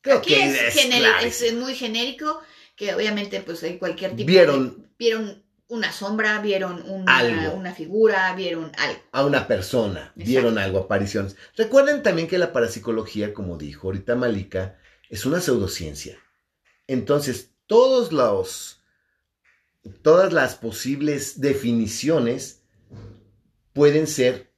Creo 0.00 0.18
Aquí 0.18 0.34
que 0.34 0.44
es, 0.46 0.76
es, 0.76 1.42
es 1.42 1.54
muy 1.54 1.74
genérico, 1.74 2.40
que 2.76 2.94
obviamente 2.94 3.40
pues 3.40 3.62
hay 3.62 3.78
cualquier 3.78 4.14
tipo 4.14 4.28
Vieron- 4.30 4.76
de... 4.76 4.88
Vieron 4.98 5.44
una 5.68 5.92
sombra, 5.92 6.40
vieron 6.40 6.82
una, 6.88 7.18
Algo. 7.18 7.54
una 7.54 7.74
figura, 7.74 8.34
vieron 8.34 8.72
algo. 8.78 9.00
a 9.12 9.24
una 9.24 9.46
persona, 9.46 10.12
vieron 10.16 10.58
algo, 10.58 10.78
apariciones. 10.78 11.36
Recuerden 11.56 12.02
también 12.02 12.26
que 12.26 12.38
la 12.38 12.52
parapsicología, 12.52 13.34
como 13.34 13.58
dijo 13.58 13.88
ahorita 13.88 14.16
Malika, 14.16 14.78
es 15.10 15.26
una 15.26 15.40
pseudociencia. 15.40 16.18
Entonces, 16.86 17.52
todos 17.66 18.12
los, 18.12 18.82
todas 20.02 20.32
las 20.32 20.54
posibles 20.54 21.40
definiciones 21.40 22.62
pueden 23.74 24.06
ser 24.06 24.52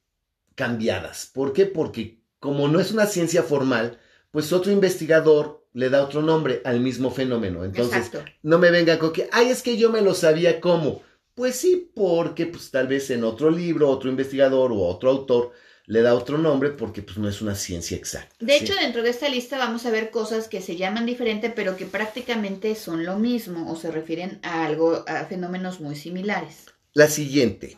cambiadas. 0.55 1.31
¿Por 1.33 1.53
qué? 1.53 1.67
Porque 1.67 2.23
como 2.39 2.69
no 2.69 2.81
es 2.81 2.93
una 2.93 3.07
ciencia 3.07 3.43
formal, 3.43 3.99
pues 4.31 4.53
otro 4.53 4.71
investigador 4.71 5.60
le 5.73 5.91
da 5.91 6.03
otro 6.03 6.23
nombre 6.23 6.63
al 6.65 6.81
mismo 6.81 7.11
fenómeno. 7.11 7.65
Entonces, 7.65 8.07
Exacto. 8.07 8.31
no 8.43 8.59
me 8.59 8.71
venga 8.71 8.99
con 8.99 9.13
que, 9.13 9.29
ay, 9.33 9.49
es 9.49 9.63
que 9.63 9.77
yo 9.77 9.91
me 9.91 10.01
lo 10.01 10.15
sabía 10.15 10.61
cómo. 10.61 11.03
Pues 11.35 11.57
sí, 11.57 11.91
porque 11.95 12.47
pues 12.47 12.71
tal 12.71 12.89
vez 12.89 13.11
en 13.11 13.25
otro 13.25 13.51
libro, 13.51 13.89
otro 13.89 14.11
investigador 14.11 14.73
o 14.73 14.81
otro 14.81 15.11
autor 15.11 15.53
le 15.87 16.03
da 16.03 16.15
otro 16.15 16.39
nombre 16.39 16.71
porque 16.71 17.03
pues 17.03 17.19
no 17.19 17.29
es 17.29 17.41
una 17.43 17.55
ciencia 17.55 17.97
exacta. 17.97 18.35
De 18.39 18.59
¿sí? 18.59 18.65
hecho, 18.65 18.75
dentro 18.75 19.03
de 19.03 19.11
esta 19.11 19.29
lista 19.29 19.59
vamos 19.59 19.87
a 19.87 19.91
ver 19.91 20.11
cosas 20.11 20.47
que 20.47 20.61
se 20.61 20.77
llaman 20.77 21.07
diferente, 21.07 21.51
pero 21.51 21.77
que 21.77 21.87
prácticamente 21.87 22.75
son 22.75 23.05
lo 23.05 23.19
mismo 23.19 23.71
o 23.71 23.77
se 23.77 23.91
refieren 23.91 24.39
a 24.43 24.65
algo, 24.65 25.05
a 25.09 25.25
fenómenos 25.25 25.81
muy 25.81 25.97
similares. 25.97 26.67
La 26.93 27.09
siguiente. 27.09 27.77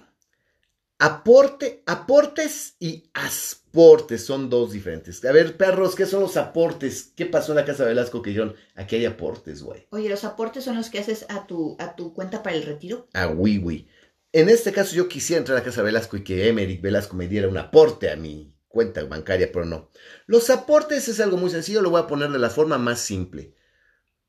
Aporte, 1.05 1.83
aportes 1.85 2.77
y 2.79 3.11
asportes 3.13 4.25
son 4.25 4.49
dos 4.49 4.71
diferentes. 4.71 5.25
A 5.25 5.33
ver, 5.33 5.57
perros, 5.57 5.97
¿qué 5.97 6.07
son 6.07 6.21
los 6.21 6.37
aportes? 6.37 7.13
¿Qué 7.17 7.27
pasó 7.27 7.51
en 7.51 7.57
la 7.57 7.65
casa 7.65 7.83
de 7.83 7.89
Velasco 7.89 8.23
que 8.23 8.31
dijeron, 8.31 8.55
aquí 8.77 8.95
hay 8.95 9.07
aportes, 9.07 9.65
güey? 9.65 9.89
Oye, 9.91 10.09
los 10.09 10.23
aportes 10.23 10.63
son 10.63 10.77
los 10.77 10.91
que 10.91 11.01
haces 11.01 11.27
a 11.29 11.49
tu, 11.49 11.75
a 11.81 11.97
tu 11.97 12.15
cuenta 12.15 12.45
para 12.45 12.55
el 12.55 12.63
retiro. 12.63 13.09
Ah, 13.15 13.27
oui, 13.27 13.59
oui. 13.59 13.89
En 14.31 14.49
este 14.49 14.71
caso 14.71 14.95
yo 14.95 15.09
quisiera 15.09 15.41
entrar 15.41 15.57
a 15.57 15.61
la 15.63 15.65
casa 15.65 15.81
de 15.81 15.87
Velasco 15.87 16.17
y 16.17 16.23
que 16.23 16.47
Emerick 16.47 16.81
Velasco 16.81 17.17
me 17.17 17.27
diera 17.27 17.49
un 17.49 17.59
aporte 17.59 18.09
a 18.09 18.15
mi 18.15 18.55
cuenta 18.69 19.03
bancaria, 19.03 19.51
pero 19.51 19.65
no. 19.65 19.91
Los 20.27 20.51
aportes 20.51 21.09
es 21.09 21.19
algo 21.19 21.37
muy 21.37 21.51
sencillo, 21.51 21.83
lo 21.83 21.91
voy 21.91 22.01
a 22.01 22.07
poner 22.07 22.31
de 22.31 22.39
la 22.39 22.49
forma 22.49 22.79
más 22.79 23.01
simple. 23.01 23.57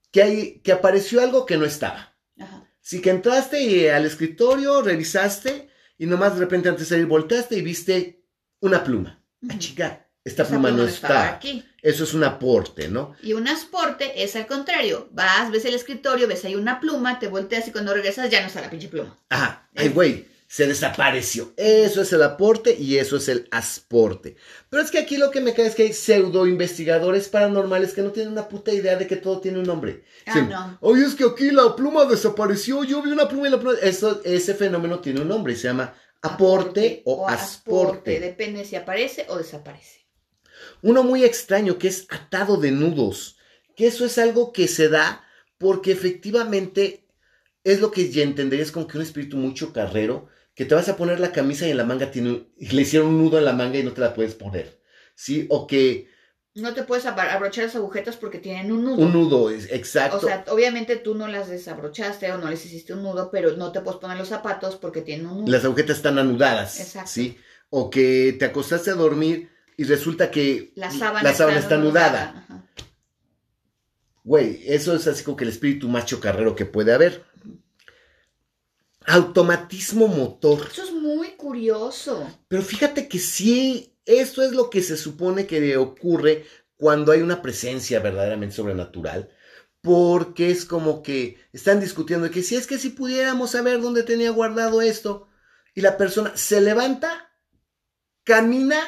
Que, 0.10 0.24
hay, 0.24 0.60
que 0.62 0.72
apareció 0.72 1.22
algo 1.22 1.46
que 1.46 1.56
no 1.56 1.66
estaba. 1.66 2.18
Ajá. 2.40 2.68
Si 2.82 3.00
que 3.00 3.12
entraste 3.12 3.62
y, 3.62 3.90
al 3.90 4.08
escritorio, 4.08 4.82
revisaste 4.82 5.72
y 6.04 6.06
nomás 6.06 6.34
de 6.34 6.42
repente 6.42 6.68
antes 6.68 6.90
de 6.90 6.96
salir 6.96 7.06
volteaste 7.06 7.56
y 7.56 7.62
viste 7.62 8.26
una 8.60 8.84
pluma. 8.84 9.24
Ah, 9.50 9.58
chica, 9.58 10.06
esta 10.22 10.46
pluma 10.46 10.70
no 10.70 10.84
está. 10.84 11.30
aquí. 11.30 11.64
Eso 11.82 12.04
es 12.04 12.14
un 12.14 12.26
aporte, 12.26 12.90
¿no? 12.90 13.16
Y 13.24 13.32
un 13.32 13.48
asporte 13.48 14.22
es 14.22 14.36
al 14.36 14.46
contrario. 14.46 15.08
Vas, 15.14 15.50
ves 15.50 15.64
el 15.64 15.76
escritorio, 15.76 16.28
ves 16.28 16.44
ahí 16.44 16.56
una 16.56 16.82
pluma, 16.82 17.20
te 17.20 17.30
volteas 17.30 17.70
y 17.70 17.72
cuando 17.72 17.94
regresas 17.94 18.30
ya 18.30 18.42
no 18.42 18.48
está 18.48 18.60
la 18.60 18.70
pinche 18.70 18.90
pluma. 18.90 19.18
Ajá, 19.30 19.70
ay, 19.76 19.88
güey, 19.88 20.28
se 20.54 20.68
desapareció. 20.68 21.52
Eso 21.58 22.04
es 22.04 22.14
el 22.14 22.22
aporte 22.22 22.78
y 22.80 23.00
eso 23.00 23.18
es 23.18 23.28
el 23.28 23.48
asporte. 23.50 24.36
Pero 24.70 24.84
es 24.84 24.92
que 24.92 25.00
aquí 25.00 25.18
lo 25.18 25.32
que 25.32 25.42
me 25.42 25.56
cae 25.56 25.66
es 25.66 25.74
que 25.74 25.82
hay 25.82 25.94
pseudo 25.94 26.46
investigadores 26.46 27.28
paranormales 27.28 27.94
que 27.94 28.04
no 28.04 28.12
tienen 28.12 28.34
una 28.34 28.48
puta 28.48 28.72
idea 28.72 28.96
de 28.96 29.08
que 29.08 29.16
todo 29.16 29.40
tiene 29.42 29.58
un 29.58 29.66
nombre. 29.66 30.04
Ah, 30.28 30.34
Sí. 30.36 30.42
no. 30.48 30.78
Oye, 30.82 31.06
es 31.06 31.16
que 31.16 31.24
aquí 31.24 31.50
la 31.50 31.76
pluma 31.76 32.06
desapareció, 32.06 32.84
yo 32.84 33.02
vi 33.02 33.10
una 33.10 33.28
pluma 33.28 33.48
y 33.48 33.50
la 33.50 33.60
pluma... 33.60 33.80
Eso, 33.82 34.22
ese 34.24 34.54
fenómeno 34.54 35.00
tiene 35.00 35.22
un 35.22 35.28
nombre 35.28 35.54
y 35.54 35.56
se 35.56 35.70
llama 35.70 35.96
aporte 36.22 37.02
o 37.06 37.28
asporte. 37.28 38.20
Depende 38.20 38.64
si 38.64 38.76
aparece 38.76 39.26
o 39.30 39.38
desaparece. 39.40 40.06
Uno 40.84 41.02
muy 41.02 41.24
extraño 41.24 41.80
que 41.80 41.88
es 41.88 42.06
atado 42.12 42.58
de 42.58 42.70
nudos, 42.70 43.38
que 43.76 43.88
eso 43.88 44.06
es 44.06 44.20
algo 44.20 44.54
que 44.54 44.68
se 44.68 44.88
da 44.88 45.26
porque 45.58 45.92
efectivamente 45.92 47.08
es 47.64 47.82
lo 47.82 47.90
que 47.90 48.12
ya 48.12 48.22
entenderías 48.22 48.72
como 48.72 48.86
que 48.86 48.98
un 48.98 49.04
espíritu 49.04 49.38
muy 49.38 49.56
chocarrero, 49.56 50.30
que 50.56 50.66
te 50.66 50.76
vas 50.76 50.88
a 50.90 50.96
poner 50.98 51.20
la 51.20 51.32
camisa 51.32 51.68
y 51.68 51.72
en 51.72 51.78
la 51.78 51.84
manga 51.86 52.12
tiene 52.12 52.30
un- 52.30 52.48
y 52.58 52.68
le 52.70 52.82
hicieron 52.84 53.10
un 53.10 53.18
nudo 53.24 53.38
en 53.40 53.46
la 53.46 53.54
manga 53.54 53.80
y 53.80 53.84
no 53.84 53.92
te 53.92 54.02
la 54.02 54.14
puedes 54.14 54.36
poner, 54.36 54.80
¿sí? 55.16 55.48
O 55.50 55.66
que 55.68 56.08
No 56.56 56.76
te 56.76 56.84
puedes 56.84 57.06
abrochar 57.08 57.64
las 57.66 57.76
agujetas 57.76 58.16
porque 58.16 58.38
tienen 58.38 58.72
un 58.72 58.84
nudo. 58.86 58.98
un 59.04 59.12
nudo, 59.14 59.50
es 59.50 59.72
exacto. 59.72 60.18
O 60.18 60.20
sea, 60.20 60.46
obviamente 60.50 60.98
tú 60.98 61.16
no 61.16 61.28
las 61.28 61.50
desabrochaste 61.50 62.32
o 62.32 62.38
no 62.38 62.48
les 62.50 62.64
hiciste 62.66 62.94
un 62.94 63.02
nudo, 63.02 63.32
pero 63.32 63.58
no 63.58 63.72
te 63.72 63.82
puedes 63.82 64.00
poner 64.00 64.18
los 64.18 64.28
zapatos 64.28 64.76
porque 64.76 65.02
tienen 65.02 65.26
un 65.26 65.40
nudo. 65.40 65.52
las 65.52 65.66
agujetas 65.66 65.98
están 65.98 66.20
anudadas, 66.20 66.80
Exacto. 66.80 67.10
¿sí? 67.12 67.38
O 67.72 67.90
que 67.90 68.36
te 68.38 68.46
acostaste 68.46 68.92
a 68.92 68.94
dormir 68.94 69.50
y 69.78 69.86
resulta 69.86 70.30
que 70.30 70.72
La 70.76 70.92
sábana, 70.92 71.32
está 71.32 71.74
anudada. 71.76 72.46
Ajá. 72.48 72.70
Güey, 74.24 74.62
eso 74.68 74.96
es 74.96 75.08
así 75.08 75.24
como 75.24 75.36
que 75.36 75.44
el 75.44 75.50
espíritu 75.50 75.90
más 75.90 76.06
chocarrero 76.06 76.56
que 76.56 76.66
puede 76.66 76.94
haber. 76.94 77.26
Automatismo 79.08 80.08
motor. 80.08 80.68
Eso 80.72 80.84
es 80.84 80.94
muy 80.94 81.30
curioso. 81.32 82.28
Pero 82.48 82.62
fíjate 82.62 83.08
que 83.08 83.20
sí, 83.20 83.98
esto 84.06 84.42
es 84.42 84.52
lo 84.54 84.70
que 84.70 84.82
se 84.82 84.98
supone 84.98 85.46
que 85.46 85.78
ocurre 85.78 86.46
cuando 86.78 87.12
hay 87.12 87.22
una 87.22 87.42
presencia 87.42 88.00
verdaderamente 88.00 88.56
sobrenatural. 88.56 89.30
Porque 89.82 90.50
es 90.50 90.66
como 90.66 91.04
que 91.04 91.38
están 91.52 91.80
discutiendo 91.80 92.32
que 92.32 92.44
si 92.44 92.56
es 92.56 92.68
que 92.68 92.78
si 92.78 92.90
pudiéramos 92.90 93.52
saber 93.52 93.82
dónde 93.82 94.04
tenía 94.04 94.32
guardado 94.32 94.82
esto. 94.82 95.28
Y 95.76 95.82
la 95.82 95.98
persona 95.98 96.38
se 96.38 96.62
levanta, 96.62 97.32
camina 98.24 98.80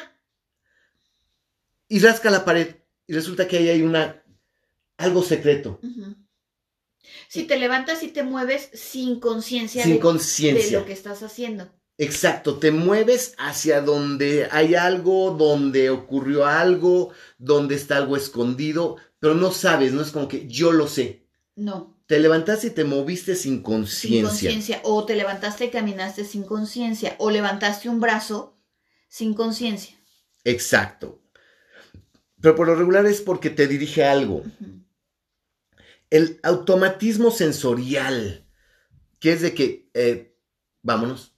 y 1.88 1.98
rasca 1.98 2.30
la 2.30 2.44
pared. 2.44 2.76
Y 3.06 3.14
resulta 3.14 3.46
que 3.46 3.58
ahí 3.58 3.68
hay 3.68 3.82
una 3.82 4.22
algo 4.96 5.22
secreto. 5.22 5.80
Ujú. 5.82 6.25
Si 7.28 7.44
te 7.44 7.58
levantas 7.58 8.02
y 8.02 8.08
te 8.08 8.22
mueves 8.22 8.68
sin 8.74 9.20
conciencia 9.20 9.82
Sin 9.82 9.92
de, 9.92 9.96
de 9.98 10.02
conciencia. 10.02 10.78
lo 10.80 10.86
que 10.86 10.92
estás 10.92 11.22
haciendo. 11.22 11.68
Exacto, 11.98 12.58
te 12.58 12.70
mueves 12.72 13.34
hacia 13.38 13.80
donde 13.80 14.48
hay 14.50 14.74
algo, 14.74 15.30
donde 15.30 15.88
ocurrió 15.90 16.44
algo, 16.44 17.12
donde 17.38 17.74
está 17.74 17.96
algo 17.96 18.16
escondido, 18.16 18.96
pero 19.18 19.34
no 19.34 19.50
sabes, 19.50 19.92
no 19.92 20.02
es 20.02 20.10
como 20.10 20.28
que 20.28 20.46
yo 20.46 20.72
lo 20.72 20.88
sé. 20.88 21.26
No, 21.54 21.96
Te 22.06 22.20
levantaste 22.20 22.66
y 22.66 22.70
te 22.70 22.84
moviste 22.84 23.34
sin 23.34 23.54
sin 23.54 23.62
conciencia. 23.62 24.28
conciencia. 24.28 24.80
O 24.84 25.06
te 25.06 25.16
levantaste 25.16 25.64
y 25.64 25.70
caminaste 25.70 26.24
sin 26.26 26.42
conciencia. 26.44 27.16
O 27.18 27.30
levantaste 27.30 27.88
un 27.88 27.98
brazo 27.98 28.58
sin 29.08 29.32
conciencia. 29.32 29.96
Exacto. 30.44 31.18
Pero 32.40 32.54
por 32.54 32.66
lo 32.66 32.74
regular 32.74 33.06
es 33.06 33.22
porque 33.22 33.48
te 33.50 33.66
dirige 33.66 34.04
a 34.04 34.12
algo. 34.12 34.44
El 36.10 36.38
automatismo 36.42 37.30
sensorial, 37.30 38.46
que 39.18 39.32
es 39.32 39.42
de 39.42 39.54
que, 39.54 39.90
eh, 39.94 40.36
vámonos, 40.82 41.34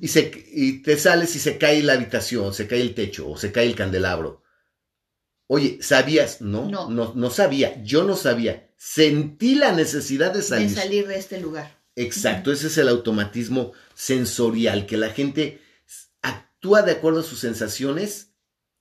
y, 0.00 0.08
se, 0.08 0.30
y 0.52 0.82
te 0.82 0.96
sales 0.96 1.34
y 1.36 1.38
se 1.38 1.58
cae 1.58 1.82
la 1.82 1.94
habitación, 1.94 2.52
se 2.52 2.66
cae 2.66 2.80
el 2.80 2.94
techo 2.94 3.28
o 3.30 3.36
se 3.36 3.52
cae 3.52 3.66
el 3.66 3.74
candelabro. 3.76 4.42
Oye, 5.46 5.78
¿sabías? 5.82 6.40
No, 6.40 6.68
No. 6.68 6.90
no, 6.90 7.12
no 7.14 7.30
sabía, 7.30 7.82
yo 7.82 8.04
no 8.04 8.16
sabía. 8.16 8.70
Sentí 8.76 9.54
la 9.54 9.72
necesidad 9.72 10.32
de 10.32 10.42
salir. 10.42 10.68
De 10.70 10.74
salir 10.74 11.06
de 11.06 11.18
este 11.18 11.40
lugar. 11.40 11.82
Exacto, 11.96 12.50
ese 12.50 12.66
es 12.66 12.78
el 12.78 12.88
automatismo 12.88 13.72
sensorial, 13.94 14.86
que 14.86 14.96
la 14.96 15.10
gente 15.10 15.60
actúa 16.22 16.82
de 16.82 16.92
acuerdo 16.92 17.20
a 17.20 17.24
sus 17.24 17.38
sensaciones 17.38 18.32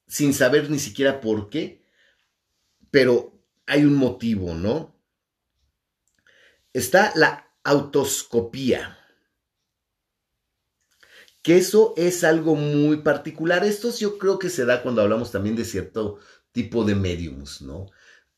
sin 0.07 0.33
saber 0.33 0.69
ni 0.71 0.79
siquiera 0.79 1.21
por 1.21 1.49
qué, 1.49 1.85
pero 2.89 3.39
hay 3.65 3.83
un 3.85 3.95
motivo, 3.95 4.55
¿no? 4.55 4.92
Está 6.73 7.13
la 7.15 7.51
autoscopía. 7.63 8.99
Que 11.41 11.57
eso 11.57 11.93
es 11.97 12.23
algo 12.23 12.55
muy 12.55 12.97
particular. 12.97 13.65
Esto 13.65 13.95
yo 13.95 14.17
creo 14.17 14.39
que 14.39 14.49
se 14.49 14.65
da 14.65 14.81
cuando 14.81 15.01
hablamos 15.01 15.31
también 15.31 15.55
de 15.55 15.65
cierto 15.65 16.19
tipo 16.51 16.85
de 16.85 16.95
mediums, 16.95 17.61
¿no? 17.61 17.87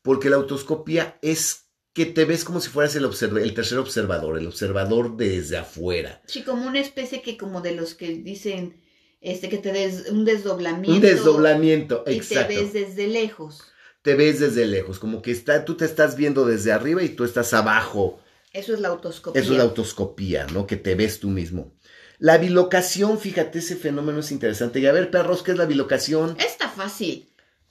Porque 0.02 0.30
la 0.30 0.36
autoscopía 0.36 1.18
es 1.22 1.66
que 1.92 2.04
te 2.04 2.24
ves 2.24 2.44
como 2.44 2.60
si 2.60 2.68
fueras 2.68 2.94
el, 2.96 3.04
el 3.04 3.54
tercer 3.54 3.78
observador, 3.78 4.36
el 4.36 4.46
observador 4.46 5.16
desde 5.16 5.56
afuera. 5.56 6.20
Sí, 6.26 6.42
como 6.42 6.66
una 6.66 6.80
especie 6.80 7.22
que 7.22 7.38
como 7.38 7.62
de 7.62 7.74
los 7.74 7.94
que 7.94 8.08
dicen 8.08 8.82
este 9.20 9.48
que 9.48 9.58
te 9.58 9.72
des 9.72 10.10
un 10.10 10.24
desdoblamiento. 10.24 10.92
Un 10.92 11.00
desdoblamiento, 11.00 12.04
exacto. 12.06 12.52
Y 12.52 12.56
te 12.56 12.62
ves 12.62 12.72
desde 12.72 13.06
lejos. 13.08 13.62
Te 14.02 14.14
ves 14.14 14.40
desde 14.40 14.66
lejos, 14.66 14.98
como 14.98 15.22
que 15.22 15.32
está, 15.32 15.64
tú 15.64 15.76
te 15.76 15.84
estás 15.84 16.16
viendo 16.16 16.44
desde 16.44 16.70
arriba 16.70 17.02
y 17.02 17.08
tú 17.08 17.24
estás 17.24 17.54
abajo. 17.54 18.20
Eso 18.56 18.74
es 18.74 18.80
la 18.80 18.88
autoscopía. 18.88 19.40
Eso 19.40 19.52
es 19.52 19.58
la 19.58 19.64
autoscopía, 19.64 20.46
¿no? 20.52 20.66
Que 20.66 20.76
te 20.76 20.94
ves 20.94 21.20
tú 21.20 21.28
mismo. 21.28 21.74
La 22.18 22.38
bilocación, 22.38 23.18
fíjate, 23.18 23.58
ese 23.58 23.76
fenómeno 23.76 24.20
es 24.20 24.32
interesante. 24.32 24.80
Y 24.80 24.86
a 24.86 24.92
ver, 24.92 25.10
perros, 25.10 25.42
¿qué 25.42 25.52
es 25.52 25.58
la 25.58 25.66
bilocación? 25.66 26.36
Está 26.40 26.68
fácil 26.68 27.28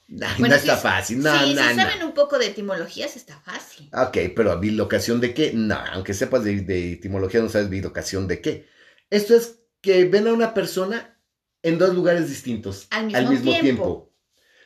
no 0.08 0.46
está 0.48 0.78
fácil, 0.78 1.22
no, 1.22 1.38
sí, 1.40 1.52
si 1.52 1.56
saben 1.56 2.04
un 2.04 2.14
poco 2.14 2.38
de 2.38 2.48
etimologías, 2.48 3.16
está 3.16 3.40
fácil. 3.40 3.90
Ok, 3.92 4.18
pero 4.36 4.60
bilocación 4.60 5.20
de 5.20 5.34
qué? 5.34 5.52
No, 5.54 5.76
aunque 5.94 6.14
sepas 6.14 6.44
de, 6.44 6.92
etimología, 6.94 7.42
no 7.42 7.50
sabes 7.50 7.70
bilocación 7.70 8.28
de 8.28 8.42
qué. 8.42 8.68
Esto 9.10 9.36
es 9.36 9.62
que 9.82 10.06
ven 10.06 10.28
a 10.28 10.34
una 10.34 10.54
persona 10.54 11.20
en 11.64 11.80
dos 11.80 11.96
lugares 11.96 12.30
distintos 12.30 12.88
al 12.92 13.08
mismo, 13.08 13.52
tiempo. 13.60 14.14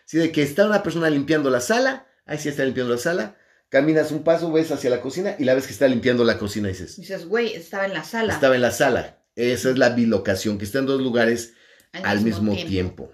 Sí, 0.06 0.18
de 0.18 0.32
que 0.32 0.44
está 0.44 0.66
una 0.66 0.84
persona 0.84 1.10
limpiando 1.10 1.50
la 1.50 1.62
sala, 1.62 2.08
ahí 2.26 2.38
sí 2.38 2.50
está 2.50 2.66
limpiando 2.66 2.94
la 2.94 3.00
sala, 3.00 3.38
caminas 3.70 4.12
un 4.12 4.24
paso, 4.24 4.52
ves 4.52 4.72
hacia 4.72 4.90
la 4.90 5.02
cocina 5.02 5.36
y 5.40 5.46
la 5.46 5.54
ves 5.54 5.68
que 5.68 5.74
está 5.74 5.88
limpiando 5.88 6.24
la 6.24 6.38
cocina 6.38 6.68
y 6.68 6.72
dices... 6.72 6.98
Dices, 6.98 7.26
güey, 7.26 7.54
estaba 7.54 7.86
en 7.86 7.94
la 7.94 8.04
sala. 8.04 8.34
Estaba 8.34 8.56
en 8.56 8.62
la 8.62 8.72
sala. 8.72 9.24
Esa 9.36 9.70
es 9.70 9.78
la 9.78 9.90
bilocación, 9.90 10.58
que 10.58 10.66
está 10.66 10.80
en 10.80 10.86
dos 10.86 11.02
lugares 11.02 11.54
al, 11.94 12.22
mismo, 12.22 12.56
tiempo. 12.56 13.12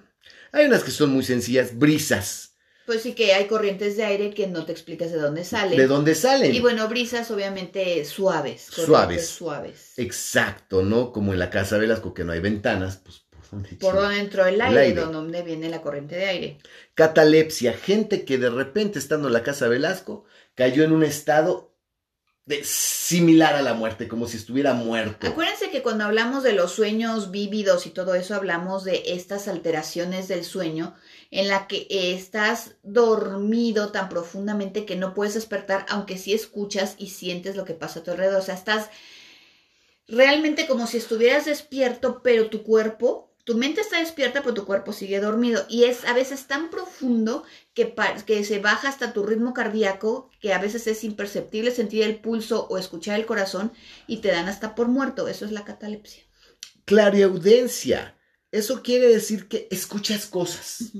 Hay 0.51 0.65
unas 0.65 0.83
que 0.83 0.91
son 0.91 1.11
muy 1.11 1.23
sencillas, 1.23 1.77
brisas. 1.77 2.55
Pues 2.85 3.01
sí 3.01 3.13
que 3.13 3.33
hay 3.33 3.45
corrientes 3.45 3.97
de 3.97 4.05
aire 4.05 4.33
que 4.33 4.47
no 4.47 4.65
te 4.65 4.71
explicas 4.71 5.11
de 5.11 5.17
dónde 5.17 5.43
salen. 5.43 5.77
De 5.77 5.87
dónde 5.87 6.13
salen. 6.13 6.53
Y 6.53 6.59
bueno, 6.59 6.87
brisas 6.87 7.29
obviamente 7.31 8.05
suaves. 8.05 8.67
Suaves. 8.69 9.27
Suaves. 9.27 9.93
Exacto, 9.97 10.83
¿no? 10.83 11.11
Como 11.11 11.33
en 11.33 11.39
la 11.39 11.49
casa 11.49 11.77
Velasco 11.77 12.13
que 12.13 12.23
no 12.23 12.31
hay 12.31 12.41
ventanas, 12.41 12.97
pues 12.97 13.25
por 13.31 13.49
dónde 13.49 13.69
Por 13.77 13.95
donde 13.95 14.19
entró 14.19 14.45
el 14.45 14.61
aire, 14.61 14.89
el 14.89 14.95
donde 14.95 15.41
viene 15.41 15.69
la 15.69 15.81
corriente 15.81 16.15
de 16.15 16.25
aire. 16.25 16.57
Catalepsia, 16.93 17.73
gente 17.73 18.23
que 18.23 18.37
de 18.37 18.51
repente 18.51 18.99
estando 18.99 19.27
en 19.27 19.33
la 19.33 19.43
casa 19.43 19.67
Velasco 19.67 20.25
cayó 20.55 20.83
en 20.83 20.91
un 20.91 21.03
estado 21.03 21.75
similar 22.63 23.55
a 23.55 23.63
la 23.63 23.73
muerte, 23.73 24.07
como 24.07 24.27
si 24.27 24.37
estuviera 24.37 24.73
muerto. 24.73 25.27
Acuérdense 25.27 25.71
que 25.71 25.81
cuando 25.81 26.05
hablamos 26.05 26.43
de 26.43 26.53
los 26.53 26.71
sueños 26.71 27.31
vívidos 27.31 27.87
y 27.87 27.89
todo 27.89 28.13
eso, 28.13 28.35
hablamos 28.35 28.83
de 28.83 29.01
estas 29.07 29.47
alteraciones 29.47 30.27
del 30.27 30.45
sueño 30.45 30.95
en 31.31 31.47
la 31.47 31.67
que 31.67 31.87
estás 31.89 32.75
dormido 32.83 33.91
tan 33.91 34.09
profundamente 34.09 34.85
que 34.85 34.95
no 34.95 35.15
puedes 35.15 35.33
despertar, 35.33 35.87
aunque 35.89 36.17
sí 36.17 36.33
escuchas 36.33 36.95
y 36.99 37.07
sientes 37.07 37.55
lo 37.55 37.65
que 37.65 37.73
pasa 37.73 37.99
a 37.99 38.03
tu 38.03 38.11
alrededor. 38.11 38.41
O 38.41 38.45
sea, 38.45 38.55
estás 38.55 38.89
realmente 40.07 40.67
como 40.67 40.85
si 40.85 40.97
estuvieras 40.97 41.45
despierto, 41.45 42.21
pero 42.21 42.49
tu 42.51 42.61
cuerpo 42.61 43.34
tu 43.45 43.55
mente 43.55 43.79
está 43.81 43.99
despierta, 43.99 44.41
pero 44.41 44.55
tu 44.55 44.65
cuerpo 44.65 44.91
sigue 44.91 45.19
dormido. 45.19 45.65
Y 45.69 45.83
es 45.83 46.03
a 46.05 46.13
veces 46.13 46.47
tan 46.47 46.71
profundo 46.71 47.43
que, 47.75 47.93
que 48.25 48.43
se 48.43 48.59
baja 48.59 48.89
hasta 48.89 49.13
tu 49.13 49.23
ritmo 49.23 49.53
cardíaco, 49.53 50.31
que 50.41 50.51
a 50.51 50.57
veces 50.57 50.87
es 50.87 51.03
imperceptible 51.03 51.69
sentir 51.69 52.03
el 52.03 52.19
pulso 52.19 52.67
o 52.67 52.79
escuchar 52.79 53.19
el 53.19 53.27
corazón 53.27 53.71
y 54.07 54.17
te 54.17 54.29
dan 54.29 54.49
hasta 54.49 54.73
por 54.73 54.87
muerto. 54.87 55.27
Eso 55.27 55.45
es 55.45 55.51
la 55.51 55.63
catalepsia. 55.63 56.23
Clariaudencia. 56.85 58.17
Eso 58.51 58.81
quiere 58.81 59.09
decir 59.09 59.47
que 59.47 59.67
escuchas 59.69 60.25
cosas. 60.25 60.93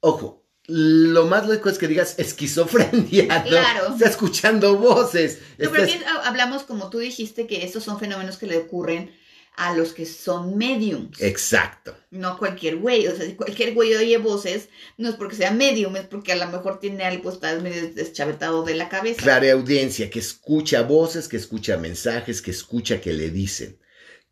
Ojo, 0.00 0.46
lo 0.68 1.26
más 1.26 1.46
lógico 1.46 1.68
es 1.68 1.76
que 1.76 1.88
digas 1.88 2.14
esquizofrenia, 2.18 3.44
Claro. 3.44 3.92
Está 3.92 4.08
escuchando 4.08 4.76
voces. 4.78 5.40
pero 5.58 5.82
aquí 5.82 6.00
hablamos, 6.24 6.62
como 6.62 6.88
tú 6.88 7.00
dijiste, 7.00 7.46
que 7.46 7.64
estos 7.64 7.84
son 7.84 7.98
fenómenos 7.98 8.38
que 8.38 8.46
le 8.46 8.56
ocurren 8.56 9.14
a 9.56 9.74
los 9.74 9.94
que 9.94 10.04
son 10.04 10.56
mediums. 10.56 11.20
Exacto. 11.20 11.96
No 12.10 12.38
cualquier 12.38 12.76
güey, 12.76 13.06
o 13.06 13.16
sea, 13.16 13.24
si 13.24 13.34
cualquier 13.34 13.72
güey 13.72 13.94
oye 13.94 14.18
voces, 14.18 14.68
no 14.98 15.08
es 15.08 15.16
porque 15.16 15.36
sea 15.36 15.50
medium, 15.50 15.96
es 15.96 16.06
porque 16.06 16.32
a 16.32 16.36
lo 16.36 16.46
mejor 16.48 16.78
tiene 16.78 17.04
algo, 17.04 17.30
está 17.30 17.58
medio 17.58 17.90
deschavetado 17.92 18.64
de 18.64 18.74
la 18.74 18.90
cabeza. 18.90 19.22
Clara 19.22 19.50
audiencia, 19.52 20.10
que 20.10 20.18
escucha 20.18 20.82
voces, 20.82 21.26
que 21.26 21.38
escucha 21.38 21.78
mensajes, 21.78 22.42
que 22.42 22.50
escucha 22.50 23.00
que 23.00 23.14
le 23.14 23.30
dicen. 23.30 23.78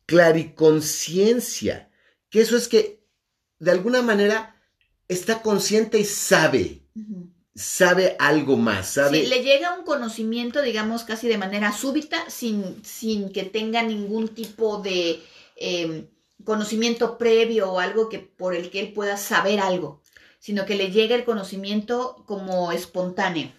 Clariconciencia, 0.05 1.91
que 2.29 2.43
eso 2.43 2.57
es 2.59 2.69
que 2.69 3.01
de 3.59 3.71
alguna 3.71 4.03
manera 4.03 4.61
está 5.09 5.41
consciente 5.41 5.99
y 5.99 6.05
sabe 6.05 6.83
sabe 7.55 8.17
algo 8.19 8.57
más, 8.57 8.95
sabe... 8.95 9.23
Sí, 9.23 9.27
le 9.27 9.43
llega 9.43 9.79
un 9.79 9.85
conocimiento, 9.85 10.61
digamos, 10.63 11.05
casi 11.05 11.29
de 11.29 11.39
manera 11.39 11.73
súbita, 11.73 12.29
sin, 12.29 12.85
sin 12.85 13.33
que 13.33 13.45
tenga 13.45 13.83
ningún 13.83 14.29
tipo 14.29 14.79
de 14.79 15.23
em, 15.57 16.07
conocimiento 16.45 17.17
previo 17.17 17.73
o 17.73 17.81
algo 17.81 18.09
que, 18.09 18.19
por 18.19 18.55
el 18.55 18.71
que 18.71 18.81
él 18.81 18.93
pueda 18.93 19.17
saber 19.17 19.61
algo, 19.61 20.03
sino 20.41 20.67
que 20.67 20.75
le 20.75 20.91
llega 20.91 21.15
el 21.15 21.25
conocimiento 21.25 22.25
como 22.27 22.73
espontáneo. 22.73 23.53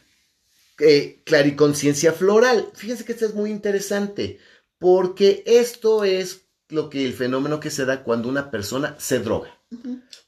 Eh, 0.80 1.22
clariconciencia 1.24 2.12
floral. 2.12 2.70
Fíjense 2.76 3.06
que 3.06 3.14
esto 3.14 3.26
es 3.26 3.34
muy 3.34 3.50
interesante, 3.50 4.40
porque 4.78 5.42
esto 5.46 6.04
es 6.04 6.42
lo 6.68 6.90
que 6.90 7.06
el 7.06 7.14
fenómeno 7.14 7.62
que 7.62 7.72
se 7.72 7.86
da 7.86 8.04
cuando 8.04 8.28
una 8.28 8.52
persona 8.52 8.96
se 9.00 9.20
droga. 9.20 9.55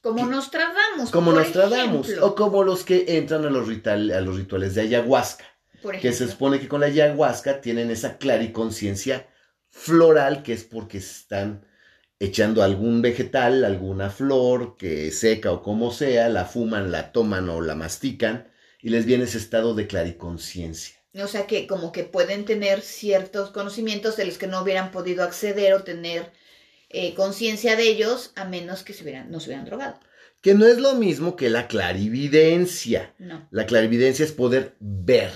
Como 0.02 0.26
nos 0.26 0.52
tratamos. 0.52 1.12
Como 1.12 1.32
nos 1.32 1.52
tratamos. 1.52 2.10
O 2.22 2.36
como 2.36 2.64
los 2.64 2.84
que 2.84 3.06
entran 3.18 3.46
a 3.46 3.50
los, 3.50 3.68
a 3.86 3.96
los 4.22 4.38
rituales 4.38 4.76
de 4.76 4.82
ayahuasca. 4.82 5.46
que 6.02 6.12
se 6.12 6.28
supone 6.28 6.60
que 6.60 6.68
con 6.68 6.82
la 6.82 6.88
ayahuasca 6.88 7.62
tienen 7.62 7.92
esa 7.92 8.18
clariconciencia 8.18 9.28
floral, 9.70 10.44
que 10.44 10.54
es 10.54 10.64
porque 10.64 10.98
están 10.98 11.66
echando 12.20 12.64
algún 12.64 13.02
vegetal, 13.02 13.64
alguna 13.64 14.10
flor 14.10 14.76
que 14.76 15.12
seca 15.12 15.52
o 15.52 15.62
como 15.62 15.92
sea, 15.92 16.30
la 16.30 16.46
fuman, 16.46 16.92
la 16.92 17.12
toman 17.12 17.48
o 17.50 17.62
la 17.62 17.76
mastican 17.76 18.52
y 18.82 18.90
les 18.90 19.06
viene 19.06 19.26
ese 19.26 19.38
estado 19.38 19.76
de 19.76 19.88
clariconciencia. 19.88 20.98
O 21.14 21.28
sea 21.28 21.48
que 21.48 21.68
como 21.68 21.92
que 21.92 22.04
pueden 22.04 22.46
tener 22.46 22.82
ciertos 22.82 23.52
conocimientos 23.52 24.18
de 24.18 24.26
los 24.26 24.38
que 24.38 24.48
no 24.48 24.62
hubieran 24.62 24.92
podido 24.92 25.24
acceder 25.24 25.74
o 25.74 25.84
tener 25.84 26.32
eh, 26.90 27.14
conciencia 27.14 27.76
de 27.76 27.88
ellos 27.88 28.32
a 28.36 28.46
menos 28.46 28.84
que 28.84 28.94
se 28.94 29.04
hubieran, 29.04 29.30
no 29.32 29.40
se 29.40 29.48
hubieran 29.48 29.66
drogado. 29.66 30.00
Que 30.42 30.54
no 30.54 30.66
es 30.68 30.78
lo 30.78 30.94
mismo 30.94 31.36
que 31.36 31.50
la 31.50 31.68
clarividencia. 31.68 33.14
No. 33.18 33.48
La 33.52 33.66
clarividencia 33.66 34.24
es 34.24 34.32
poder 34.32 34.76
ver. 34.80 35.32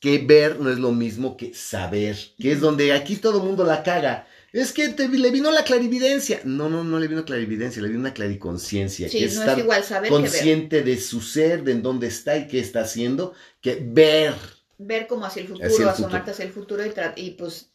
Que 0.00 0.18
ver 0.18 0.60
no 0.60 0.70
es 0.70 0.78
lo 0.78 0.92
mismo 0.92 1.36
que 1.36 1.54
saber. 1.54 2.16
Que 2.38 2.52
es 2.52 2.60
donde 2.60 2.92
aquí 2.92 3.16
todo 3.16 3.38
el 3.38 3.44
mundo 3.44 3.64
la 3.64 3.82
caga. 3.82 4.26
Es 4.52 4.72
que 4.72 4.88
le 4.88 5.30
vino 5.30 5.50
la 5.50 5.64
clarividencia. 5.64 6.40
No, 6.44 6.68
no, 6.68 6.82
no 6.82 6.98
le 6.98 7.08
vino 7.08 7.24
clarividencia, 7.24 7.82
le 7.82 7.88
vino 7.88 8.00
una 8.00 8.14
clariconciencia. 8.14 9.08
Sí, 9.08 9.18
que 9.18 9.34
no 9.34 9.42
es 9.42 9.58
igual 9.58 9.84
saber 9.84 10.10
consciente 10.10 10.82
de 10.82 10.98
su 10.98 11.20
ser, 11.20 11.62
de 11.62 11.72
en 11.72 11.82
dónde 11.82 12.06
está 12.06 12.36
y 12.36 12.46
qué 12.48 12.58
está 12.58 12.80
haciendo, 12.80 13.34
que 13.60 13.78
ver. 13.82 14.34
Ver 14.78 15.06
como 15.06 15.26
hacia 15.26 15.42
el 15.42 15.48
futuro, 15.48 15.90
asomarte 15.90 16.30
hacia 16.30 16.44
el 16.44 16.52
futuro 16.52 16.82
y, 16.84 16.92
y 17.16 17.30
pues 17.32 17.70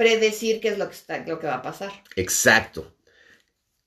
predecir 0.00 0.62
qué 0.62 0.68
es 0.68 0.78
lo 0.78 0.88
que, 0.88 0.94
está, 0.94 1.18
lo 1.26 1.38
que 1.38 1.46
va 1.46 1.56
a 1.56 1.62
pasar. 1.62 1.92
Exacto. 2.16 2.96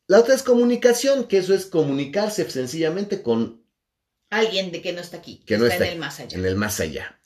La 0.06 0.20
otra 0.20 0.36
es 0.36 0.44
comunicación, 0.44 1.24
que 1.24 1.40
eso 1.40 1.56
es 1.56 1.66
comunicarse 1.66 2.48
sencillamente 2.52 3.24
con 3.24 3.66
alguien 4.30 4.72
de 4.72 4.84
que 4.84 4.94
no 4.94 5.02
está 5.02 5.18
aquí, 5.18 5.42
que 5.44 5.58
no 5.58 5.66
está, 5.66 5.88
en 5.88 5.94
el 5.94 5.98
más 5.98 6.20
allá. 6.20 6.38
En 6.38 6.46
el 6.46 6.56
más 6.56 6.80
allá. 6.80 7.20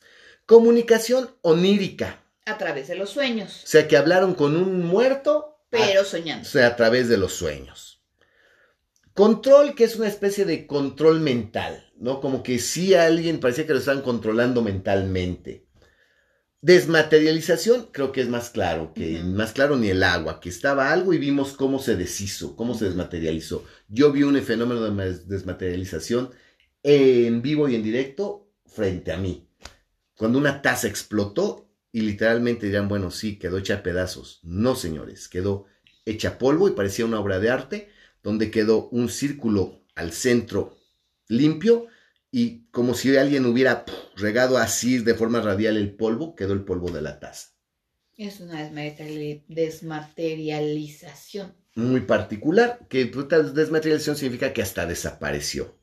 Comunicación 0.46 1.36
onírica. 1.42 2.24
A 2.46 2.58
través 2.58 2.88
de 2.88 2.96
los 2.96 3.10
sueños. 3.10 3.64
O 3.66 3.68
sea, 3.68 3.90
que 3.90 3.98
hablaron 3.98 4.36
con 4.36 4.56
un 4.56 4.86
muerto. 4.86 5.60
Pero 5.70 6.06
soñando. 6.06 6.48
O 6.48 6.50
sea, 6.50 6.68
a 6.68 6.76
través 6.78 7.10
de 7.10 7.18
los 7.18 7.34
sueños. 7.34 8.02
Control, 9.12 9.76
que 9.76 9.84
es 9.84 9.98
una 9.98 10.08
especie 10.08 10.46
de 10.46 10.66
control 10.66 11.20
mental, 11.20 11.92
¿no? 11.98 12.22
Como 12.22 12.42
que 12.42 12.58
sí 12.58 12.94
alguien 12.94 13.42
parecía 13.42 13.68
que 13.68 13.74
lo 13.74 13.80
estaban 13.80 14.02
controlando 14.02 14.62
mentalmente. 14.62 15.67
Desmaterialización, 16.68 17.88
creo 17.94 18.12
que 18.12 18.20
es 18.20 18.28
más 18.28 18.50
claro, 18.50 18.92
que 18.94 19.24
más 19.24 19.54
claro 19.54 19.78
ni 19.78 19.88
el 19.88 20.04
agua, 20.04 20.42
que 20.42 20.50
estaba 20.50 20.92
algo 20.92 21.14
y 21.14 21.18
vimos 21.18 21.54
cómo 21.54 21.80
se 21.80 21.96
deshizo, 21.96 22.58
cómo 22.58 22.74
se 22.74 22.84
desmaterializó. 22.84 23.64
Yo 23.88 24.12
vi 24.12 24.24
un 24.24 24.36
fenómeno 24.42 24.82
de 24.82 25.18
desmaterialización 25.28 26.32
en 26.84 27.42
vivo 27.42 27.70
y 27.70 27.76
en 27.76 27.84
directo 27.84 28.52
frente 28.66 29.14
a 29.14 29.18
mí. 29.18 29.48
Cuando 30.18 30.40
una 30.40 30.62
taza 30.62 30.90
explotó 30.90 31.70
y 31.94 32.02
literalmente 32.02 32.66
dirán, 32.66 32.90
bueno, 32.90 33.12
sí, 33.12 33.40
quedó 33.40 33.60
hecha 33.60 33.76
a 33.76 33.84
pedazos. 33.84 34.42
No, 34.44 34.76
señores, 34.76 35.30
quedó 35.30 35.68
hecha 36.04 36.38
polvo 36.38 36.68
y 36.68 36.74
parecía 36.74 37.06
una 37.06 37.22
obra 37.22 37.40
de 37.40 37.50
arte, 37.50 37.90
donde 38.24 38.52
quedó 38.52 38.90
un 38.90 39.08
círculo 39.08 39.86
al 39.96 40.12
centro 40.12 40.76
limpio 41.30 41.88
y 42.32 42.66
como 42.72 42.94
si 42.94 43.16
alguien 43.18 43.46
hubiera 43.46 43.86
regado 44.16 44.58
así 44.58 45.00
de 45.00 45.14
forma 45.16 45.42
radial 45.42 45.78
el 45.78 45.96
polvo, 45.96 46.36
quedó 46.36 46.54
el 46.54 46.64
polvo 46.66 46.92
de 46.92 47.02
la 47.02 47.20
taza. 47.20 47.50
Es 48.18 48.40
una 48.40 48.68
desmateriali- 48.68 49.44
desmaterialización. 49.48 51.56
muy 51.76 52.02
particular, 52.02 52.80
que 52.90 53.06
desmaterialización 53.06 54.16
significa 54.18 54.52
que 54.52 54.64
hasta 54.64 54.88
desapareció. 54.88 55.78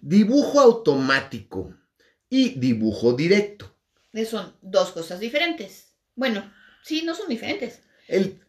Dibujo 0.00 0.60
automático 0.60 1.74
y 2.30 2.50
dibujo 2.60 3.14
directo. 3.14 3.74
Son 4.30 4.54
dos 4.62 4.92
cosas 4.92 5.18
diferentes. 5.18 5.88
Bueno, 6.14 6.48
sí, 6.84 7.02
no 7.04 7.16
son 7.16 7.28
diferentes. 7.28 7.80
El, 8.06 8.40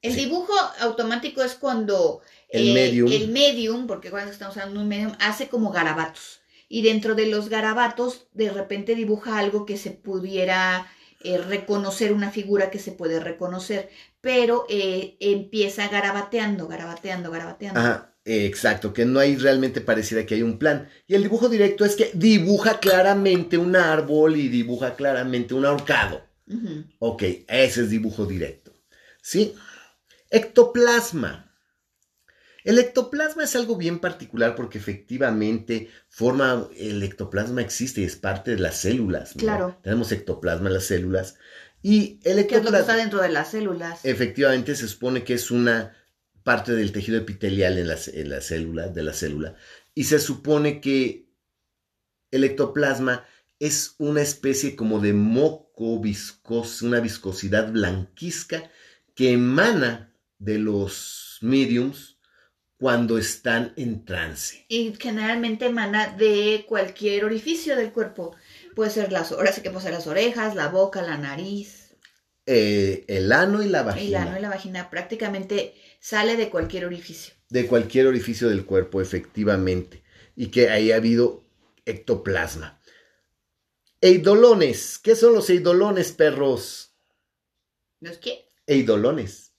El 0.00 0.14
Sí. 0.14 0.20
dibujo 0.24 0.54
automático 0.80 1.42
es 1.44 1.54
cuando 1.54 2.22
El 2.48 2.70
eh, 2.70 2.74
medium. 2.74 3.12
el 3.12 3.28
medium, 3.28 3.86
porque 3.86 4.10
cuando 4.10 4.32
estamos 4.32 4.56
hablando 4.56 4.80
de 4.80 4.84
un 4.84 4.88
medium, 4.88 5.12
hace 5.20 5.48
como 5.48 5.70
garabatos. 5.70 6.40
Y 6.72 6.80
dentro 6.80 7.14
de 7.14 7.26
los 7.26 7.50
garabatos, 7.50 8.28
de 8.32 8.50
repente 8.50 8.94
dibuja 8.94 9.38
algo 9.38 9.66
que 9.66 9.76
se 9.76 9.90
pudiera 9.90 10.86
eh, 11.22 11.36
reconocer, 11.36 12.14
una 12.14 12.30
figura 12.30 12.70
que 12.70 12.78
se 12.78 12.92
puede 12.92 13.20
reconocer, 13.20 13.90
pero 14.22 14.64
eh, 14.70 15.18
empieza 15.20 15.88
garabateando, 15.88 16.68
garabateando, 16.68 17.30
garabateando. 17.30 17.78
ajá, 17.78 18.14
exacto, 18.24 18.94
que 18.94 19.04
no 19.04 19.20
hay 19.20 19.36
realmente 19.36 19.82
pareciera 19.82 20.24
que 20.24 20.36
hay 20.36 20.42
un 20.42 20.58
plan. 20.58 20.88
Y 21.06 21.14
el 21.14 21.22
dibujo 21.22 21.50
directo 21.50 21.84
es 21.84 21.94
que 21.94 22.10
dibuja 22.14 22.80
claramente 22.80 23.58
un 23.58 23.76
árbol 23.76 24.36
y 24.36 24.48
dibuja 24.48 24.96
claramente 24.96 25.52
un 25.52 25.66
ahorcado. 25.66 26.22
Ujú. 26.46 26.86
Ok, 27.00 27.22
ese 27.48 27.82
es 27.82 27.90
dibujo 27.90 28.24
directo. 28.24 28.72
¿Sí? 29.20 29.54
Ectoplasma. 30.30 31.51
El 32.64 32.78
ectoplasma 32.78 33.44
es 33.44 33.56
algo 33.56 33.76
bien 33.76 33.98
particular 33.98 34.54
porque 34.54 34.78
efectivamente 34.78 35.88
forma, 36.08 36.68
el 36.76 37.02
ectoplasma 37.02 37.60
existe 37.60 38.02
y 38.02 38.04
es 38.04 38.16
parte 38.16 38.52
de 38.52 38.58
las 38.58 38.78
células. 38.78 39.34
¿no? 39.36 39.40
Claro. 39.40 39.78
Tenemos 39.82 40.12
ectoplasma 40.12 40.68
en 40.68 40.74
las 40.74 40.84
células 40.84 41.36
y 41.82 42.20
el 42.22 42.46
¿Qué 42.46 42.56
es 42.56 42.64
lo 42.64 42.70
que 42.70 42.78
está 42.78 42.92
ectoplasma 42.92 42.96
dentro 42.96 43.22
de 43.22 43.28
las 43.28 43.50
células? 43.50 44.04
efectivamente 44.04 44.74
se 44.76 44.86
supone 44.86 45.24
que 45.24 45.34
es 45.34 45.50
una 45.50 45.96
parte 46.44 46.72
del 46.72 46.92
tejido 46.92 47.18
epitelial 47.18 47.78
en 47.78 47.88
las, 47.88 48.08
en 48.08 48.30
las 48.30 48.46
células, 48.46 48.94
de 48.94 49.02
la 49.02 49.12
célula, 49.12 49.56
y 49.94 50.04
se 50.04 50.18
supone 50.18 50.80
que 50.80 51.28
el 52.30 52.44
ectoplasma 52.44 53.24
es 53.58 53.94
una 53.98 54.22
especie 54.22 54.74
como 54.74 54.98
de 54.98 55.12
moco 55.12 56.00
viscoso, 56.00 56.86
una 56.86 56.98
viscosidad 57.00 57.70
blanquizca 57.70 58.70
que 59.14 59.32
emana 59.32 60.12
de 60.38 60.58
los 60.58 61.38
mediums 61.42 62.18
cuando 62.82 63.16
están 63.16 63.72
en 63.76 64.04
trance. 64.04 64.64
Y 64.68 64.92
generalmente 64.98 65.66
emana 65.66 66.08
de 66.16 66.64
cualquier 66.68 67.24
orificio 67.24 67.76
del 67.76 67.92
cuerpo. 67.92 68.34
Puede 68.74 68.90
ser 68.90 69.12
las, 69.12 69.30
ahora 69.30 69.52
sí 69.52 69.62
que 69.62 69.70
puede 69.70 69.84
ser 69.84 69.92
las 69.94 70.08
orejas, 70.08 70.56
la 70.56 70.66
boca, 70.68 71.00
la 71.00 71.16
nariz, 71.16 71.94
Eh, 72.44 73.04
el 73.06 73.30
ano 73.30 73.62
y 73.62 73.68
la 73.68 73.84
vagina. 73.84 74.22
el 74.22 74.28
ano 74.28 74.36
y 74.38 74.42
la 74.42 74.48
vagina. 74.48 74.90
Prácticamente 74.90 75.74
sale 76.00 76.36
de 76.36 76.50
cualquier 76.50 76.84
orificio. 76.84 77.34
de 77.50 77.68
cualquier 77.68 78.08
orificio 78.08 78.48
del 78.48 78.64
cuerpo, 78.64 79.00
efectivamente, 79.00 80.02
y 80.34 80.46
que 80.48 80.68
haya 80.70 80.96
habido 80.96 81.44
ectoplasma. 81.84 82.80
Eidolones, 84.00 84.98
¿qué 84.98 85.14
son 85.14 85.34
los 85.34 85.48
eidolones, 85.50 86.10
perros? 86.12 86.96
¿Los 88.00 88.18
qué? 88.18 88.48
Eidolones. 88.66 89.52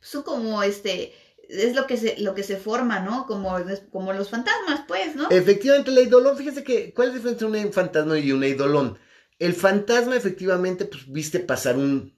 Son 0.00 0.22
como 0.22 0.62
este, 0.62 1.12
es 1.50 1.74
lo 1.74 1.86
que 1.86 1.96
se, 1.96 2.18
lo 2.18 2.34
que 2.34 2.42
se 2.42 2.56
forma, 2.56 3.00
¿no? 3.00 3.26
Como, 3.26 3.56
como 3.90 4.12
los 4.12 4.30
fantasmas, 4.30 4.82
pues, 4.86 5.16
¿no? 5.16 5.28
Efectivamente, 5.30 5.90
el 5.90 5.98
eidolón, 5.98 6.36
fíjense 6.36 6.64
que, 6.64 6.92
¿cuál 6.94 7.08
es 7.08 7.14
la 7.14 7.18
diferencia 7.18 7.46
entre 7.46 7.66
un 7.66 7.72
fantasma 7.72 8.18
y 8.18 8.32
un 8.32 8.44
eidolón? 8.44 8.98
El 9.38 9.54
fantasma, 9.54 10.16
efectivamente, 10.16 10.84
pues 10.84 11.10
viste 11.10 11.40
pasar 11.40 11.76
un, 11.76 12.14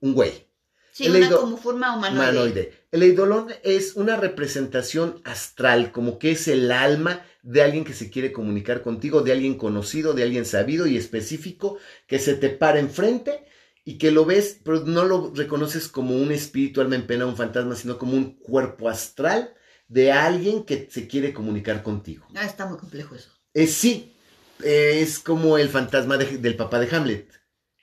un 0.00 0.14
güey, 0.14 0.46
sí, 0.92 1.06
el 1.06 1.16
una 1.16 1.30
como 1.30 1.56
forma 1.56 1.96
humanoide. 1.96 2.30
humanoide. 2.30 2.72
El 2.92 3.02
eidolón 3.02 3.48
es 3.62 3.96
una 3.96 4.16
representación 4.16 5.20
astral, 5.24 5.92
como 5.92 6.18
que 6.18 6.32
es 6.32 6.48
el 6.48 6.70
alma 6.70 7.24
de 7.42 7.62
alguien 7.62 7.84
que 7.84 7.94
se 7.94 8.10
quiere 8.10 8.32
comunicar 8.32 8.82
contigo, 8.82 9.22
de 9.22 9.32
alguien 9.32 9.56
conocido, 9.56 10.12
de 10.12 10.22
alguien 10.22 10.44
sabido 10.44 10.86
y 10.86 10.96
específico, 10.96 11.78
que 12.06 12.18
se 12.18 12.34
te 12.34 12.50
para 12.50 12.78
enfrente 12.78 13.44
y 13.84 13.98
que 13.98 14.10
lo 14.10 14.24
ves, 14.24 14.58
pero 14.64 14.80
no 14.80 15.04
lo 15.04 15.32
reconoces 15.34 15.88
como 15.88 16.16
un 16.16 16.32
espíritu, 16.32 16.80
alma 16.80 16.96
en 16.96 17.06
pena, 17.06 17.26
un 17.26 17.36
fantasma, 17.36 17.74
sino 17.76 17.98
como 17.98 18.12
un 18.14 18.34
cuerpo 18.38 18.88
astral 18.88 19.54
de 19.88 20.12
alguien 20.12 20.64
que 20.64 20.88
se 20.90 21.08
quiere 21.08 21.32
comunicar 21.32 21.82
contigo. 21.82 22.26
Ah, 22.36 22.44
está 22.44 22.66
muy 22.66 22.78
complejo 22.78 23.14
eso. 23.14 23.30
Eh, 23.54 23.66
sí, 23.66 24.14
eh, 24.62 25.00
es 25.00 25.18
como 25.18 25.58
el 25.58 25.68
fantasma 25.68 26.16
de- 26.16 26.38
del 26.38 26.56
papá 26.56 26.78
de 26.78 26.94
Hamlet. 26.94 27.28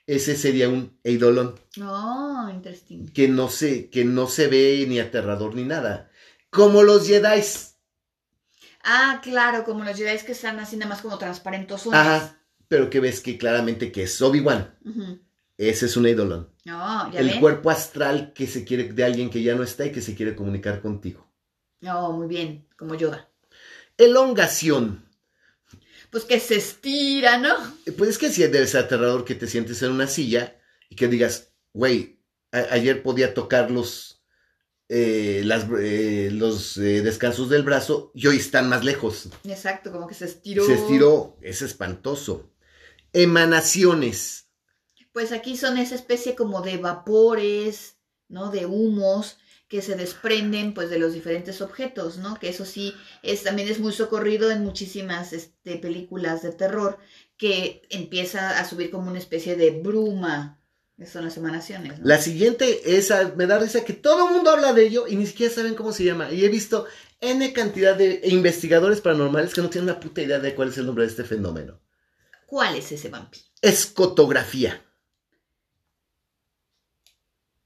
Ese 0.06 0.36
sería 0.36 0.70
un 0.70 0.98
eidolón 1.04 1.54
Oh, 1.82 2.48
interesting. 2.50 3.06
que 3.12 3.28
no 3.28 3.50
se, 3.50 3.90
que 3.90 4.06
no 4.06 4.26
se 4.26 4.46
ve 4.46 4.86
ni 4.88 5.00
aterrador 5.00 5.54
ni 5.54 5.64
nada. 5.64 6.10
Como 6.48 6.82
los 6.82 7.06
Jedi. 7.06 7.42
Ah, 8.84 9.20
claro, 9.22 9.64
como 9.64 9.84
los 9.84 9.96
Jedi 9.96 10.18
que 10.24 10.32
están 10.32 10.58
así 10.60 10.76
nada 10.76 10.88
más 10.90 11.02
como 11.02 11.18
transparentos. 11.18 11.86
Ajá. 11.92 12.40
Pero 12.68 12.88
que 12.88 13.00
ves 13.00 13.20
que 13.20 13.36
claramente 13.38 13.92
que 13.92 14.04
es 14.04 14.20
Obi-Wan. 14.22 14.78
Ujú. 14.84 15.18
Ese 15.58 15.86
es 15.86 15.96
un 15.96 16.06
eidolón. 16.06 16.50
No, 16.64 17.12
ya 17.12 17.18
El 17.18 17.30
ven. 17.30 17.40
cuerpo 17.40 17.70
astral 17.70 18.32
que 18.32 18.46
se 18.46 18.64
quiere, 18.64 18.84
de 18.92 19.04
alguien 19.04 19.28
que 19.28 19.42
ya 19.42 19.56
no 19.56 19.64
está 19.64 19.84
y 19.84 19.92
que 19.92 20.00
se 20.00 20.14
quiere 20.14 20.36
comunicar 20.36 20.80
contigo. 20.80 21.28
No, 21.80 22.12
muy 22.12 22.28
bien, 22.28 22.66
como 22.76 22.94
yoga. 22.94 23.28
Elongación. 23.96 25.04
Pues 26.10 26.24
que 26.24 26.38
se 26.38 26.54
estira, 26.56 27.38
¿no? 27.38 27.54
Pues 27.96 28.10
es 28.10 28.18
que 28.18 28.28
debe 28.48 28.66
ser 28.66 28.84
aterrador 28.84 29.24
que 29.24 29.34
te 29.34 29.48
sientes 29.48 29.82
en 29.82 29.90
una 29.90 30.06
silla 30.06 30.56
y 30.88 30.94
que 30.94 31.08
digas, 31.08 31.52
güey, 31.74 32.20
ayer 32.52 33.02
podía 33.02 33.34
tocar 33.34 33.70
los, 33.70 34.22
eh, 34.88 35.42
las, 35.44 35.66
eh, 35.80 36.30
los 36.32 36.78
eh, 36.78 37.02
descansos 37.02 37.50
del 37.50 37.62
brazo 37.64 38.12
y 38.14 38.28
hoy 38.28 38.36
están 38.36 38.68
más 38.68 38.84
lejos. 38.84 39.28
Exacto, 39.44 39.90
como 39.90 40.06
que 40.06 40.14
se 40.14 40.24
estiró. 40.26 40.64
Se 40.64 40.74
estiró, 40.74 41.36
es 41.42 41.62
espantoso. 41.62 42.52
Emanaciones. 43.12 44.47
Pues 45.18 45.32
aquí 45.32 45.56
son 45.56 45.78
esa 45.78 45.96
especie 45.96 46.36
como 46.36 46.62
de 46.62 46.76
vapores, 46.76 47.96
¿no? 48.28 48.52
De 48.52 48.66
humos 48.66 49.38
que 49.66 49.82
se 49.82 49.96
desprenden 49.96 50.74
pues 50.74 50.90
de 50.90 51.00
los 51.00 51.12
diferentes 51.12 51.60
objetos, 51.60 52.18
¿no? 52.18 52.38
Que 52.38 52.50
eso 52.50 52.64
sí 52.64 52.94
es 53.24 53.42
también 53.42 53.66
es 53.66 53.80
muy 53.80 53.92
socorrido 53.92 54.52
en 54.52 54.62
muchísimas 54.62 55.32
este, 55.32 55.76
películas 55.78 56.42
de 56.42 56.52
terror 56.52 56.98
que 57.36 57.82
empieza 57.90 58.60
a 58.60 58.64
subir 58.64 58.92
como 58.92 59.10
una 59.10 59.18
especie 59.18 59.56
de 59.56 59.72
bruma. 59.72 60.60
Esas 60.96 61.14
son 61.14 61.24
las 61.24 61.36
emanaciones, 61.36 61.98
¿no? 61.98 62.06
La 62.06 62.18
siguiente 62.22 62.96
es, 62.96 63.10
ah, 63.10 63.32
me 63.34 63.46
da 63.48 63.58
risa 63.58 63.84
que 63.84 63.94
todo 63.94 64.28
el 64.28 64.34
mundo 64.34 64.52
habla 64.52 64.72
de 64.72 64.86
ello 64.86 65.08
y 65.08 65.16
ni 65.16 65.26
siquiera 65.26 65.52
saben 65.52 65.74
cómo 65.74 65.90
se 65.90 66.04
llama. 66.04 66.30
Y 66.30 66.44
he 66.44 66.48
visto 66.48 66.86
N 67.20 67.52
cantidad 67.52 67.96
de 67.96 68.20
investigadores 68.22 69.00
paranormales 69.00 69.52
que 69.52 69.62
no 69.62 69.68
tienen 69.68 69.90
una 69.90 69.98
puta 69.98 70.22
idea 70.22 70.38
de 70.38 70.54
cuál 70.54 70.68
es 70.68 70.78
el 70.78 70.86
nombre 70.86 71.02
de 71.02 71.10
este 71.10 71.24
fenómeno. 71.24 71.80
¿Cuál 72.46 72.76
es 72.76 72.92
ese 72.92 73.08
vampi? 73.08 73.40
Escotografía. 73.60 74.84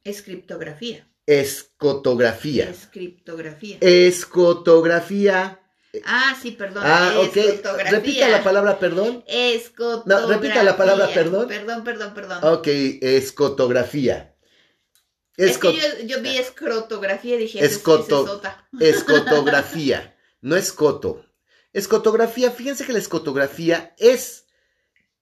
Es 0.04 0.22
criptografía. 0.22 1.08
Escotografía. 1.26 2.68
Es 2.68 2.86
criptografía. 2.90 3.78
Escotografía. 3.80 5.60
Ah, 6.04 6.36
sí, 6.40 6.52
perdón. 6.52 6.82
Ah, 6.86 7.14
ok. 7.18 7.36
escotografía. 7.36 7.90
Repita 7.90 8.28
la 8.28 8.42
palabra 8.42 8.78
perdón. 8.78 9.24
Escotografía. 9.26 10.20
No, 10.20 10.26
repita 10.26 10.62
la 10.64 10.76
palabra 10.76 11.08
perdón. 11.12 11.48
Perdón, 11.48 11.84
perdón, 11.84 12.14
perdón. 12.14 12.38
Ok, 12.44 12.66
escotografía. 12.66 14.34
Es 15.36 15.58
Esco- 15.58 15.72
que 15.72 15.78
yo, 15.78 16.16
yo 16.16 16.22
vi 16.22 16.36
escrotografía 16.38 17.36
y 17.36 17.38
dije, 17.38 17.64
es- 17.64 17.72
Escoto- 17.82 18.40
es. 18.80 18.96
Escotografía, 18.96 20.16
no 20.40 20.56
escoto. 20.56 21.24
Escotografía, 21.72 22.50
fíjense 22.50 22.84
que 22.84 22.92
la 22.92 22.98
escotografía 22.98 23.94
es 23.98 24.46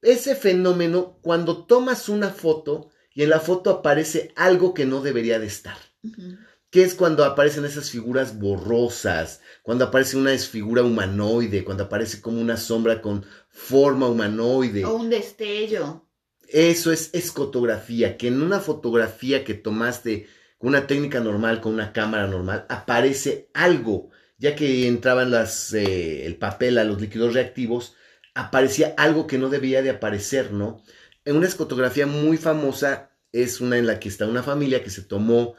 ese 0.02 0.34
fenómeno 0.34 1.18
cuando 1.22 1.64
tomas 1.66 2.08
una 2.08 2.30
foto 2.30 2.90
y 3.14 3.22
en 3.22 3.30
la 3.30 3.40
foto 3.40 3.70
aparece 3.70 4.32
algo 4.36 4.74
que 4.74 4.86
no 4.86 5.00
debería 5.00 5.38
de 5.38 5.46
estar. 5.46 5.76
Ujú. 6.02 6.38
Que 6.70 6.84
es 6.84 6.94
cuando 6.94 7.24
aparecen 7.24 7.64
esas 7.64 7.90
figuras 7.90 8.38
borrosas, 8.38 9.40
cuando 9.62 9.84
aparece 9.84 10.16
una 10.16 10.36
figura 10.38 10.82
humanoide, 10.82 11.64
cuando 11.64 11.84
aparece 11.84 12.20
como 12.20 12.40
una 12.40 12.56
sombra 12.56 13.02
con 13.02 13.26
forma 13.48 14.06
humanoide. 14.06 14.84
O 14.84 14.94
un 14.94 15.10
destello. 15.10 16.06
Eso 16.46 16.92
es 16.92 17.10
escotografía, 17.12 18.16
que 18.16 18.28
en 18.28 18.42
una 18.42 18.60
fotografía 18.60 19.44
que 19.44 19.54
tomaste 19.54 20.28
con 20.58 20.68
una 20.68 20.86
técnica 20.86 21.20
normal, 21.20 21.60
con 21.60 21.74
una 21.74 21.92
cámara 21.92 22.26
normal, 22.26 22.66
aparece 22.68 23.50
algo, 23.54 24.10
ya 24.38 24.54
que 24.54 24.86
entraban 24.86 25.30
las, 25.30 25.72
eh, 25.72 26.26
el 26.26 26.36
papel 26.36 26.78
a 26.78 26.84
los 26.84 27.00
líquidos 27.00 27.34
reactivos, 27.34 27.94
aparecía 28.34 28.94
algo 28.96 29.26
que 29.26 29.38
no 29.38 29.48
debía 29.48 29.82
de 29.82 29.90
aparecer, 29.90 30.52
¿no? 30.52 30.82
En 31.24 31.36
una 31.36 31.46
escotografía 31.46 32.06
muy 32.06 32.36
famosa 32.36 33.10
es 33.32 33.60
una 33.60 33.78
en 33.78 33.86
la 33.86 34.00
que 34.00 34.08
está 34.08 34.26
una 34.26 34.42
familia 34.42 34.82
que 34.82 34.90
se 34.90 35.02
tomó, 35.02 35.54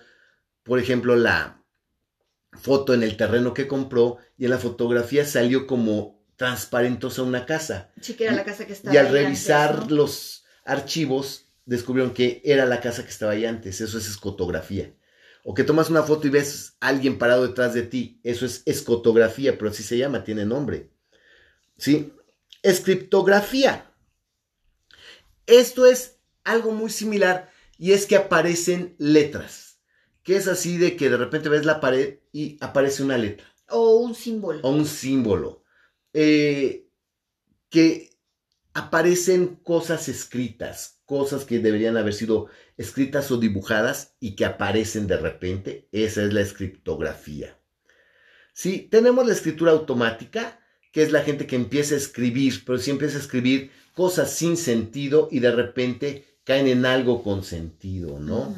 por 0.64 0.80
ejemplo, 0.80 1.16
la 1.16 1.64
foto 2.54 2.94
en 2.94 3.04
el 3.04 3.18
terreno 3.18 3.54
que 3.54 3.68
compró 3.68 4.18
y 4.38 4.46
en 4.46 4.52
la 4.52 4.58
fotografía 4.58 5.26
salió 5.26 5.68
como 5.68 6.22
transparentosa 6.36 7.24
una 7.24 7.46
casa. 7.46 7.92
Sí, 8.02 8.16
que 8.16 8.26
era 8.26 8.34
la 8.34 8.44
casa 8.44 8.66
que 8.66 8.74
estaba 8.74 8.94
Y 8.94 8.98
al 8.98 9.08
ahí 9.08 9.12
revisar 9.12 9.76
antes, 9.76 9.90
¿no? 9.90 9.96
los 9.96 10.44
archivos, 10.66 11.46
descubrieron 11.66 12.14
que 12.14 12.42
era 12.44 12.66
la 12.66 12.82
casa 12.82 13.04
que 13.04 13.10
estaba 13.10 13.34
ahí 13.34 13.46
antes. 13.46 13.80
Eso 13.82 13.98
es 13.98 14.08
escotografía. 14.08 14.94
O 15.44 15.54
que 15.54 15.64
tomas 15.64 15.90
una 15.90 16.04
foto 16.04 16.28
y 16.28 16.32
ves 16.32 16.76
a 16.80 16.88
alguien 16.90 17.18
parado 17.18 17.48
detrás 17.48 17.74
de 17.74 17.84
ti. 17.84 18.20
Eso 18.24 18.46
es 18.46 18.64
escotografía, 18.66 19.58
pero 19.58 19.72
así 19.72 19.84
se 19.84 19.98
llama, 19.98 20.24
tiene 20.24 20.46
nombre. 20.46 20.90
¿Sí? 21.78 22.14
Escriptografía. 22.62 23.91
Esto 25.52 25.86
es 25.86 26.18
algo 26.46 26.72
muy 26.72 26.90
similar 26.90 27.52
y 27.78 27.92
es 27.92 28.06
que 28.06 28.16
aparecen 28.16 28.96
letras. 28.98 29.82
Que 30.24 30.38
es 30.38 30.48
así 30.48 30.78
de 30.78 30.96
que 30.96 31.10
de 31.10 31.18
repente 31.18 31.50
ves 31.50 31.66
la 31.66 31.82
pared 31.82 32.20
y 32.32 32.58
aparece 32.62 33.04
una 33.04 33.18
letra. 33.18 33.54
O 33.68 33.98
un 33.98 34.16
símbolo. 34.16 34.62
O 34.62 34.70
un 34.70 34.86
símbolo. 34.86 35.66
Eh, 36.14 36.88
que 37.70 38.12
aparecen 38.74 39.58
cosas 39.58 40.08
escritas, 40.08 41.02
cosas 41.04 41.44
que 41.44 41.60
deberían 41.60 41.98
haber 41.98 42.14
sido 42.14 42.48
escritas 42.78 43.30
o 43.32 43.38
dibujadas 43.38 44.16
y 44.22 44.38
que 44.38 44.46
aparecen 44.46 45.06
de 45.08 45.18
repente. 45.18 45.90
Esa 45.92 46.24
es 46.24 46.34
la 46.34 46.42
escriptografía. 46.42 47.60
Sí, 48.54 48.88
tenemos 48.90 49.28
la 49.28 49.34
escritura 49.34 49.74
automática, 49.74 50.62
que 50.94 51.04
es 51.04 51.12
la 51.12 51.24
gente 51.24 51.46
que 51.46 51.58
empieza 51.58 51.96
a 51.96 51.98
escribir, 51.98 52.64
pero 52.66 52.78
sí 52.78 52.92
empieza 52.92 53.18
a 53.18 53.22
escribir 53.22 53.72
cosas 53.94 54.32
sin 54.32 54.58
sentido 54.58 55.28
y 55.32 55.40
de 55.40 55.52
repente 55.52 56.26
caen 56.44 56.68
en 56.68 56.86
algo 56.86 57.24
con 57.24 57.44
sentido, 57.44 58.20
¿no? 58.20 58.56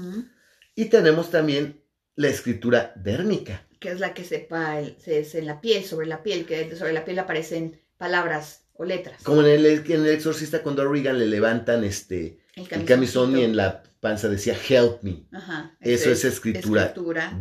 Y 0.76 0.86
tenemos 0.86 1.30
también 1.30 1.82
la 2.16 2.30
escritura 2.30 2.94
dérmica. 2.96 3.66
Que 3.80 3.90
es 3.92 4.00
la 4.00 4.14
que 4.14 4.24
sepa 4.24 4.80
se, 5.04 5.20
es 5.20 5.36
en 5.36 5.46
la 5.46 5.60
piel, 5.62 5.84
sobre 5.84 6.08
la 6.08 6.24
piel, 6.24 6.46
que 6.46 6.76
sobre 6.76 6.94
la 6.94 7.06
piel 7.06 7.20
aparecen 7.20 7.80
palabras 7.98 8.64
o 8.74 8.86
letras. 8.86 9.22
Como 9.24 9.42
en 9.42 9.48
el, 9.48 9.66
en 9.66 9.92
el 9.92 10.08
exorcista 10.08 10.64
cuando 10.64 10.84
a 10.84 10.92
Regan 10.92 11.20
le 11.20 11.28
levantan 11.28 11.84
este 11.84 12.40
el, 12.56 12.86
camisón 12.86 13.38
y 13.38 13.44
en 13.44 13.56
la 13.56 13.84
panza 14.00 14.30
decía 14.30 14.56
help 14.70 15.02
me. 15.02 15.26
Ajá, 15.32 15.76
Eso 15.80 16.12
es, 16.12 16.24
escritura, 16.24 16.94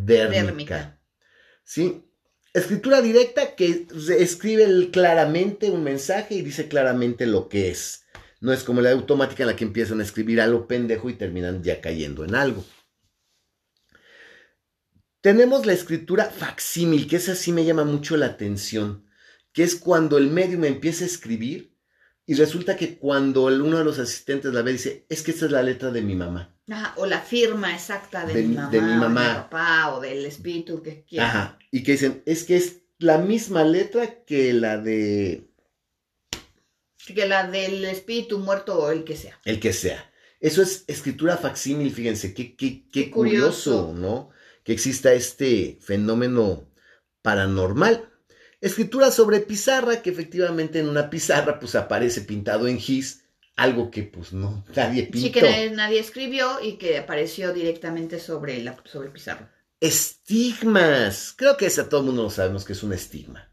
dérmica. 0.03 0.99
¿Sí? 1.65 2.05
Escritura 2.55 3.01
directa 3.01 3.55
que 3.57 3.87
escribe 4.19 4.91
claramente 4.91 5.71
un 5.71 5.83
mensaje 5.85 6.35
y 6.35 6.43
dice 6.43 6.69
claramente 6.69 7.27
lo 7.27 7.49
que 7.49 7.71
es. 7.71 8.05
No 8.41 8.53
es 8.53 8.63
como 8.63 8.83
la 8.83 8.91
automática 8.91 9.45
en 9.45 9.47
la 9.47 9.57
que 9.57 9.65
empiezan 9.65 10.01
a 10.01 10.03
escribir 10.03 10.41
algo 10.41 10.67
pendejo 10.67 11.09
y 11.09 11.15
terminan 11.15 11.63
ya 11.63 11.81
cayendo 11.81 12.25
en 12.25 12.35
algo. 12.35 12.63
Tenemos 15.23 15.65
la 15.65 15.73
escritura 15.73 16.27
facsímil, 16.27 17.09
que 17.09 17.17
esa 17.17 17.37
sí 17.37 17.53
me 17.53 17.65
llama 17.65 17.85
mucho 17.85 18.17
la 18.17 18.27
atención, 18.27 19.07
que 19.53 19.63
es 19.63 19.77
cuando 19.77 20.19
el 20.19 20.29
medium 20.29 20.65
empieza 20.65 21.05
a 21.05 21.07
escribir 21.07 21.75
y 22.27 22.35
resulta 22.35 22.77
que 22.77 22.99
cuando 22.99 23.45
uno 23.45 23.79
de 23.79 23.85
los 23.85 23.99
asistentes 23.99 24.53
la 24.53 24.63
ve 24.63 24.73
dice, 24.73 25.07
es 25.09 25.23
que 25.23 25.31
esta 25.31 25.47
es 25.47 25.53
la 25.53 25.63
letra 25.63 25.91
de 25.91 26.03
mi 26.03 26.17
mamá. 26.17 26.52
O 26.97 27.07
la 27.07 27.21
firma 27.21 27.75
exacta 27.75 28.25
de, 28.25 28.35
mi 28.43 28.55
mamá, 28.55 28.71
de 28.71 28.81
mi 28.81 28.95
mamá. 28.95 29.25
O 29.25 29.29
de 29.29 29.35
papá, 29.35 29.95
o 29.95 30.01
del 30.01 30.27
espíritu 30.27 30.83
que 30.83 31.05
quiera. 31.05 31.27
Ajá, 31.27 31.59
y 31.71 31.83
que 31.83 31.93
dicen, 31.93 32.23
es 32.27 32.45
que 32.45 32.57
es 32.57 32.83
la 32.99 33.19
misma 33.19 33.65
letra 33.65 34.25
que 34.25 34.53
la 34.53 34.79
de 34.79 35.49
que 37.07 37.27
la 37.27 37.49
del 37.49 37.85
espíritu 37.85 38.39
muerto 38.39 38.79
o 38.79 38.91
el 38.91 39.05
que 39.05 39.17
sea. 39.17 39.41
El 39.45 39.59
que 39.59 39.73
sea. 39.73 40.13
Eso 40.41 40.63
es 40.63 40.85
escritura 40.87 41.37
facsímil, 41.37 41.93
fíjense, 41.93 42.35
qué, 42.35 42.57
qué, 42.57 43.11
curioso, 43.11 43.93
¿no? 43.95 44.31
Que 44.65 44.73
exista 44.73 45.13
este 45.13 45.79
fenómeno 45.81 46.69
paranormal. 47.23 48.09
Escritura 48.61 49.11
sobre 49.11 49.41
pizarra, 49.41 50.03
que 50.03 50.11
efectivamente 50.11 50.79
en 50.79 50.89
una 50.89 51.11
pizarra 51.11 51.59
pues 51.59 51.75
aparece 51.75 52.23
pintado 52.23 52.67
en 52.69 52.79
gis, 52.79 53.22
algo 53.57 53.91
que 53.91 54.03
pues 54.03 54.33
no, 54.33 54.65
nadie 54.77 55.05
pintó. 55.05 55.27
Sí, 55.27 55.33
que 55.33 55.71
nadie, 55.71 56.01
escribió 56.01 56.61
y 56.63 56.75
que 56.75 56.99
apareció 56.99 57.53
directamente 57.53 58.19
sobre 58.19 58.63
la 58.63 58.77
sobre 58.85 59.11
pizarra. 59.11 59.53
Estigmas. 59.81 61.35
Creo 61.37 61.57
que 61.57 61.67
ese 61.67 61.85
todo 61.85 62.01
el 62.01 62.07
mundo 62.07 62.23
lo 62.23 62.31
sabemos 62.31 62.65
que 62.65 62.73
es 62.73 62.83
un 62.83 62.93
estigma. 62.93 63.51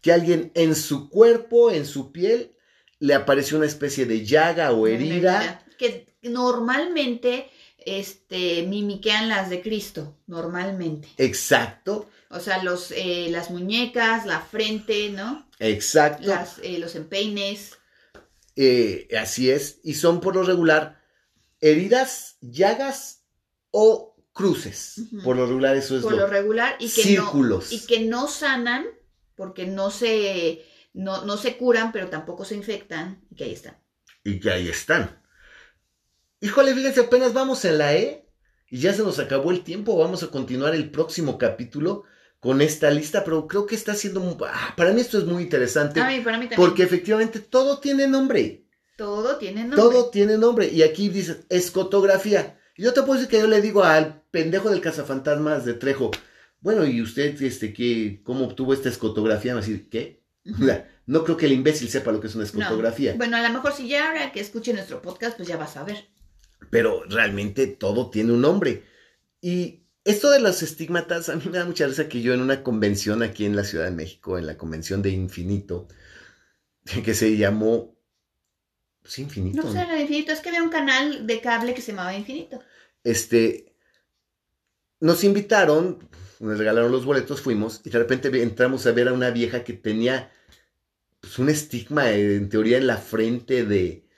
Que 0.00 0.12
alguien 0.12 0.52
en 0.54 0.74
su 0.74 1.10
cuerpo, 1.10 1.70
en 1.70 1.84
su 1.84 2.12
piel, 2.12 2.56
le 3.00 3.14
apareció 3.14 3.58
una 3.58 3.66
especie 3.66 4.06
de 4.06 4.24
llaga 4.24 4.72
o 4.72 4.86
herida. 4.86 5.64
Que 5.76 6.16
normalmente 6.22 7.50
este, 7.78 8.62
mimiquean 8.62 9.28
las 9.28 9.50
de 9.50 9.62
Cristo, 9.62 10.16
normalmente. 10.26 11.08
Exacto. 11.16 12.08
O 12.30 12.40
sea, 12.40 12.62
los, 12.62 12.90
eh, 12.92 13.28
las 13.30 13.50
muñecas, 13.50 14.26
la 14.26 14.40
frente, 14.40 15.10
¿no? 15.10 15.48
Exacto. 15.58 16.30
Eh, 16.62 16.78
los 16.78 16.94
empeines. 16.94 17.77
Eh, 18.60 19.06
así 19.16 19.52
es. 19.52 19.78
Y 19.84 19.94
son 19.94 20.20
por 20.20 20.34
lo 20.34 20.42
regular 20.42 21.00
heridas, 21.60 22.38
llagas 22.40 23.24
o 23.70 24.16
cruces. 24.32 25.00
Por 25.22 25.36
lo 25.36 25.46
regular 25.46 25.76
eso 25.76 25.96
es 25.96 26.02
Por 26.02 26.16
lo, 26.16 26.26
regular 26.26 26.74
y 26.80 26.90
que 26.90 27.02
círculos. 27.02 27.70
y 27.70 27.86
que 27.86 28.00
no 28.00 28.26
sanan 28.26 28.84
porque 29.36 29.66
no 29.66 29.92
se 29.92 30.64
no, 30.92 31.24
no 31.24 31.36
se 31.36 31.56
curan, 31.56 31.92
pero 31.92 32.08
tampoco 32.08 32.44
se 32.44 32.56
infectan, 32.56 33.24
y 33.30 33.36
que 33.36 33.44
ahí 33.44 33.52
están. 33.52 33.78
Y 34.24 34.40
que 34.40 34.50
ahí 34.50 34.68
están. 34.68 35.22
Híjole, 36.40 36.74
fíjense, 36.74 37.02
apenas 37.02 37.32
vamos 37.32 37.64
en 37.64 37.78
la 37.78 37.94
E 37.94 38.28
y 38.68 38.80
ya 38.80 38.92
se 38.92 39.04
nos 39.04 39.20
acabó 39.20 39.52
el 39.52 39.62
tiempo. 39.62 39.96
Vamos 39.96 40.24
a 40.24 40.32
continuar 40.32 40.74
el 40.74 40.90
próximo 40.90 41.38
capítulo 41.38 42.02
con 42.40 42.60
esta 42.60 42.90
lista, 42.90 43.24
pero 43.24 43.46
creo 43.46 43.66
que 43.66 43.74
está 43.74 43.94
siendo... 43.94 44.36
Ah, 44.46 44.74
para 44.76 44.92
mí 44.92 45.00
esto 45.00 45.18
es 45.18 45.24
muy 45.24 45.42
interesante. 45.42 46.00
A 46.00 46.08
mí, 46.08 46.20
para 46.20 46.38
mí 46.38 46.48
también. 46.48 46.60
Porque 46.60 46.82
efectivamente 46.82 47.40
todo 47.40 47.78
tiene 47.78 48.06
nombre. 48.06 48.64
Todo 48.96 49.36
tiene 49.38 49.62
nombre. 49.62 49.76
Todo 49.76 50.10
tiene 50.10 50.38
nombre. 50.38 50.68
Y 50.68 50.82
aquí 50.82 51.08
dice 51.08 51.44
escotografía. 51.48 52.58
Yo 52.76 52.92
te 52.92 53.02
puedo 53.02 53.14
decir 53.14 53.28
que 53.28 53.38
yo 53.38 53.48
le 53.48 53.60
digo 53.60 53.82
al 53.82 54.22
pendejo 54.30 54.70
del 54.70 54.80
cazafantasmas 54.80 55.64
de 55.64 55.74
Trejo, 55.74 56.12
bueno, 56.60 56.86
¿y 56.86 57.02
usted 57.02 57.40
este, 57.42 57.72
qué, 57.72 58.20
cómo 58.24 58.46
obtuvo 58.46 58.72
esta 58.72 58.88
escotografía? 58.88 59.52
Me 59.52 59.60
va 59.60 59.64
a 59.64 59.68
decir, 59.68 59.88
¿qué? 59.88 60.22
no 61.06 61.24
creo 61.24 61.36
que 61.36 61.46
el 61.46 61.52
imbécil 61.52 61.88
sepa 61.88 62.12
lo 62.12 62.20
que 62.20 62.28
es 62.28 62.34
una 62.34 62.44
escotografía. 62.44 63.14
Bueno, 63.16 63.36
a 63.36 63.42
lo 63.42 63.50
mejor 63.50 63.72
si 63.72 63.88
ya 63.88 64.08
ahora 64.08 64.32
que 64.32 64.40
escuche 64.40 64.72
nuestro 64.72 65.02
podcast, 65.02 65.36
pues 65.36 65.48
ya 65.48 65.56
vas 65.56 65.76
a 65.76 65.84
ver. 65.84 66.08
Pero 66.70 67.04
realmente 67.08 67.66
todo 67.66 68.10
tiene 68.10 68.32
un 68.32 68.40
nombre. 68.40 68.84
Y 69.40 69.87
esto 70.08 70.30
de 70.30 70.40
los 70.40 70.62
estigmatas, 70.62 71.28
a 71.28 71.36
mí 71.36 71.42
me 71.50 71.58
da 71.58 71.66
mucha 71.66 71.86
risa 71.86 72.08
que 72.08 72.22
yo 72.22 72.32
en 72.32 72.40
una 72.40 72.62
convención 72.62 73.22
aquí 73.22 73.44
en 73.44 73.54
la 73.54 73.62
Ciudad 73.62 73.84
de 73.84 73.90
México, 73.90 74.38
en 74.38 74.46
la 74.46 74.56
convención 74.56 75.02
de 75.02 75.10
Infinito, 75.10 75.86
que 77.04 77.14
se 77.14 77.36
llamó... 77.36 77.94
Pues 79.02 79.18
Infinito. 79.18 79.62
No 79.62 79.70
sé, 79.70 79.86
¿no? 79.86 80.00
Infinito, 80.00 80.32
es 80.32 80.40
que 80.40 80.48
había 80.48 80.62
un 80.62 80.70
canal 80.70 81.26
de 81.26 81.40
cable 81.42 81.74
que 81.74 81.82
se 81.82 81.92
llamaba 81.92 82.14
Infinito. 82.14 82.58
Este, 83.04 83.76
nos 85.00 85.24
invitaron, 85.24 86.08
nos 86.40 86.56
regalaron 86.56 86.90
los 86.90 87.04
boletos, 87.04 87.42
fuimos, 87.42 87.82
y 87.84 87.90
de 87.90 87.98
repente 87.98 88.42
entramos 88.42 88.86
a 88.86 88.92
ver 88.92 89.08
a 89.08 89.12
una 89.12 89.30
vieja 89.30 89.62
que 89.62 89.74
tenía 89.74 90.32
pues, 91.20 91.38
un 91.38 91.50
estigma, 91.50 92.10
en 92.12 92.48
teoría, 92.48 92.78
en 92.78 92.86
la 92.86 92.96
frente 92.96 93.66
de, 93.66 94.08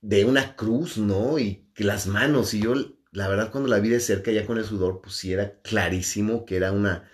de 0.00 0.24
una 0.24 0.56
cruz, 0.56 0.98
¿no? 0.98 1.38
Y 1.38 1.64
las 1.76 2.08
manos, 2.08 2.54
y 2.54 2.62
yo, 2.62 2.74
la 3.12 3.28
verdad, 3.28 3.50
cuando 3.50 3.68
la 3.68 3.80
vi 3.80 3.88
de 3.88 4.00
cerca, 4.00 4.30
ya 4.30 4.46
con 4.46 4.58
el 4.58 4.64
sudor, 4.64 5.00
pues 5.00 5.16
sí 5.16 5.32
era 5.32 5.60
clarísimo 5.62 6.44
que 6.44 6.56
era 6.56 6.72
una... 6.72 7.10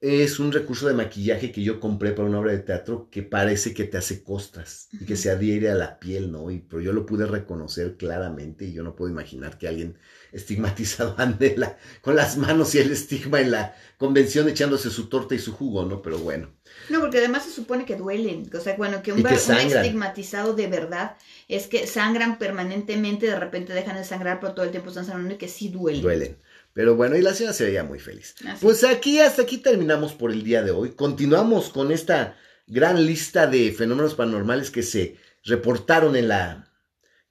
Es 0.00 0.40
un 0.40 0.50
recurso 0.50 0.88
de 0.88 0.94
maquillaje 0.94 1.52
que 1.52 1.62
yo 1.62 1.78
compré 1.78 2.12
para 2.12 2.26
una 2.26 2.38
obra 2.40 2.52
de 2.52 2.60
teatro 2.60 3.10
que 3.10 3.22
parece 3.22 3.74
que 3.74 3.84
te 3.84 3.98
hace 3.98 4.24
costras 4.24 4.88
y 4.92 5.04
que 5.04 5.14
se 5.14 5.30
adhiere 5.30 5.70
a 5.70 5.74
la 5.74 5.98
piel, 5.98 6.32
¿no? 6.32 6.50
Y, 6.50 6.60
pero 6.60 6.80
yo 6.80 6.94
lo 6.94 7.04
pude 7.04 7.26
reconocer 7.26 7.98
claramente 7.98 8.64
y 8.64 8.72
yo 8.72 8.82
no 8.82 8.96
puedo 8.96 9.10
imaginar 9.10 9.58
que 9.58 9.68
alguien 9.68 9.98
estigmatizado 10.32 11.14
ande 11.18 11.54
con 12.00 12.16
las 12.16 12.38
manos 12.38 12.74
y 12.74 12.78
el 12.78 12.90
estigma 12.92 13.42
en 13.42 13.50
la 13.50 13.76
convención 13.98 14.48
echándose 14.48 14.88
su 14.88 15.10
torta 15.10 15.34
y 15.34 15.38
su 15.38 15.52
jugo, 15.52 15.84
¿no? 15.84 16.00
Pero 16.00 16.18
bueno. 16.18 16.50
No, 16.88 17.00
porque 17.00 17.18
además 17.18 17.44
se 17.44 17.50
supone 17.50 17.84
que 17.84 17.96
duelen. 17.96 18.48
O 18.54 18.60
sea, 18.60 18.76
bueno, 18.76 19.02
que 19.02 19.12
un, 19.12 19.26
estigmatizado 19.26 20.54
de 20.54 20.66
verdad 20.66 21.16
es 21.50 21.66
que 21.66 21.86
sangran 21.86 22.38
permanentemente, 22.38 23.26
de 23.26 23.38
repente 23.38 23.72
dejan 23.72 23.96
de 23.96 24.04
sangrar, 24.04 24.38
pero 24.40 24.54
todo 24.54 24.64
el 24.64 24.70
tiempo 24.70 24.90
están 24.90 25.04
sangrando 25.04 25.34
y 25.34 25.38
que 25.38 25.48
sí 25.48 25.68
duelen. 25.68 26.02
Duelen. 26.02 26.38
Pero 26.72 26.94
bueno, 26.94 27.16
y 27.16 27.22
la 27.22 27.34
señora 27.34 27.52
se 27.52 27.64
veía 27.64 27.82
muy 27.82 27.98
feliz. 27.98 28.36
Pues 28.60 28.84
aquí, 28.84 29.20
hasta 29.20 29.42
aquí 29.42 29.58
terminamos 29.58 30.12
por 30.12 30.30
el 30.30 30.44
día 30.44 30.62
de 30.62 30.70
hoy. 30.70 30.90
Continuamos 30.90 31.70
con 31.70 31.90
esta 31.90 32.36
gran 32.66 33.04
lista 33.04 33.48
de 33.48 33.72
fenómenos 33.72 34.14
paranormales 34.14 34.70
que 34.70 34.84
se 34.84 35.16
reportaron 35.44 36.14
en 36.14 36.28
la 36.28 36.70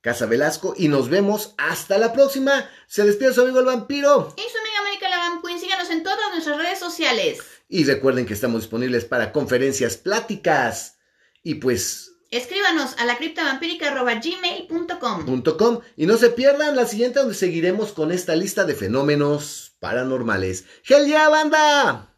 Casa 0.02 0.26
Velasco 0.26 0.74
y 0.76 0.90
nos 0.90 1.10
vemos 1.10 1.56
hasta 1.58 1.98
la 1.98 2.12
próxima. 2.12 2.70
Se 2.88 3.06
despide 3.06 3.34
su 3.34 3.42
amigo 3.42 3.60
el 3.60 3.66
vampiro. 3.66 4.34
Y 4.38 4.42
su 4.42 4.58
amiga 4.58 4.80
América 4.82 5.10
la 5.10 5.60
Síganos 5.60 5.90
en 5.90 6.04
todas 6.04 6.32
nuestras 6.32 6.58
redes 6.58 6.80
sociales. 6.80 7.40
Y 7.70 7.86
recuerden 7.86 8.26
que 8.26 8.34
estamos 8.34 8.62
disponibles 8.62 9.06
para 9.06 9.32
conferencias, 9.32 9.98
pláticas 9.98 10.98
y 11.44 11.56
pues... 11.56 12.12
Escríbanos 12.32 12.96
a 13.00 13.06
la 13.06 13.18
criptavampírica.gmail.com 13.18 15.82
Y 15.98 16.06
no 16.06 16.18
se 16.18 16.30
pierdan 16.30 16.76
la 16.76 16.86
siguiente 16.86 17.18
donde 17.20 17.34
seguiremos 17.34 17.92
con 17.92 18.12
esta 18.12 18.36
lista 18.36 18.66
de 18.66 18.76
fenómenos 18.76 19.72
paranormales. 19.80 20.66
¡Gel 20.84 21.08
ya, 21.08 21.28
banda! 21.30 22.09